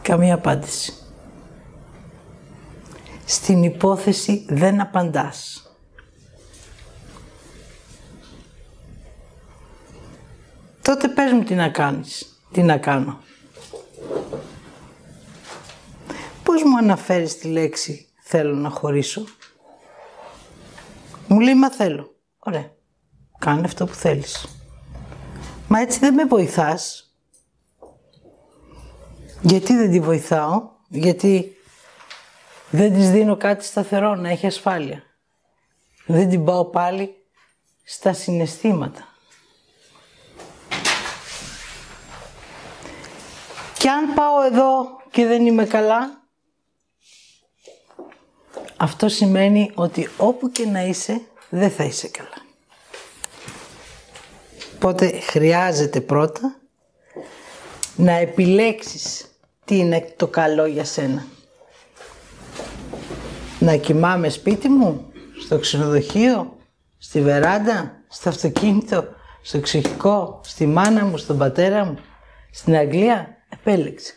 Καμία 0.02 0.34
απάντηση. 0.34 0.94
Στην 3.26 3.64
υπόθεση 3.64 4.46
δεν 4.50 4.82
απαντάς. 4.82 5.70
Τότε 10.82 11.08
πες 11.08 11.32
μου 11.32 11.44
τι 11.44 11.54
να 11.54 11.70
κάνεις, 11.70 12.40
τι 12.52 12.62
να 12.62 12.78
κάνω. 12.78 13.20
Πώς 16.44 16.64
μου 16.64 16.78
αναφέρεις 16.78 17.38
τη 17.38 17.48
λέξη 17.48 18.08
θέλω 18.20 18.56
να 18.56 18.70
χωρίσω. 18.70 19.24
Μου 21.40 21.46
λέει, 21.46 21.56
μα 21.56 21.72
θέλω. 21.72 22.16
Ωραία. 22.40 22.72
Κάνε 23.40 23.62
αυτό 23.66 23.86
που 23.86 23.94
θέλεις. 23.94 24.60
Μα 25.68 25.80
έτσι 25.80 26.00
δεν 26.00 26.14
με 26.14 26.26
βοηθάς. 26.26 27.14
Γιατί 29.42 29.76
δεν 29.76 29.92
τη 29.92 30.00
βοηθάω; 30.00 30.70
Γιατί 30.88 31.58
δεν 32.70 32.94
της 32.94 33.12
δίνω 33.12 33.38
κάτι 33.38 33.66
σταθερό 33.66 34.16
να 34.16 34.30
έχει 34.30 34.46
ασφάλεια. 34.46 35.04
Δεν 36.06 36.30
την 36.30 36.44
πάω 36.46 36.66
πάλι 36.66 37.16
στα 37.84 38.14
συναισθήματα. 38.14 39.08
Και 43.78 43.90
αν 43.90 44.14
πάω 44.14 44.42
εδώ 44.42 45.02
και 45.12 45.26
δεν 45.26 45.46
είμαι 45.46 45.66
καλά, 45.66 46.19
αυτό 48.82 49.10
σημαίνει 49.10 49.72
ότι 49.74 50.10
όπου 50.18 50.52
και 50.52 50.66
να 50.66 50.86
είσαι, 50.86 51.22
δεν 51.50 51.72
θα 51.72 51.84
είσαι 51.84 52.08
καλά. 52.08 52.48
Οπότε 54.76 55.20
χρειάζεται 55.20 56.02
πρώτα 56.02 56.60
να 57.96 58.12
επιλέξεις 58.12 59.26
τι 59.66 59.78
είναι 59.78 60.14
το 60.16 60.28
καλό 60.28 60.66
για 60.66 60.86
σένα. 60.86 61.26
Να 63.60 63.76
κοιμάμαι 63.76 64.30
σπίτι 64.30 64.70
μου, 64.70 65.12
στο 65.42 65.60
ξενοδοχείο, 65.60 66.58
στη 66.98 67.22
βεράντα, 67.22 68.04
στο 68.08 68.30
αυτοκίνητο, 68.30 69.08
στο 69.42 69.60
ξεχικό, 69.60 70.42
στη 70.44 70.66
μάνα 70.66 71.06
μου, 71.06 71.18
στον 71.18 71.38
πατέρα 71.38 71.86
μου, 71.86 72.00
στην 72.52 72.76
Αγγλία, 72.76 73.38
επέλεξε. 73.50 74.14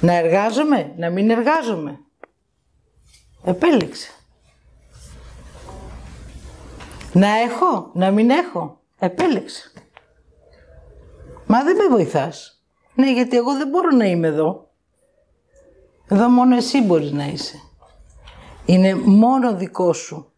Να 0.00 0.12
εργάζομαι, 0.12 0.94
να 0.96 1.10
μην 1.10 1.30
εργάζομαι. 1.30 1.98
Επέλεξε. 3.44 4.10
Να 7.12 7.28
έχω, 7.28 7.90
να 7.94 8.10
μην 8.10 8.30
έχω. 8.30 8.80
Επέλεξε. 8.98 9.72
Μα 11.46 11.62
δεν 11.64 11.76
με 11.76 11.88
βοηθάς. 11.88 12.62
Ναι, 12.94 13.12
γιατί 13.12 13.36
εγώ 13.36 13.56
δεν 13.56 13.68
μπορώ 13.68 13.90
να 13.90 14.04
είμαι 14.04 14.26
εδώ. 14.26 14.70
Εδώ 16.08 16.28
μόνο 16.28 16.56
εσύ 16.56 16.82
μπορείς 16.82 17.12
να 17.12 17.24
είσαι. 17.24 17.62
Είναι 18.66 18.94
μόνο 18.94 19.54
δικό 19.54 19.92
σου 19.92 20.32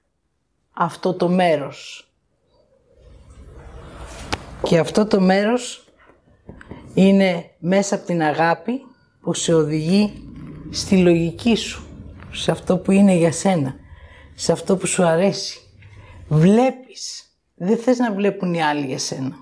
αυτό 0.72 1.14
το 1.14 1.28
μέρος. 1.28 2.10
Και 4.62 4.78
αυτό 4.78 5.06
το 5.06 5.20
μέρος 5.20 5.84
είναι 6.94 7.50
μέσα 7.58 7.94
από 7.94 8.06
την 8.06 8.22
αγάπη 8.22 8.86
που 9.30 9.36
σε 9.36 9.54
οδηγεί 9.54 10.12
στη 10.70 10.96
λογική 10.96 11.54
σου, 11.54 11.86
σε 12.32 12.50
αυτό 12.50 12.78
που 12.78 12.92
είναι 12.92 13.14
για 13.14 13.32
σένα, 13.32 13.74
σε 14.34 14.52
αυτό 14.52 14.76
που 14.76 14.86
σου 14.86 15.04
αρέσει. 15.04 15.60
Βλέπεις, 16.28 17.24
δεν 17.54 17.78
θες 17.78 17.98
να 17.98 18.12
βλέπουν 18.12 18.54
οι 18.54 18.62
άλλοι 18.62 18.86
για 18.86 18.98
σένα. 18.98 19.36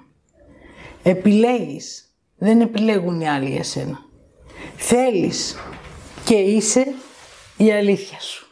Επιλέγεις, 1.02 2.14
δεν 2.36 2.60
επιλέγουν 2.60 3.20
οι 3.20 3.28
άλλοι 3.28 3.50
για 3.50 3.62
σένα. 3.62 3.98
Θέλεις 4.76 5.56
και 6.24 6.34
είσαι 6.34 6.94
η 7.56 7.72
αλήθεια 7.72 8.20
σου. 8.20 8.46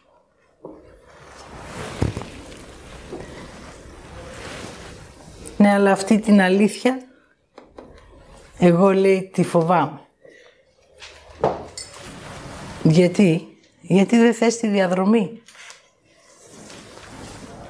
Ναι, 5.57 5.73
αλλά 5.73 5.93
αυτή 5.93 6.19
την 6.19 6.41
αλήθεια, 6.41 7.01
εγώ 8.59 8.93
λέει 8.93 9.31
τη 9.33 9.43
φοβάμαι. 9.43 10.01
Γιατί, 12.89 13.59
γιατί 13.81 14.17
δεν 14.19 14.35
θες 14.35 14.57
τη 14.57 14.67
διαδρομή; 14.67 15.43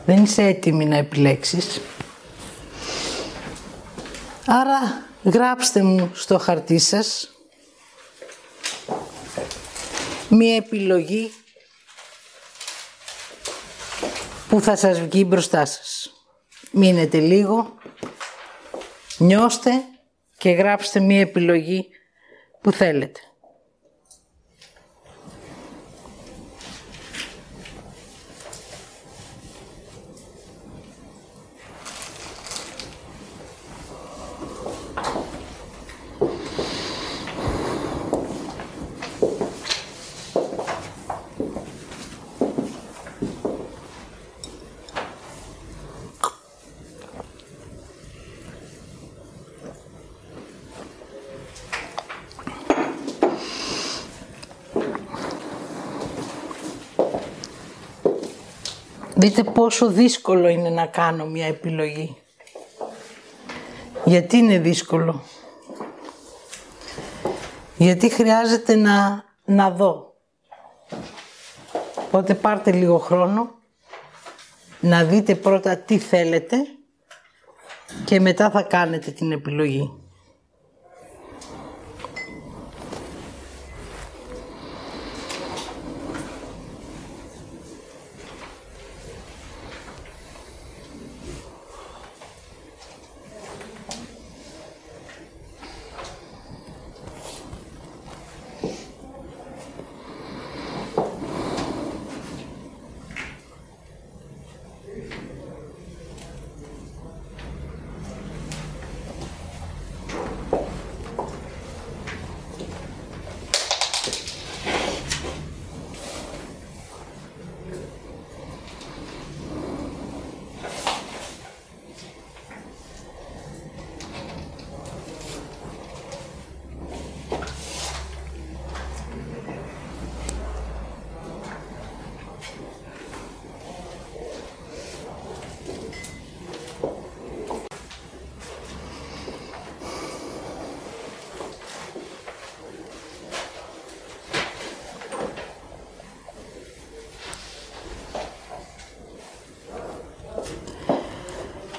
Δεν 0.04 0.22
είσαι 0.22 0.42
έτοιμη 0.42 0.84
να 0.84 0.96
επιλέξεις. 0.96 1.80
Άρα 4.46 5.08
γράψτε 5.22 5.82
μου 5.82 6.10
στο 6.14 6.38
χαρτί 6.38 6.78
σας 6.78 7.30
μία 10.28 10.54
επιλογή 10.56 11.32
που 14.48 14.60
θα 14.60 14.76
σας 14.76 15.00
βγει 15.00 15.24
μπροστά 15.26 15.64
σας. 15.64 16.12
Μείνετε 16.70 17.18
λίγο, 17.18 17.74
νιώστε 19.18 19.70
και 20.38 20.50
γράψτε 20.50 21.00
μία 21.00 21.20
επιλογή 21.20 21.88
που 22.60 22.72
θέλετε. 22.72 23.20
Δείτε 59.26 59.44
πόσο 59.44 59.90
δύσκολο 59.90 60.48
είναι 60.48 60.68
να 60.68 60.86
κάνω 60.86 61.26
μια 61.26 61.46
επιλογή. 61.46 62.16
Γιατί 64.04 64.36
είναι 64.36 64.58
δύσκολο; 64.58 65.22
Γιατί 67.76 68.08
χρειάζεται 68.08 68.74
να, 68.74 69.24
να 69.44 69.70
δω. 69.70 70.14
Οπότε 72.06 72.34
πάρτε 72.34 72.72
λίγο 72.72 72.98
χρόνο 72.98 73.54
να 74.80 75.04
δείτε 75.04 75.34
πρώτα 75.34 75.76
τι 75.76 75.98
θέλετε 75.98 76.56
και 78.04 78.20
μετά 78.20 78.50
θα 78.50 78.62
κάνετε 78.62 79.10
την 79.10 79.32
επιλογή. 79.32 80.05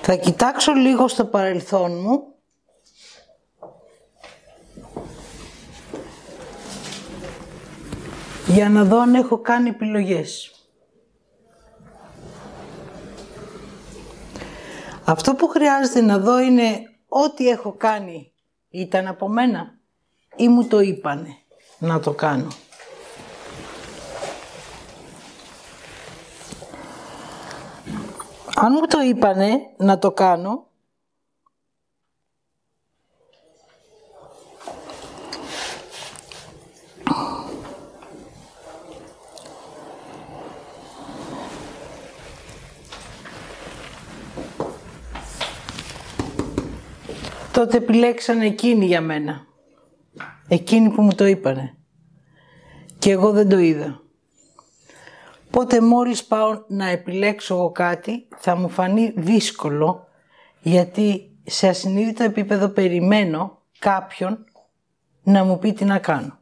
Θα 0.09 0.15
κοιτάξω 0.15 0.73
λίγο 0.73 1.07
στο 1.07 1.25
παρελθόν 1.25 1.91
μου 1.91 2.33
για 8.47 8.69
να 8.69 8.83
δω 8.83 8.99
αν 8.99 9.15
έχω 9.15 9.37
κάνει 9.37 9.69
επιλογές. 9.69 10.51
Αυτό 15.05 15.35
που 15.35 15.47
χρειάζεται 15.47 16.01
να 16.01 16.17
δω 16.19 16.39
είναι 16.39 16.89
ό,τι 17.07 17.49
έχω 17.49 17.71
κάνει 17.71 18.31
ήταν 18.69 19.07
από 19.07 19.27
μένα 19.27 19.79
ή 20.35 20.47
μου 20.47 20.67
το 20.67 20.79
είπανε 20.79 21.37
να 21.79 21.99
το 21.99 22.11
κάνω. 22.11 22.47
Αν 28.67 28.73
μου 28.73 28.87
το 28.87 28.99
είπανε 28.99 29.59
να 29.77 29.99
το 29.99 30.11
κάνω, 30.11 30.67
τότε 47.53 47.77
επιλέξαν 47.77 48.41
εκείνοι 48.41 48.85
για 48.85 49.01
μένα. 49.01 49.47
Εκείνοι 50.47 50.89
που 50.89 51.01
μου 51.01 51.15
το 51.15 51.25
είπανε. 51.25 51.77
Και 52.99 53.11
εγώ 53.11 53.31
δεν 53.31 53.49
το 53.49 53.57
είδα. 53.57 54.06
Οπότε 55.59 55.81
μόλις 55.81 56.25
πάω 56.25 56.63
να 56.67 56.89
επιλέξω 56.89 57.53
εγώ 57.55 57.71
κάτι 57.71 58.27
θα 58.37 58.55
μου 58.55 58.69
φανεί 58.69 59.13
δύσκολο 59.15 60.07
γιατί 60.61 61.37
σε 61.43 61.67
ασυνείδητο 61.67 62.23
επίπεδο 62.23 62.69
περιμένω 62.69 63.61
κάποιον 63.79 64.45
να 65.23 65.43
μου 65.43 65.59
πει 65.59 65.73
τι 65.73 65.85
να 65.85 65.99
κάνω. 65.99 66.39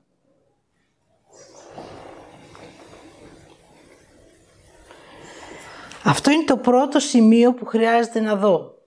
Αυτό 6.03 6.31
είναι 6.31 6.43
το 6.43 6.57
πρώτο 6.57 6.99
σημείο 6.99 7.53
που 7.53 7.65
χρειάζεται 7.65 8.19
να 8.19 8.35
δω 8.35 8.77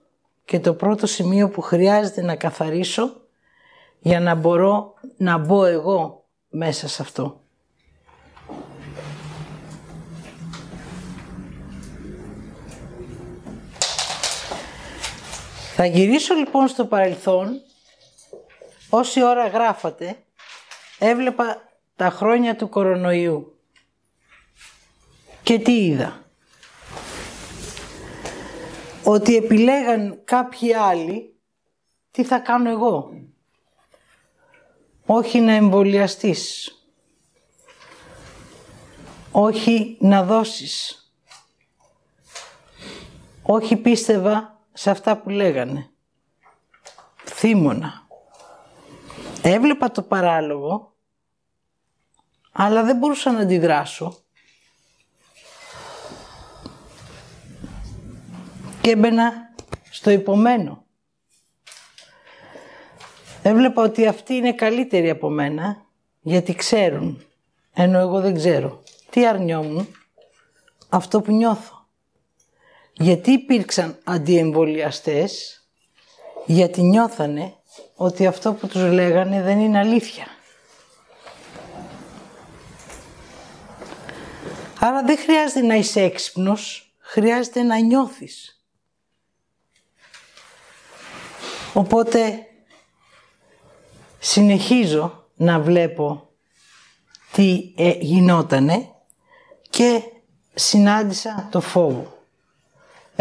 και 0.45 0.59
το 0.59 0.73
πρώτο 0.73 1.07
σημείο 1.07 1.49
που 1.49 1.61
χρειάζεται 1.61 2.21
να 2.21 2.35
καθαρίσω 2.35 3.21
για 3.99 4.19
να 4.19 4.35
μπορώ 4.35 4.93
να 5.17 5.37
μπω 5.37 5.65
εγώ 5.65 6.25
μέσα 6.49 6.87
σε 6.87 7.01
αυτό. 7.01 7.41
Θα 15.81 15.87
γυρίσω 15.87 16.33
λοιπόν 16.33 16.67
στο 16.67 16.85
παρελθόν. 16.85 17.61
Όση 18.89 19.23
ώρα 19.23 19.47
γράφατε, 19.47 20.23
έβλεπα 20.99 21.69
τα 21.95 22.09
χρόνια 22.09 22.55
του 22.55 22.69
κορονοϊού. 22.69 23.59
Και 25.43 25.59
τι 25.59 25.85
είδα; 25.85 26.23
Ότι 29.03 29.35
επιλέγαν 29.35 30.21
κάποιοι 30.23 30.73
άλλοι 30.73 31.35
τι 32.11 32.23
θα 32.23 32.39
κάνω 32.39 32.69
εγώ; 32.69 33.13
Όχι 35.05 35.39
να 35.39 35.53
εμβολιαστείς. 35.53 36.73
Όχι 39.31 39.97
να 39.99 40.23
δώσεις. 40.23 41.11
Όχι 43.41 43.75
πίστευα 43.75 44.58
σε 44.79 44.89
αυτά 44.89 45.17
που 45.17 45.29
λέγανε. 45.29 45.89
Θύμωνα. 47.25 48.07
Έβλεπα 49.41 49.91
το 49.91 50.01
παράλογο, 50.01 50.95
αλλά 52.51 52.83
δεν 52.83 52.97
μπορούσα 52.97 53.31
να 53.31 53.39
αντιδράσω. 53.39 54.17
Και 58.81 58.89
έμπαινα 58.89 59.53
στο 59.89 60.09
υπομένο. 60.09 60.85
Έβλεπα 63.43 63.81
ότι 63.81 64.07
αυτοί 64.07 64.33
είναι 64.33 64.53
καλύτεροι 64.53 65.09
από 65.09 65.29
μένα, 65.29 65.85
γιατί 66.21 66.55
ξέρουν, 66.55 67.25
ενώ 67.73 67.99
εγώ 67.99 68.21
δεν 68.21 68.33
ξέρω. 68.33 68.83
Τι 69.09 69.27
αρνιόμουν, 69.27 69.87
αυτό 70.89 71.21
που 71.21 71.31
νιώθω. 71.31 71.78
Γιατί 73.01 73.31
υπήρξαν 73.31 73.97
αντιεμβολιαστές, 74.03 75.63
γιατί 76.45 76.81
νιώθανε 76.81 77.53
ότι 77.95 78.27
αυτό 78.27 78.53
που 78.53 78.67
τους 78.67 78.81
λέγανε 78.81 79.41
δεν 79.41 79.59
είναι 79.59 79.77
αλήθεια. 79.77 80.25
Άρα 84.79 85.03
δεν 85.03 85.17
χρειάζεται 85.17 85.61
να 85.61 85.75
είσαι 85.75 86.01
έξυπνος, 86.01 86.93
χρειάζεται 86.99 87.61
να 87.61 87.79
νιώθεις. 87.79 88.63
Οπότε 91.73 92.47
συνεχίζω 94.19 95.27
να 95.35 95.59
βλέπω 95.59 96.29
τι 97.31 97.73
ε, 97.77 97.89
γινότανε 97.89 98.89
και 99.69 100.01
συνάντησα 100.53 101.47
το 101.51 101.61
φόβο. 101.61 102.18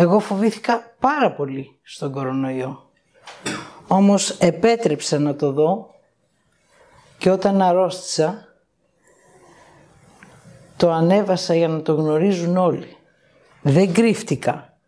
Εγώ 0.00 0.18
φοβήθηκα 0.18 0.96
πάρα 1.00 1.32
πολύ 1.32 1.78
στον 1.82 2.12
κορονοϊό. 2.12 2.90
Όμως 3.88 4.30
επέτρεψα 4.30 5.18
να 5.18 5.36
το 5.36 5.52
δω 5.52 5.90
και 7.18 7.30
όταν 7.30 7.62
αρρώστησα 7.62 8.44
το 10.76 10.90
ανέβασα 10.90 11.54
για 11.54 11.68
να 11.68 11.82
το 11.82 11.94
γνωρίζουν 11.94 12.56
όλοι. 12.56 12.96
Δεν 13.62 13.92
κρύφτηκα. 13.92 14.78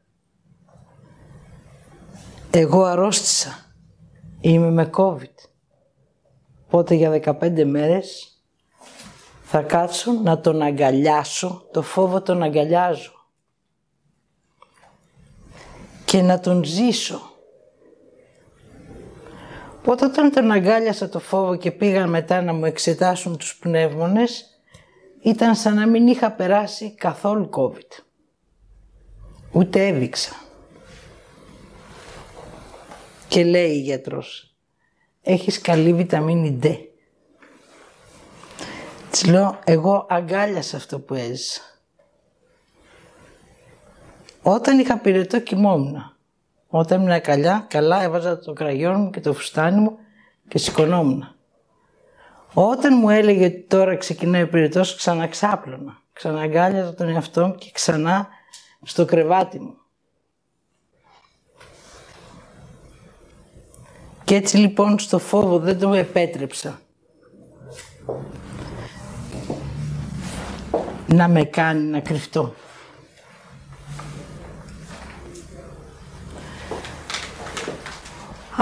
Εγώ 2.51 2.85
αρρώστησα. 2.85 3.67
Είμαι 4.41 4.71
με 4.71 4.91
COVID. 4.97 5.35
Οπότε 6.67 6.95
για 6.95 7.11
15 7.41 7.65
μέρες 7.65 8.41
θα 9.43 9.63
κάτσω 9.63 10.13
να 10.13 10.41
τον 10.41 10.63
αγκαλιάσω, 10.63 11.69
το 11.73 11.83
φόβο 11.83 12.23
τον 12.23 12.43
αγκαλιάζω. 12.43 13.20
Και 16.11 16.23
να 16.23 16.41
τον 16.41 16.65
ζήσω. 16.65 17.21
Οπότε 19.79 20.05
όταν 20.05 20.31
τον 20.31 20.51
αγκάλιασα 20.51 21.09
το 21.09 21.19
φόβο 21.19 21.57
και 21.57 21.71
πήγαν 21.71 22.09
μετά 22.09 22.43
να 22.43 22.53
μου 22.53 22.65
εξετάσουν 22.65 23.37
τους 23.37 23.57
πνεύμονες, 23.57 24.45
ήταν 25.23 25.55
σαν 25.55 25.75
να 25.75 25.87
μην 25.87 26.07
είχα 26.07 26.33
περάσει 26.33 26.95
καθόλου 26.95 27.51
COVID. 27.53 28.03
Ούτε 29.53 29.87
έδειξα. 29.87 30.33
Και 33.29 33.45
λέει 33.45 33.71
η 33.71 33.81
γιατρός, 33.81 34.57
έχεις 35.23 35.61
καλή 35.61 35.93
βιταμίνη 35.93 36.59
D. 36.63 36.77
Της 39.11 39.27
λέω, 39.27 39.59
εγώ 39.65 40.07
αγκάλιασα 40.09 40.77
αυτό 40.77 41.01
που 41.01 41.15
έζησα. 41.15 41.70
Όταν 44.43 44.79
είχα 44.79 44.99
πυρετό 44.99 45.41
κοιμόμουν. 45.41 46.15
Όταν 46.69 47.03
ήμουν 47.03 47.21
καλιά, 47.21 47.67
καλά 47.69 48.03
έβαζα 48.03 48.39
το 48.39 48.53
κραγιόν 48.53 49.01
μου 49.01 49.11
και 49.11 49.21
το 49.21 49.33
φουστάνι 49.33 49.81
μου 49.81 49.99
και 50.49 50.59
σηκωνόμουν. 50.59 51.35
Όταν 52.55 52.99
μου 52.99 53.11
έλεγε 53.11 53.45
ότι 53.45 53.67
τώρα 53.69 53.97
ξεκινάει 53.97 54.43
ο 54.43 54.49
πυρετός, 54.49 54.97
ξαναξάπλωνα. 54.97 55.99
Ξαναγκάλιαζα 56.13 56.95
τον 56.95 57.09
εαυτό 57.09 57.47
μου 57.47 57.55
και 57.55 57.71
ξανά 57.73 58.29
στο 58.83 59.05
κρεβάτι 59.05 59.59
μου. 59.59 59.75
Και 64.25 64.35
έτσι 64.35 64.57
λοιπόν 64.57 64.99
στο 64.99 65.19
φόβο 65.19 65.59
δεν 65.59 65.79
το 65.79 65.93
επέτρεψα 65.93 66.81
να 71.07 71.29
με 71.29 71.45
κάνει 71.45 71.83
να 71.83 72.01
κρυφτώ. 72.01 72.55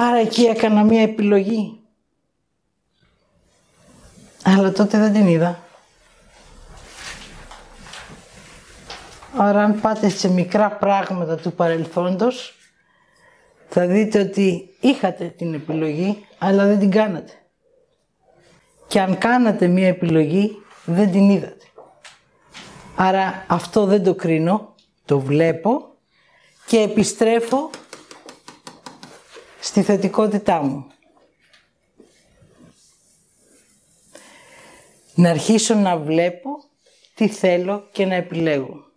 Άρα 0.01 0.17
εκεί 0.17 0.43
έκανα 0.43 0.83
μία 0.83 1.03
επιλογή. 1.03 1.81
Αλλά 4.43 4.73
τότε 4.73 4.99
δεν 4.99 5.13
την 5.13 5.27
είδα. 5.27 5.63
Άρα 9.37 9.63
αν 9.63 9.81
πάτε 9.81 10.09
σε 10.09 10.31
μικρά 10.31 10.71
πράγματα 10.71 11.37
του 11.37 11.53
παρελθόντος, 11.53 12.55
θα 13.69 13.87
δείτε 13.87 14.21
ότι 14.21 14.77
είχατε 14.81 15.25
την 15.25 15.55
επιλογή, 15.55 16.27
αλλά 16.39 16.67
δεν 16.67 16.79
την 16.79 16.91
κάνατε. 16.91 17.33
Και 18.87 19.01
αν 19.01 19.19
κάνατε 19.19 19.67
μία 19.67 19.89
επιλογή, 19.89 20.57
δεν 20.85 21.11
την 21.11 21.31
είδατε. 21.31 21.67
Άρα 22.97 23.45
αυτό 23.47 23.85
δεν 23.85 24.03
το 24.03 24.15
κρίνω, 24.15 24.75
το 25.05 25.21
βλέπω 25.21 25.95
και 26.67 26.79
επιστρέφω 26.79 27.71
στη 29.61 29.83
θετικότητά 29.83 30.63
μου. 30.63 30.87
Να 35.15 35.31
αρχίσω 35.31 35.75
να 35.75 35.97
βλέπω 35.97 36.51
τι 37.15 37.29
θέλω 37.29 37.89
και 37.93 38.07
να 38.07 38.15
επιλέγω. 38.15 38.88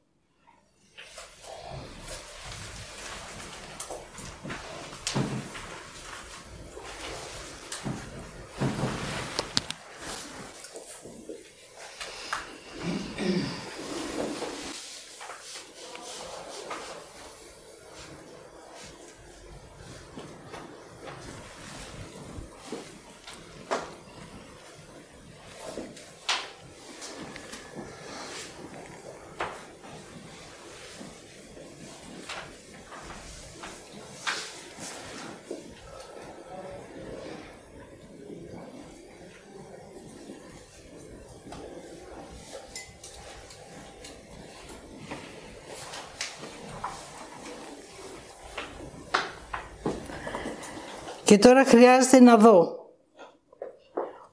Και 51.32 51.38
τώρα 51.38 51.66
χρειάζεται 51.66 52.20
να 52.20 52.38
δω 52.38 52.90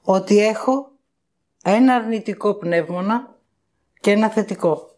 ότι 0.01 0.39
έχω 0.39 0.91
ένα 1.63 1.95
αρνητικό 1.95 2.53
πνεύμονα 2.53 3.35
και 3.99 4.11
ένα 4.11 4.29
θετικό. 4.29 4.95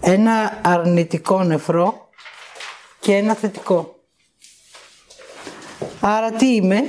Ένα 0.00 0.60
αρνητικό 0.64 1.42
νεφρό 1.42 2.08
και 3.00 3.16
ένα 3.16 3.34
θετικό. 3.34 4.00
Άρα 6.00 6.30
τι 6.30 6.54
είμαι; 6.54 6.80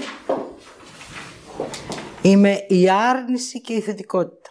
Είμαι 2.22 2.66
η 2.68 2.90
άρνηση 2.90 3.62
και 3.62 3.74
η 3.74 3.82
θετικότητα. 3.82 4.49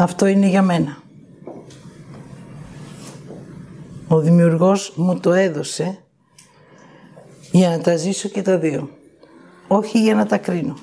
Αυτό 0.00 0.26
είναι 0.26 0.46
για 0.46 0.62
μένα. 0.62 1.02
Ο 4.08 4.20
δημιουργός 4.20 4.92
μου 4.96 5.20
το 5.20 5.32
έδωσε 5.32 5.98
για 7.50 7.70
να 7.70 7.80
τα 7.80 7.96
ζήσω 7.96 8.28
και 8.28 8.42
τα 8.42 8.58
δύο. 8.58 8.90
Όχι 9.68 10.02
για 10.02 10.14
να 10.14 10.26
τα 10.26 10.38
κρίνω. 10.38 10.76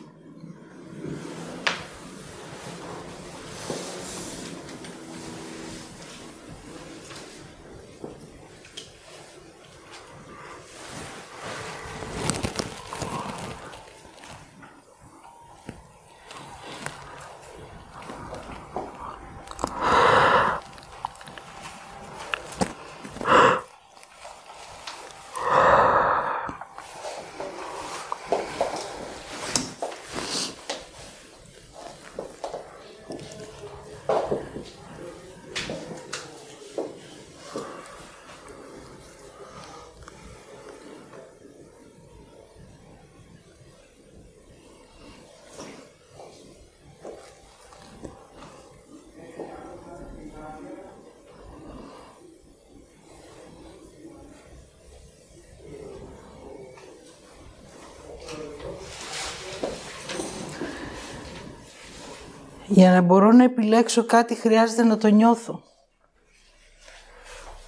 Για 62.68 62.92
να 62.92 63.02
μπορώ 63.02 63.32
να 63.32 63.44
επιλέξω 63.44 64.06
κάτι 64.06 64.36
χρειάζεται 64.36 64.84
να 64.84 64.98
το 64.98 65.08
νιώθω. 65.08 65.64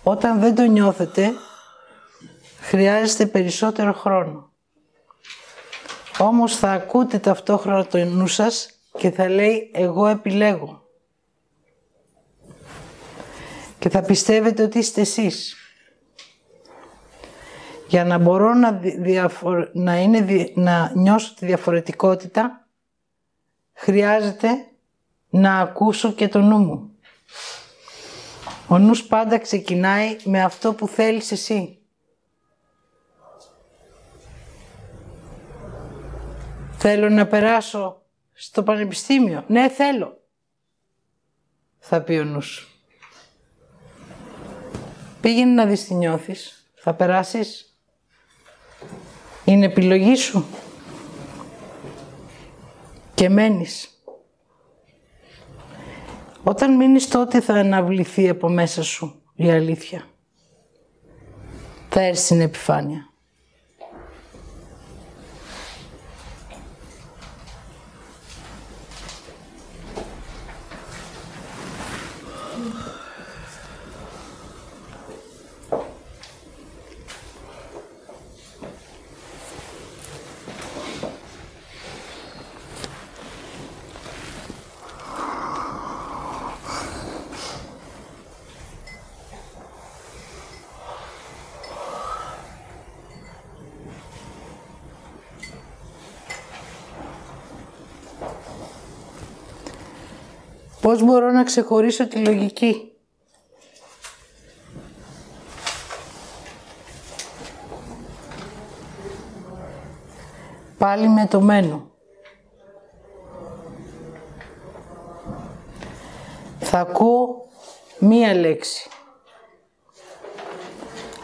Όταν 0.04 0.40
δεν 0.40 0.56
το 0.56 0.62
νιώθετε, 0.62 1.32
χρειάζεται 2.60 3.26
περισσότερο 3.26 3.94
χρόνο. 3.94 4.52
Όμως 6.20 6.56
θα 6.56 6.72
ακούτε 6.72 7.20
ταυτόχρονα 7.20 7.86
το 7.86 8.06
νου 8.06 8.28
σας 8.28 8.70
και 8.98 9.12
θα 9.12 9.30
λέει 9.30 9.72
εγώ 9.74 10.08
επιλέγω. 10.08 10.84
Και 13.80 13.90
θα 13.90 14.02
πιστεύετε 14.02 14.64
ότι 14.64 14.78
είστε 14.78 15.02
εσείς. 15.02 15.56
Για 17.88 18.06
να 18.06 18.18
μπορώ 18.18 18.54
να, 18.54 18.82
να, 19.74 19.98
είναι... 19.98 20.52
να 20.56 20.92
νιώσω 20.96 21.34
τη 21.34 21.46
διαφορετικότητα, 21.46 22.68
χρειάζεται 23.74 24.69
να 25.30 25.60
ακούσω 25.60 26.12
και 26.12 26.28
το 26.28 26.40
νου 26.40 26.58
μου. 26.58 26.92
Ο 28.68 28.78
νους 28.78 29.04
πάντα 29.04 29.38
ξεκινάει 29.38 30.18
με 30.24 30.44
αυτό 30.44 30.74
που 30.74 30.88
θέλεις 30.88 31.32
εσύ. 31.32 31.78
Θέλω 36.72 37.10
να 37.10 37.28
περάσω 37.28 38.02
στο 38.34 38.64
πανεπιστήμιο. 38.64 39.44
Ναι, 39.48 39.70
θέλω. 39.70 40.20
Θα 41.80 42.02
πει 42.02 42.14
ο 42.14 42.24
νους. 42.24 42.68
Πήγαινε 45.22 45.54
να 45.54 45.66
δεις 45.66 45.86
τι 45.86 45.94
νιώθεις. 45.94 46.70
Θα 46.76 46.94
περάσεις. 46.94 47.78
Είναι 49.46 49.66
επιλογή 49.66 50.16
σου. 50.16 50.46
Και 53.16 53.30
μένεις. 53.30 53.99
Όταν 56.44 56.76
μείνεις 56.76 57.08
τότε 57.08 57.42
θα 57.42 57.54
αναβληθεί 57.54 58.30
από 58.30 58.50
μέσα 58.50 58.84
σου 58.84 59.22
η 59.36 59.52
αλήθεια. 59.52 60.04
Θα 61.90 62.02
έρθει 62.02 62.22
στην 62.22 62.42
επιφάνεια. 62.42 63.09
Πώς 100.90 101.04
μπορώ 101.04 101.32
να 101.32 101.44
ξεχωρίσω 101.44 102.08
τη 102.08 102.18
λογική; 102.18 102.92
Πάλι 110.78 111.08
με 111.08 111.28
το 111.28 111.42
μένω. 111.42 111.92
Θα 116.60 116.80
ακούω 116.80 117.48
μία 118.00 118.34
λέξη. 118.34 118.90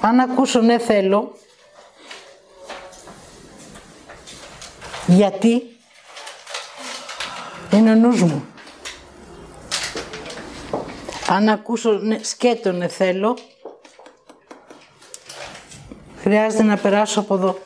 Αν 0.02 0.20
ακούσω 0.20 0.62
ναι 0.62 0.78
θέλω, 0.78 1.38
γιατί; 5.08 5.78
Είναι 7.72 7.92
ο 7.92 7.96
νους 7.96 8.22
μου. 8.22 8.55
Αν 11.28 11.50
ακούσω 11.50 11.92
ναι, 11.92 12.24
σκέτο 12.24 12.90
θέλω, 12.90 13.38
χρειάζεται 16.18 16.64
να 16.64 16.78
περάσω 16.78 17.20
από 17.20 17.34
εδώ. 17.34 17.58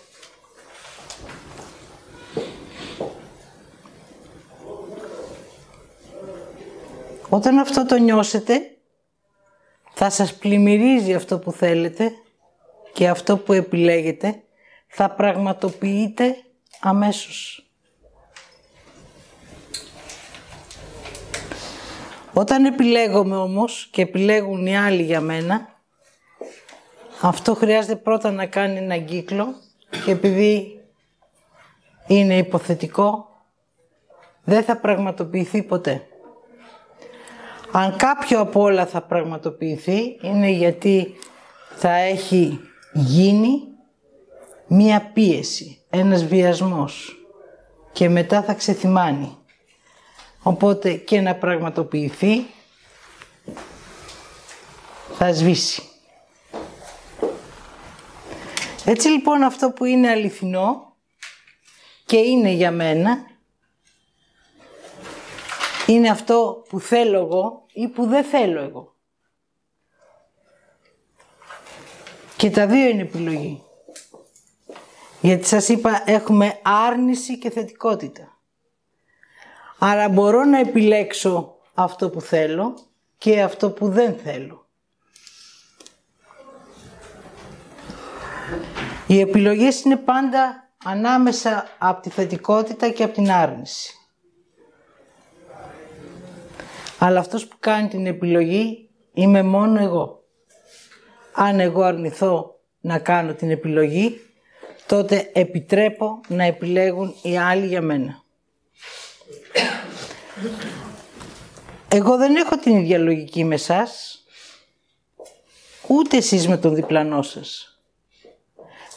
Όταν 7.30 7.58
αυτό 7.58 7.86
το 7.86 7.96
νιώσετε, 7.96 8.78
θα 9.94 10.10
σας 10.10 10.34
πλημμυρίζει 10.34 11.14
αυτό 11.14 11.40
που 11.40 11.52
θέλετε 11.52 12.12
και 12.94 13.10
αυτό 13.10 13.38
που 13.38 13.54
επιλέγετε 13.54 14.44
θα 14.88 15.10
πραγματοποιείτε 15.10 16.36
αμέσως. 16.80 17.69
Όταν 22.34 22.66
επιλέγομαι 22.66 23.36
όμως 23.36 23.88
και 23.92 24.02
επιλέγουν 24.02 24.66
οι 24.66 24.78
άλλοι 24.78 25.04
για 25.04 25.22
μένα, 25.22 25.68
αυτό 27.22 27.56
χρειάζεται 27.56 27.96
πρώτα 27.96 28.32
να 28.32 28.46
κάνει 28.46 28.78
έναν 28.78 29.06
κύκλο 29.06 29.56
και 30.06 30.12
επειδή 30.12 30.82
είναι 32.08 32.38
υποθετικό, 32.38 33.30
δεν 34.44 34.64
θα 34.64 34.78
πραγματοποιηθεί 34.78 35.64
ποτέ. 35.64 36.08
Αν 37.72 37.96
κάποιο 37.96 38.40
από 38.40 38.62
όλα 38.62 38.86
θα 38.86 39.02
πραγματοποιηθεί, 39.02 40.20
είναι 40.22 40.50
γιατί 40.50 41.14
θα 41.76 41.92
έχει 41.92 42.60
γίνει 42.94 43.68
μία 44.68 45.12
πίεση, 45.14 45.86
ένας 45.90 46.26
βιασμός 46.26 47.24
και 47.92 48.10
μετά 48.10 48.44
θα 48.44 48.54
ξεθυμάνει. 48.54 49.38
Οπότε 50.44 50.94
και 50.94 51.22
να 51.22 51.36
πραγματοποιηθεί 51.36 52.46
θα 55.18 55.34
σβήσει. 55.34 55.84
Έτσι 58.86 59.08
λοιπόν 59.08 59.44
αυτό 59.44 59.72
που 59.72 59.86
είναι 59.86 60.10
αληθινό 60.10 60.96
και 62.06 62.18
είναι 62.18 62.50
για 62.50 62.72
μένα 62.72 63.30
είναι 65.88 66.10
αυτό 66.10 66.64
που 66.70 66.80
θέλω 66.80 67.20
εγώ 67.20 67.66
ή 67.74 67.88
που 67.88 68.06
δεν 68.06 68.24
θέλω 68.24 68.62
εγώ. 68.62 68.96
Και 72.36 72.50
τα 72.50 72.68
δύο 72.68 72.90
είναι 72.90 73.02
επιλογή. 73.02 73.64
Γιατί 75.22 75.46
σας 75.46 75.68
είπα 75.70 76.04
έχουμε 76.06 76.60
άρνηση 76.64 77.38
και 77.38 77.50
θετικότητα. 77.50 78.29
Άρα 79.80 80.10
μπορώ 80.10 80.44
να 80.44 80.60
επιλέξω 80.60 81.56
αυτό 81.74 82.10
που 82.10 82.22
θέλω 82.22 82.78
και 83.18 83.42
αυτό 83.42 83.72
που 83.72 83.90
δεν 83.90 84.16
θέλω. 84.24 84.68
Οι 89.08 89.20
επιλογές 89.20 89.82
είναι 89.82 89.98
πάντα 89.98 90.70
ανάμεσα 90.86 91.68
από 91.78 92.02
τη 92.02 92.10
θετικότητα 92.10 92.90
και 92.90 93.04
από 93.04 93.14
την 93.14 93.32
άρνηση. 93.32 93.94
Αλλά 97.00 97.20
αυτός 97.20 97.48
που 97.48 97.56
κάνει 97.60 97.88
την 97.88 98.06
επιλογή 98.06 98.90
είμαι 99.14 99.44
μόνο 99.44 99.82
εγώ. 99.82 100.24
Αν 101.34 101.60
εγώ 101.60 101.82
αρνηθώ 101.82 102.60
να 102.82 103.00
κάνω 103.00 103.34
την 103.34 103.52
επιλογή, 103.52 104.22
τότε 104.86 105.30
επιτρέπω 105.34 106.22
να 106.28 106.44
επιλέγουν 106.44 107.16
οι 107.22 107.38
άλλοι 107.38 107.66
για 107.68 107.82
μένα. 107.82 108.24
Εγώ 111.88 112.18
δεν 112.18 112.36
έχω 112.36 112.58
την 112.58 112.76
ίδια 112.76 112.98
λογική 112.98 113.44
με 113.44 113.58
σας, 113.58 114.24
ούτε 115.88 116.18
εσείς 116.18 116.48
με 116.48 116.58
τον 116.58 116.76
διπλανό 116.76 117.22
σας. 117.22 117.80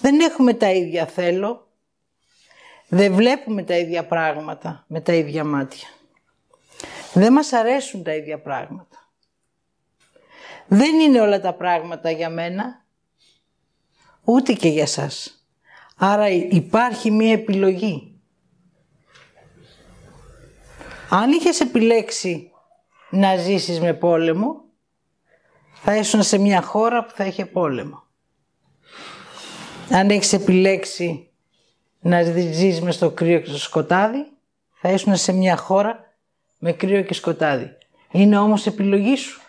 Δεν 0.01 0.21
έχουμε 0.21 0.55
τα 0.55 0.71
ίδια 0.71 1.07
θέλω, 1.07 1.69
δεν 2.89 3.15
βλέπουμε 3.15 3.63
τα 3.63 3.77
ίδια 3.77 4.07
πράγματα 4.07 4.85
με 4.89 5.01
τα 5.01 5.13
ίδια 5.13 5.45
μάτια. 5.45 5.89
Δεν 7.13 7.33
μας 7.33 7.53
αρέσουν 7.53 8.03
τα 8.03 8.15
ίδια 8.15 8.41
πράγματα. 8.41 9.11
Δεν 10.67 11.01
είναι 11.01 11.21
όλα 11.21 11.41
τα 11.41 11.55
πράγματα 11.55 12.11
για 12.11 12.31
μένα, 12.31 12.85
ούτε 14.25 14.53
και 14.53 14.69
για 14.69 14.87
σας. 14.87 15.47
Άρα 15.97 16.29
υπάρχει 16.29 17.11
μία 17.11 17.33
επιλογή. 17.33 18.12
Αν 21.15 21.33
είχες 21.33 21.61
επιλέξει 21.61 22.51
να 23.11 23.37
ζήσεις 23.37 23.81
με 23.81 23.95
πόλεμο, 23.95 24.65
θα 25.73 25.97
ήσουν 25.97 26.23
σε 26.23 26.39
μια 26.39 26.63
χώρα 26.63 27.05
που 27.05 27.13
θα 27.15 27.25
είχε 27.25 27.47
πόλεμο. 27.47 28.03
Αν 29.91 30.11
έχεις 30.11 30.33
επιλέξει 30.33 31.31
να 32.01 32.23
ζεις 32.23 32.81
μες 32.81 32.95
στο 32.95 33.11
κρύο 33.11 33.41
και 33.41 33.49
στο 33.49 33.59
σκοτάδι, 33.59 34.33
θα 34.73 34.91
ήσουν 34.91 35.17
σε 35.17 35.33
μια 35.33 35.57
χώρα 35.57 36.15
με 36.59 36.73
κρύο 36.73 37.03
και 37.03 37.15
σκοτάδι. 37.15 37.77
Είναι 38.11 38.39
όμως 38.39 38.67
επιλογή 38.67 39.17
σου. 39.17 39.41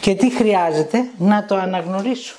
Και 0.00 0.14
τι 0.14 0.30
χρειάζεται; 0.30 1.10
Να 1.18 1.44
το 1.44 1.56
αναγνωρίσω. 1.56 2.36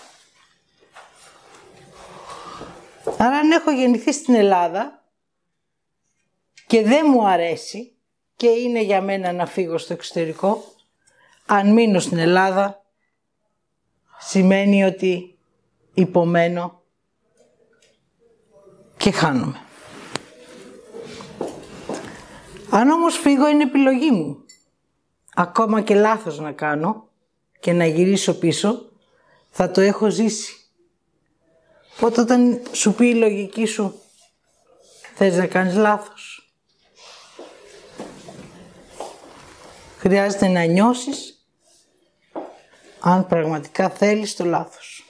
Άρα 3.18 3.38
αν 3.38 3.52
έχω 3.52 3.72
γεννηθεί 3.72 4.14
στην 4.14 4.36
Ελλάδα 4.36 5.03
και 6.68 6.82
δεν 6.84 7.06
μου 7.10 7.28
αρέσει 7.28 7.96
και 8.36 8.48
είναι 8.48 8.82
για 8.82 9.02
μένα 9.02 9.32
να 9.32 9.46
φύγω 9.46 9.78
στο 9.78 9.94
εξωτερικό, 9.94 10.64
αν 11.46 11.74
μείνω 11.74 12.00
στην 12.00 12.18
Ελλάδα 12.18 12.84
σημαίνει 14.20 14.84
ότι 14.84 15.38
υπομένω 15.94 16.82
και 18.98 19.12
χάνομαι. 19.12 19.58
Αν 22.70 22.90
όμως 22.90 23.18
φύγω 23.18 23.48
είναι 23.48 23.64
επιλογή 23.64 24.12
μου. 24.12 24.46
Ακόμα 25.36 25.82
και 25.82 25.96
λάθος 25.96 26.40
να 26.40 26.52
κάνω 26.52 27.08
και 27.60 27.74
να 27.74 27.86
γυρίσω 27.86 28.38
πίσω, 28.38 28.90
θα 29.50 29.72
το 29.72 29.82
έχω 29.82 30.10
ζήσει. 30.10 30.58
Οπότε 31.96 32.22
όταν 32.22 32.62
σου 32.72 32.94
πει 32.94 33.08
η 33.08 33.16
λογική 33.16 33.66
σου, 33.66 34.00
θες 35.16 35.38
να 35.38 35.48
κάνεις 35.48 35.76
λάθος. 35.76 36.33
Χρειάζεται 40.04 40.48
να 40.48 40.64
νιώσεις 40.64 41.48
αν 43.00 43.28
πραγματικά 43.28 43.90
θέλεις 43.90 44.36
το 44.36 44.46
λάθος. 44.46 45.06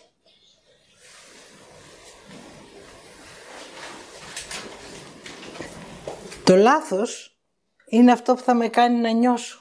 Το 6.44 6.56
λάθος 6.56 7.38
είναι 7.86 8.12
αυτό 8.12 8.34
που 8.34 8.42
θα 8.42 8.54
με 8.54 8.68
κάνει 8.68 9.00
να 9.00 9.10
νιώσω. 9.10 9.60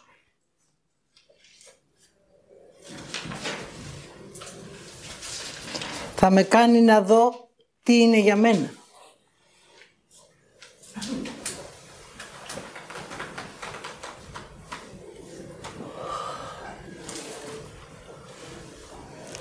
Θα 6.15 6.31
με 6.31 6.43
κάνει 6.43 6.81
να 6.81 7.03
δω 7.03 7.51
τι 7.83 8.01
είναι 8.01 8.19
για 8.19 8.37
μένα. 8.37 8.82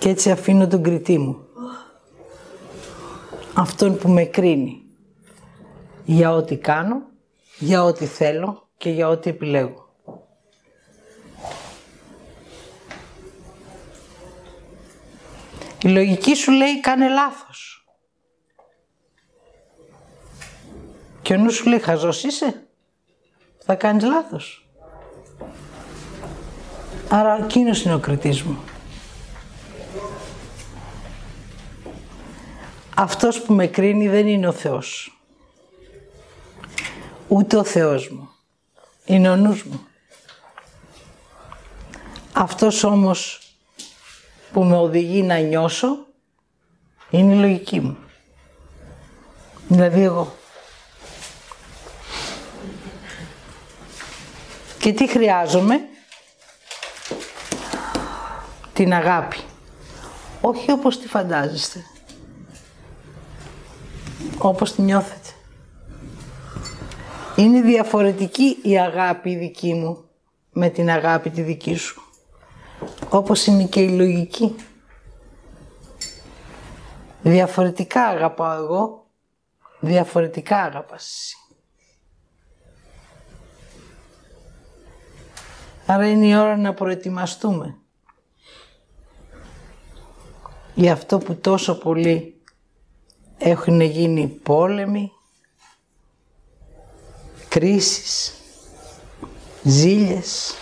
Και 0.02 0.10
έτσι 0.10 0.32
αφήνω 0.32 0.68
τον 0.68 0.84
κριτή 0.84 1.18
μου. 1.18 1.45
Αυτόν 3.53 3.98
που 3.98 4.10
με 4.10 4.23
κρίνει. 4.23 4.82
Για 6.06 6.32
ό,τι 6.32 6.57
κάνω, 6.57 7.02
για 7.60 7.84
ό,τι 7.84 8.06
θέλω 8.06 8.69
και 8.78 8.90
για 8.90 9.07
ό,τι 9.07 9.30
επιλέγω. 9.30 9.90
Η 15.84 15.88
λογική 15.88 16.36
σου 16.36 16.52
λέει 16.52 16.80
κάνε 16.80 17.07
λάθος. 17.07 17.88
Και 21.22 21.34
ο 21.34 21.38
νους 21.38 21.56
σου 21.56 21.69
λέει 21.69 21.80
χαζός 21.80 22.23
είσαι. 22.23 22.68
Θα 23.65 23.76
κάνεις 23.76 24.03
λάθος. 24.03 24.69
Άρα 27.10 27.44
εκείνος 27.44 27.84
είναι 27.84 27.94
ο 27.94 27.99
κριτής 27.99 28.44
μου. 28.44 28.57
Αυτός 33.02 33.41
που 33.41 33.53
με 33.53 33.68
κρίνει 33.68 34.10
δεν 34.10 34.28
είναι 34.28 34.48
ο 34.48 34.52
Θεός. 34.52 35.19
Ούτε 37.28 37.57
ο 37.57 37.64
Θεός 37.64 38.10
μου. 38.10 38.30
Είναι 39.06 39.30
ο 39.30 39.36
νους 39.36 39.64
μου. 39.64 39.88
Αυτός 42.34 42.84
όμως 42.84 43.41
που 44.52 44.64
με 44.64 44.76
οδηγεί 44.76 45.22
να 45.22 45.38
νιώσω 45.38 45.98
είναι 47.10 47.34
η 47.34 47.38
λογική 47.38 47.80
μου. 47.80 47.98
Δηλαδή 49.68 50.02
εγώ. 50.02 50.36
Και 54.80 54.94
τι 54.94 55.07
χρειάζομαι; 55.07 55.80
Την 58.73 58.94
αγάπη. 58.94 59.38
Όχι 60.41 60.72
όπως 60.72 60.99
τη 60.99 61.07
φαντάζεστε. 61.07 61.86
Όπως 64.41 64.73
τη 64.73 64.81
νιώθετε. 64.81 65.30
Είναι 67.35 67.61
διαφορετική 67.61 68.57
η 68.63 68.80
αγάπη 68.80 69.35
δική 69.35 69.73
μου 69.73 70.03
με 70.51 70.69
την 70.69 70.89
αγάπη 70.89 71.30
τη 71.30 71.41
δική 71.41 71.76
σου. 71.76 72.01
Όπως 73.09 73.45
είναι 73.45 73.63
και 73.63 73.81
η 73.81 73.89
λογική. 73.89 74.55
Διαφορετικά 77.22 78.03
αγαπάω 78.03 78.63
εγώ, 78.63 79.05
διαφορετικά 79.80 80.57
αγαπάς 80.57 81.03
εσύ. 81.03 81.35
Άρα 85.85 86.09
είναι 86.09 86.26
η 86.26 86.35
ώρα 86.35 86.57
να 86.57 86.73
προετοιμαστούμε 86.73 87.77
για 90.76 90.93
αυτό 90.93 91.18
που 91.18 91.35
τόσο 91.35 91.77
πολύ 91.77 92.40
έχουν 93.43 93.81
γίνει 93.81 94.27
πόλεμοι, 94.27 95.11
κρίσεις, 97.49 98.34
ζήλες, 99.63 100.53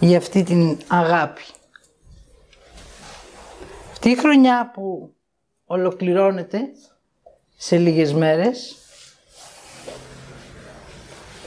για 0.00 0.18
αυτή 0.18 0.42
την 0.42 0.78
αγάπη. 0.86 1.42
Αυτή 3.90 4.10
η 4.10 4.16
χρονιά 4.16 4.70
που 4.74 5.14
ολοκληρώνεται 5.64 6.60
σε 7.56 7.78
λίγες 7.78 8.12
μέρες 8.12 8.76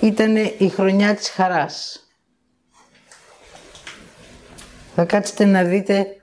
ήταν 0.01 0.35
η 0.35 0.69
χρονιά 0.69 1.15
της 1.15 1.29
χαράς. 1.29 1.99
Θα 4.95 5.05
κάτσετε 5.05 5.45
να 5.45 5.63
δείτε 5.63 6.21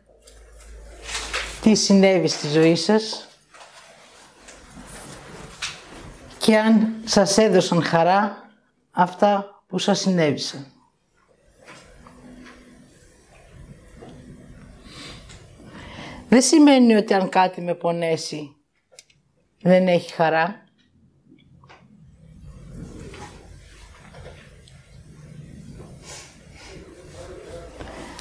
τι 1.62 1.74
συνέβη 1.74 2.28
στη 2.28 2.48
ζωή 2.48 2.76
σας 2.76 3.26
και 6.42 6.58
αν 6.58 7.02
σας 7.04 7.38
έδωσαν 7.38 7.82
χαρά 7.82 8.50
αυτά 8.90 9.62
που 9.66 9.78
σας 9.78 10.00
συνέβησαν. 10.00 10.66
Δεν 16.28 16.42
σημαίνει 16.42 16.94
ότι 16.94 17.14
αν 17.14 17.28
κάτι 17.28 17.60
με 17.60 17.74
πονέσει 17.74 18.56
δεν 19.60 19.88
έχει 19.88 20.12
χαρά. 20.12 20.64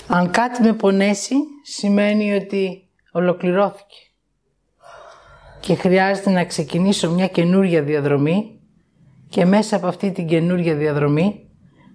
Αν 0.07 0.31
κάτι 0.31 0.61
με 0.61 0.73
πονέσει, 0.73 1.35
σημαίνει 1.63 2.33
ότι 2.33 2.89
ολοκληρώθηκε. 3.11 4.10
Και 5.61 5.75
χρειάζεται 5.75 6.29
να 6.29 6.45
ξεκινήσω 6.45 7.11
μια 7.11 7.27
καινούρια 7.27 7.81
διαδρομή 7.81 8.59
και 9.29 9.45
μέσα 9.45 9.75
από 9.75 9.87
αυτή 9.87 10.11
την 10.11 10.27
καινούρια 10.27 10.75
διαδρομή 10.75 11.49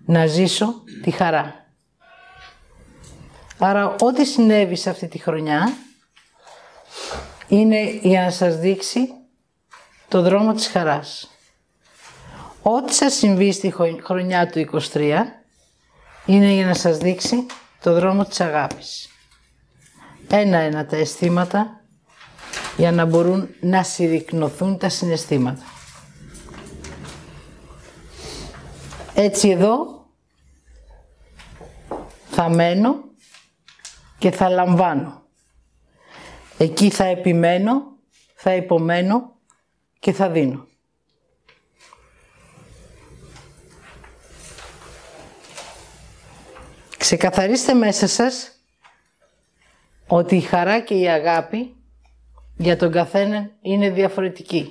να 0.06 0.26
ζήσω 0.26 0.82
τη 1.02 1.10
χαρά. 1.10 1.54
Άρα 3.58 3.96
ό,τι 4.00 4.24
συνέβη 4.24 4.76
σε 4.76 4.90
αυτή 4.90 5.08
τη 5.08 5.18
χρονιά 5.18 5.72
είναι 7.48 7.98
για 8.02 8.24
να 8.24 8.30
σας 8.30 8.58
δείξει 8.58 9.08
το 10.08 10.22
δρόμο 10.22 10.52
της 10.52 10.68
χαράς. 10.68 11.30
Ό,τι 12.62 12.94
σας 12.94 13.14
συμβεί 13.14 13.52
στη 13.52 13.74
χρονιά 14.02 14.46
του 14.46 14.58
23 14.92 15.22
είναι 16.26 16.52
για 16.52 16.66
να 16.66 16.74
σας 16.74 16.98
δείξει 16.98 17.46
το 17.82 17.94
δρόμο 17.94 18.24
της 18.24 18.40
αγάπης. 18.40 19.08
Ένα-ένα 20.28 20.86
τα 20.86 20.96
αισθήματα 20.96 21.85
για 22.76 22.92
να 22.92 23.04
μπορούν 23.04 23.48
να 23.60 23.82
συρρυκνωθούν 23.82 24.78
τα 24.78 24.88
συναισθήματα. 24.88 25.62
Έτσι 29.14 29.48
εδώ 29.48 30.06
θα 32.30 32.48
μένω 32.48 33.04
και 34.18 34.30
θα 34.30 34.48
λαμβάνω. 34.48 35.22
Εκεί 36.58 36.90
θα 36.90 37.04
επιμένω, 37.04 37.82
θα 38.34 38.54
υπομένω 38.54 39.36
και 39.98 40.12
θα 40.12 40.28
δίνω. 40.30 40.66
Ξεκαθαρίστε 46.96 47.74
μέσα 47.74 48.06
σας 48.06 48.60
ότι 50.06 50.36
η 50.36 50.40
χαρά 50.40 50.80
και 50.80 50.94
η 50.94 51.08
αγάπη 51.08 51.76
για 52.56 52.76
τον 52.76 52.90
καθένα 52.90 53.50
είναι 53.60 53.90
διαφορετική. 53.90 54.68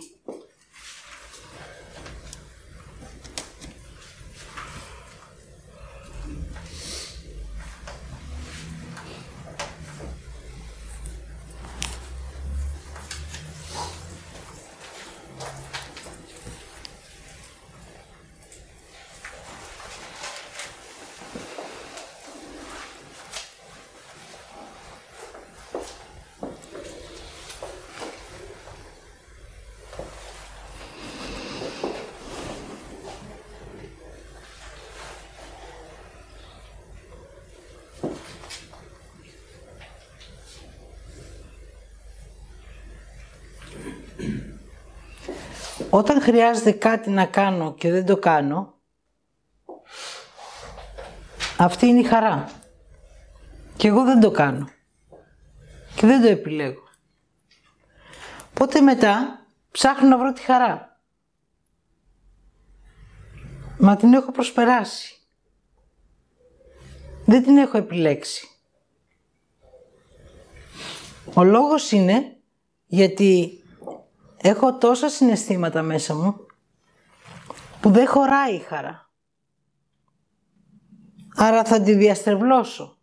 Όταν 45.95 46.22
χρειάζεται 46.22 46.72
κάτι 46.72 47.09
να 47.09 47.26
κάνω 47.26 47.73
και 47.73 47.91
δεν 47.91 48.05
το 48.05 48.17
κάνω, 48.17 48.73
αυτή 51.57 51.85
είναι 51.85 51.99
η 51.99 52.03
χαρά. 52.03 52.49
Και 53.77 53.88
εγώ 53.88 54.03
δεν 54.03 54.19
το 54.19 54.31
κάνω. 54.31 54.69
Και 55.95 56.07
δεν 56.07 56.22
το 56.22 56.27
επιλέγω. 56.27 56.84
Πότε 58.53 58.81
μετά 58.81 59.45
ψάχνω 59.72 60.07
να 60.07 60.17
βρω 60.17 60.34
τη 60.34 60.41
χαρά. 60.41 60.99
Μα 63.77 63.95
την 63.95 64.13
έχω 64.13 64.31
προσπεράσει. 64.31 65.15
Δεν 67.26 67.43
την 67.43 67.57
έχω 67.57 67.77
επιλέξει. 67.77 68.47
Ο 71.34 71.43
λόγος 71.43 71.91
είναι 71.91 72.38
γιατί 72.85 73.59
έχω 74.47 74.77
τόσα 74.77 75.09
συναισθήματα 75.09 75.81
μέσα 75.81 76.15
μου 76.15 76.45
που 77.81 77.89
δεν 77.91 78.07
χωράει 78.07 78.55
η 78.55 78.59
χαρά. 78.59 79.09
Άρα 81.35 81.63
θα 81.63 81.81
τη 81.81 81.93
διαστρεβλώσω. 81.93 82.97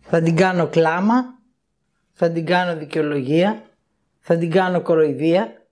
Θα 0.00 0.22
την 0.22 0.36
κάνω 0.36 0.66
κλάμα, 0.66 1.38
θα 2.12 2.30
την 2.30 2.46
κάνω 2.46 2.76
δικαιολογία, 2.76 3.70
θα 4.18 4.36
την 4.36 4.50
κάνω 4.50 4.82
κοροϊδία, 4.82 5.66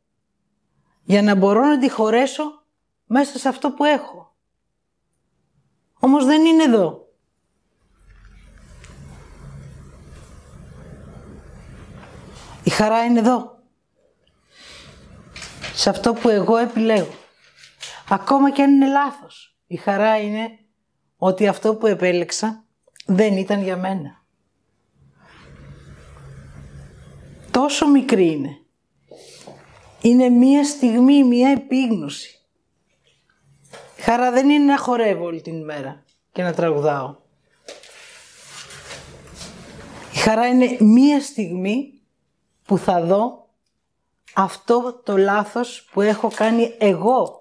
για 1.04 1.22
να 1.22 1.34
μπορώ 1.34 1.64
να 1.64 1.78
τη 1.78 1.90
χωρέσω 1.90 2.64
μέσα 3.06 3.38
σε 3.38 3.48
αυτό 3.48 3.70
που 3.70 3.84
έχω. 3.84 4.36
Όμως 5.98 6.24
δεν 6.24 6.44
είναι 6.44 6.62
εδώ. 6.62 7.08
Η 12.62 12.70
χαρά 12.70 13.04
είναι 13.04 13.18
εδώ 13.18 13.53
σε 15.74 15.90
αυτό 15.90 16.12
που 16.12 16.28
εγώ 16.28 16.56
επιλέγω. 16.56 17.14
Ακόμα 18.08 18.50
και 18.50 18.62
αν 18.62 18.74
είναι 18.74 18.86
λάθος. 18.86 19.56
Η 19.66 19.76
χαρά 19.76 20.20
είναι 20.20 20.58
ότι 21.16 21.46
αυτό 21.46 21.74
που 21.74 21.86
επέλεξα 21.86 22.64
δεν 23.06 23.36
ήταν 23.36 23.62
για 23.62 23.76
μένα. 23.76 24.22
Τόσο 27.50 27.88
μικρή 27.88 28.30
είναι. 28.30 28.58
Είναι 30.00 30.28
μία 30.28 30.64
στιγμή, 30.64 31.24
μία 31.24 31.50
επίγνωση. 31.50 32.38
Η 33.96 34.02
χαρά 34.02 34.30
δεν 34.30 34.48
είναι 34.48 34.64
να 34.64 34.78
χορεύω 34.78 35.24
όλη 35.24 35.40
την 35.40 35.56
ημέρα 35.56 36.04
και 36.32 36.42
να 36.42 36.52
τραγουδάω. 36.52 37.16
Η 40.12 40.16
χαρά 40.16 40.46
είναι 40.46 40.76
μία 40.80 41.20
στιγμή 41.20 42.02
που 42.64 42.78
θα 42.78 43.02
δω 43.04 43.43
αυτό 44.34 45.00
το 45.04 45.16
λάθος 45.16 45.88
που 45.92 46.00
έχω 46.00 46.28
κάνει 46.28 46.76
εγώ. 46.78 47.40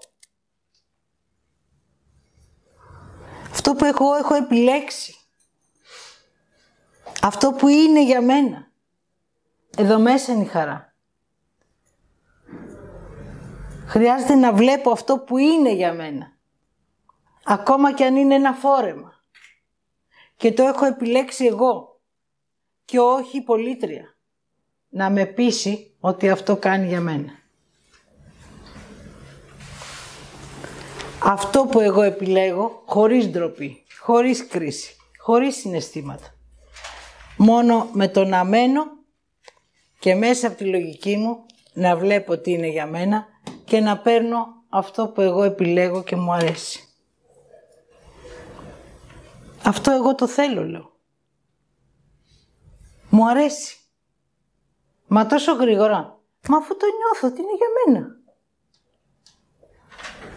Αυτό 3.51 3.73
που 3.73 3.85
εγώ 3.85 4.15
έχω 4.15 4.33
επιλέξει. 4.33 5.15
Αυτό 7.21 7.51
που 7.51 7.67
είναι 7.67 8.03
για 8.03 8.21
μένα. 8.21 8.71
Εδώ 9.77 9.99
μέσα 9.99 10.31
είναι 10.31 10.43
η 10.43 10.47
χαρά. 10.47 10.95
Χρειάζεται 13.87 14.35
να 14.35 14.53
βλέπω 14.53 14.91
αυτό 14.91 15.19
που 15.19 15.37
είναι 15.37 15.73
για 15.73 15.93
μένα. 15.93 16.37
Ακόμα 17.43 17.93
και 17.93 18.05
αν 18.05 18.15
είναι 18.15 18.35
ένα 18.35 18.53
φόρεμα. 18.53 19.13
Και 20.35 20.53
το 20.53 20.63
έχω 20.63 20.85
επιλέξει 20.85 21.45
εγώ. 21.45 22.01
Και 22.85 22.99
όχι 22.99 23.37
η 23.37 23.41
πολίτρια. 23.41 24.12
Να 24.95 25.09
με 25.09 25.25
πείσει 25.25 25.91
ότι 25.99 26.29
αυτό 26.29 26.57
κάνει 26.57 26.87
για 26.87 27.01
μένα. 27.01 27.31
Αυτό 31.23 31.65
που 31.65 31.79
εγώ 31.79 32.01
επιλέγω 32.01 32.83
χωρίς 32.85 33.27
ντροπή, 33.27 33.83
χωρίς 33.99 34.47
κρίση, 34.47 34.95
χωρίς 35.17 35.55
συναισθήματα. 35.55 36.33
Μόνο 37.37 37.89
με 37.93 38.07
το 38.07 38.25
να 38.25 38.43
μένω 38.43 38.83
και 39.99 40.15
μέσα 40.15 40.47
από 40.47 40.57
τη 40.57 40.65
λογική 40.65 41.17
μου 41.17 41.45
να 41.73 41.95
βλέπω 41.95 42.37
τι 42.37 42.51
είναι 42.51 42.67
για 42.67 42.85
μένα 42.85 43.27
και 43.65 43.79
να 43.79 43.97
παίρνω 43.97 44.47
αυτό 44.69 45.07
που 45.07 45.21
εγώ 45.21 45.43
επιλέγω 45.43 46.03
και 46.03 46.15
μου 46.15 46.33
αρέσει. 46.33 46.83
Αυτό 49.63 49.91
εγώ 49.91 50.15
το 50.15 50.27
θέλω, 50.27 50.63
λέω. 50.63 50.91
Μου 53.09 53.29
αρέσει. 53.29 53.77
Μα 55.15 55.25
τόσο 55.25 55.53
γρήγορα. 55.53 56.19
Μα 56.47 56.57
αφού 56.57 56.77
το 56.77 56.85
νιώθω 56.85 57.27
ότι 57.27 57.41
είναι 57.41 57.55
για 57.55 57.67
μένα. 57.85 58.15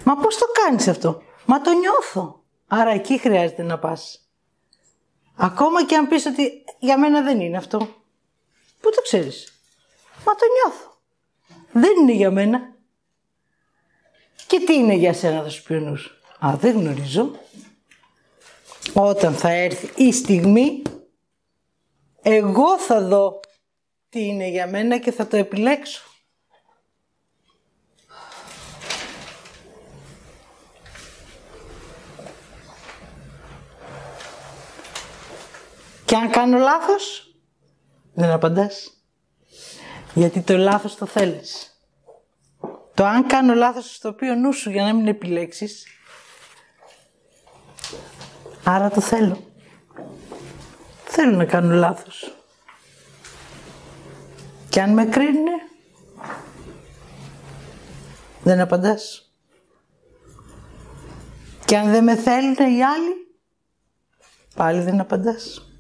Μα 0.05 0.17
πώς 0.17 0.39
το 0.39 0.47
κάνεις 0.65 0.89
αυτό; 0.89 1.23
Μα 1.45 1.61
το 1.61 1.71
νιώθω. 1.73 2.45
Άρα 2.67 2.91
εκεί 2.91 3.19
χρειάζεται 3.19 3.63
να 3.63 3.79
πας. 3.79 4.31
Ακόμα 5.37 5.85
και 5.85 5.97
αν 5.97 6.09
πεις 6.09 6.27
ότι 6.27 6.65
για 6.79 6.99
μένα 6.99 7.23
δεν 7.23 7.41
είναι 7.41 7.57
αυτό. 7.57 7.79
Πού 8.81 8.91
το 8.91 9.03
ξέρεις; 9.03 9.61
Μα 10.27 10.35
το 10.35 10.45
νιώθω. 10.55 10.99
Δεν 11.73 11.97
είναι 12.01 12.13
για 12.13 12.31
μένα. 12.31 12.75
Και 14.47 14.61
τι 14.61 14.75
είναι 14.75 14.95
για 14.95 15.13
σένα 15.13 15.43
θα 15.43 15.49
σου 15.49 15.63
πει 15.63 15.75
Α, 16.39 16.57
δεν 16.57 16.79
γνωρίζω. 16.79 17.31
Όταν 18.93 19.35
θα 19.35 19.49
έρθει 19.49 20.05
η 20.05 20.13
στιγμή, 20.13 20.83
Εγώ 22.23 22.79
θα 22.79 23.01
δω 23.01 23.41
τι 24.17 24.25
είναι 24.25 24.49
για 24.49 24.67
μένα 24.67 24.99
και 24.99 25.13
θα 25.13 25.27
το 25.27 25.37
επιλέξω. 25.37 26.03
Και 36.05 36.17
αν 36.17 36.31
κάνω 36.31 36.59
λάθος, 36.59 37.35
δεν 38.15 38.31
απαντάς. 38.31 39.05
Γιατί 40.15 40.41
το 40.41 40.57
λάθος 40.57 40.97
το 40.97 41.07
θέλεις. 41.07 41.81
Το 42.95 43.05
αν 43.05 43.27
κάνω 43.27 43.55
λάθος 43.55 43.95
στο 43.95 44.09
οποίο 44.09 44.35
νου 44.35 44.53
σου 44.53 44.71
για 44.71 44.83
να 44.83 44.95
μην 44.95 45.07
επιλέξεις, 45.07 45.87
άρα 48.65 48.91
το 48.91 49.01
θέλω. 49.01 49.51
Θέλω 51.05 51.37
να 51.37 51.45
κάνω 51.45 51.75
λάθος. 51.75 52.36
Και 54.77 54.83
αν 54.83 54.93
με 54.93 55.05
κρίνουνε, 55.05 55.51
δεν 58.43 58.61
απαντάς. 58.61 59.33
Και 61.65 61.77
αν 61.77 61.91
δεν 61.91 62.05
με 62.05 62.17
θέλουν 62.17 62.55
οι 62.55 62.83
άλλοι, 62.83 63.37
πάλι 64.55 64.81
δεν 64.81 65.01
απαντάς. 65.01 65.71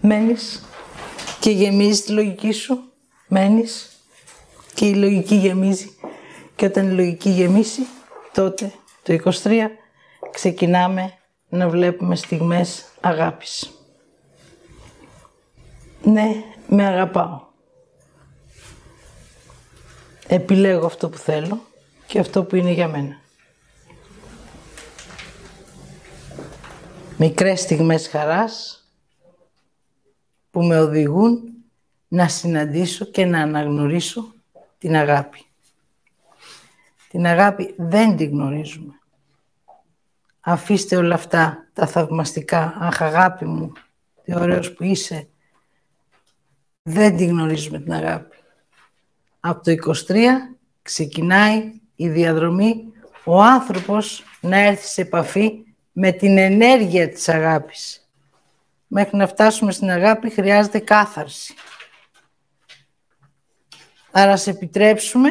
Μένεις 0.00 0.64
και 1.40 1.50
γεμίζεις 1.50 2.04
τη 2.04 2.12
λογική 2.12 2.52
σου. 2.52 2.92
Μένεις 3.28 3.90
και 4.74 4.86
η 4.86 4.94
λογική 4.94 5.34
γεμίζει. 5.34 5.96
Και 6.56 6.66
όταν 6.66 6.90
η 6.90 6.92
λογική 6.92 7.30
γεμίσει, 7.30 7.86
τότε 8.32 8.72
το 9.02 9.12
23 9.42 9.70
ξεκινάμε 10.30 11.12
να 11.48 11.68
βλέπουμε 11.68 12.16
στιγμές 12.16 12.84
αγάπης. 13.00 13.70
Ναι, 16.02 16.44
με 16.74 16.86
αγαπάω. 16.86 17.40
Επιλέγω 20.26 20.86
αυτό 20.86 21.08
που 21.08 21.16
θέλω 21.16 21.60
και 22.06 22.18
αυτό 22.18 22.44
που 22.44 22.56
είναι 22.56 22.70
για 22.70 22.88
μένα. 22.88 23.20
Μικρές 27.18 27.60
στιγμές 27.60 28.08
χαράς 28.08 28.86
που 30.50 30.62
με 30.62 30.80
οδηγούν 30.80 31.42
να 32.08 32.28
συναντήσω 32.28 33.04
και 33.04 33.24
να 33.24 33.40
αναγνωρίσω 33.42 34.34
την 34.78 34.96
αγάπη. 34.96 35.44
Την 37.08 37.26
αγάπη 37.26 37.74
δεν 37.78 38.16
την 38.16 38.30
γνωρίζουμε. 38.30 38.94
Αφήστε 40.40 40.96
όλα 40.96 41.14
αυτά 41.14 41.68
τα 41.72 41.86
θαυμαστικά. 41.86 42.76
Αχ, 42.80 43.02
αγάπη 43.02 43.44
μου, 43.44 43.72
τι 44.24 44.34
ωραίος 44.34 44.72
που 44.72 44.84
είσαι. 44.84 45.26
Δεν 46.82 47.16
την 47.16 47.28
γνωρίζουμε 47.28 47.80
την 47.80 47.92
αγάπη. 47.92 48.36
Από 49.40 49.62
το 49.62 49.92
23 50.08 50.26
ξεκινάει 50.82 51.80
η 51.94 52.08
διαδρομή 52.08 52.92
ο 53.24 53.42
άνθρωπος 53.42 54.24
να 54.40 54.56
έρθει 54.56 54.86
σε 54.86 55.00
επαφή 55.00 55.64
με 55.92 56.12
την 56.12 56.38
ενέργεια 56.38 57.08
της 57.08 57.28
αγάπης. 57.28 58.10
Μέχρι 58.86 59.16
να 59.16 59.26
φτάσουμε 59.26 59.72
στην 59.72 59.90
αγάπη 59.90 60.30
χρειάζεται 60.30 60.78
κάθαρση. 60.78 61.54
Άρα 64.10 64.36
σε 64.36 64.50
επιτρέψουμε 64.50 65.30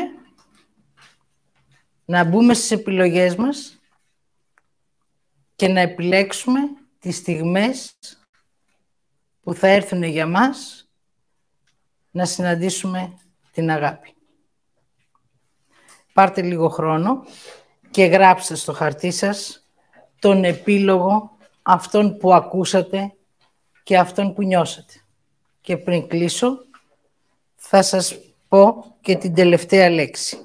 να 2.05 2.23
μπούμε 2.23 2.53
στις 2.53 2.71
επιλογές 2.71 3.35
μας 3.35 3.81
και 5.55 5.67
να 5.67 5.79
επιλέξουμε 5.79 6.59
τις 6.99 7.15
στιγμές 7.15 7.95
που 9.41 9.53
θα 9.53 9.67
έρθουν 9.67 10.03
για 10.03 10.27
μας 10.27 10.80
να 12.11 12.25
συναντήσουμε 12.25 13.17
την 13.51 13.71
αγάπη. 13.71 14.13
Πάρτε 16.13 16.41
λίγο 16.41 16.69
χρόνο 16.69 17.25
και 17.91 18.05
γράψτε 18.05 18.55
στο 18.55 18.73
χαρτί 18.73 19.11
σας 19.11 19.67
τον 20.19 20.43
επίλογο 20.43 21.37
αυτών 21.61 22.17
που 22.17 22.33
ακούσατε 22.33 23.13
και 23.83 23.97
αυτόν 23.97 24.33
που 24.33 24.43
νιώσατε. 24.43 24.93
Και 25.61 25.77
πριν 25.77 26.07
κλείσω, 26.07 26.57
θα 27.55 27.81
σας 27.81 28.19
πω 28.47 28.85
και 29.01 29.15
την 29.15 29.33
τελευταία 29.33 29.89
λέξη. 29.89 30.37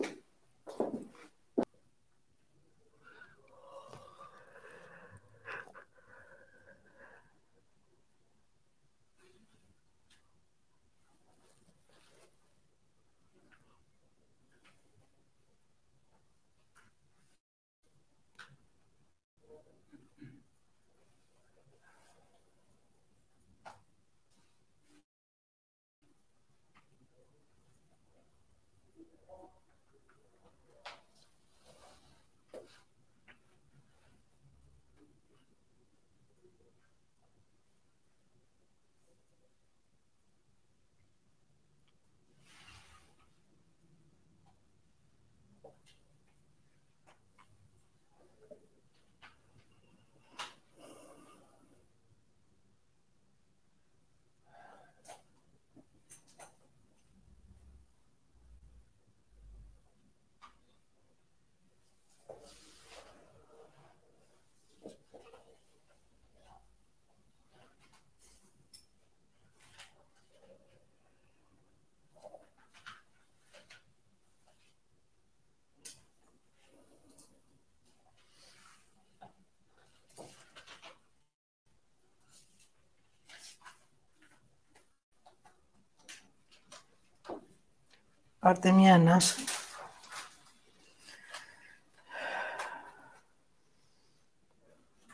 Πάρτε 88.46 88.70
μια 88.70 88.94
ανάσα. 88.94 89.36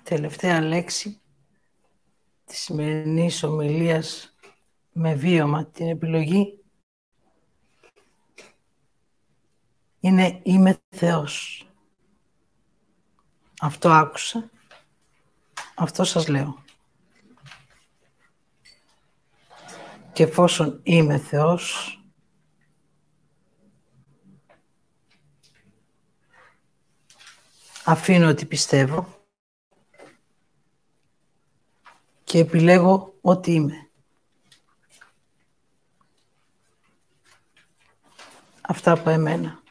Τελευταία 0.02 0.60
λέξη 0.60 1.20
της 2.44 2.59
σημερινής 2.59 3.42
ομιλίας 3.42 4.36
με 4.92 5.14
βίωμα 5.14 5.66
την 5.66 5.88
επιλογή 5.88 6.64
είναι 10.00 10.40
«Είμαι 10.42 10.80
Θεός». 10.88 11.66
Αυτό 13.60 13.90
άκουσα, 13.90 14.50
αυτό 15.74 16.04
σας 16.04 16.28
λέω. 16.28 16.64
Και 20.12 20.22
εφόσον 20.22 20.80
είμαι 20.82 21.18
Θεός, 21.18 21.96
αφήνω 27.84 28.28
ότι 28.28 28.46
πιστεύω 28.46 29.26
και 32.24 32.38
επιλέγω 32.38 33.14
ό,τι 33.20 33.52
είμαι. 33.52 33.90
Αυτά 38.60 38.92
από 38.92 39.10
εμένα. 39.10 39.61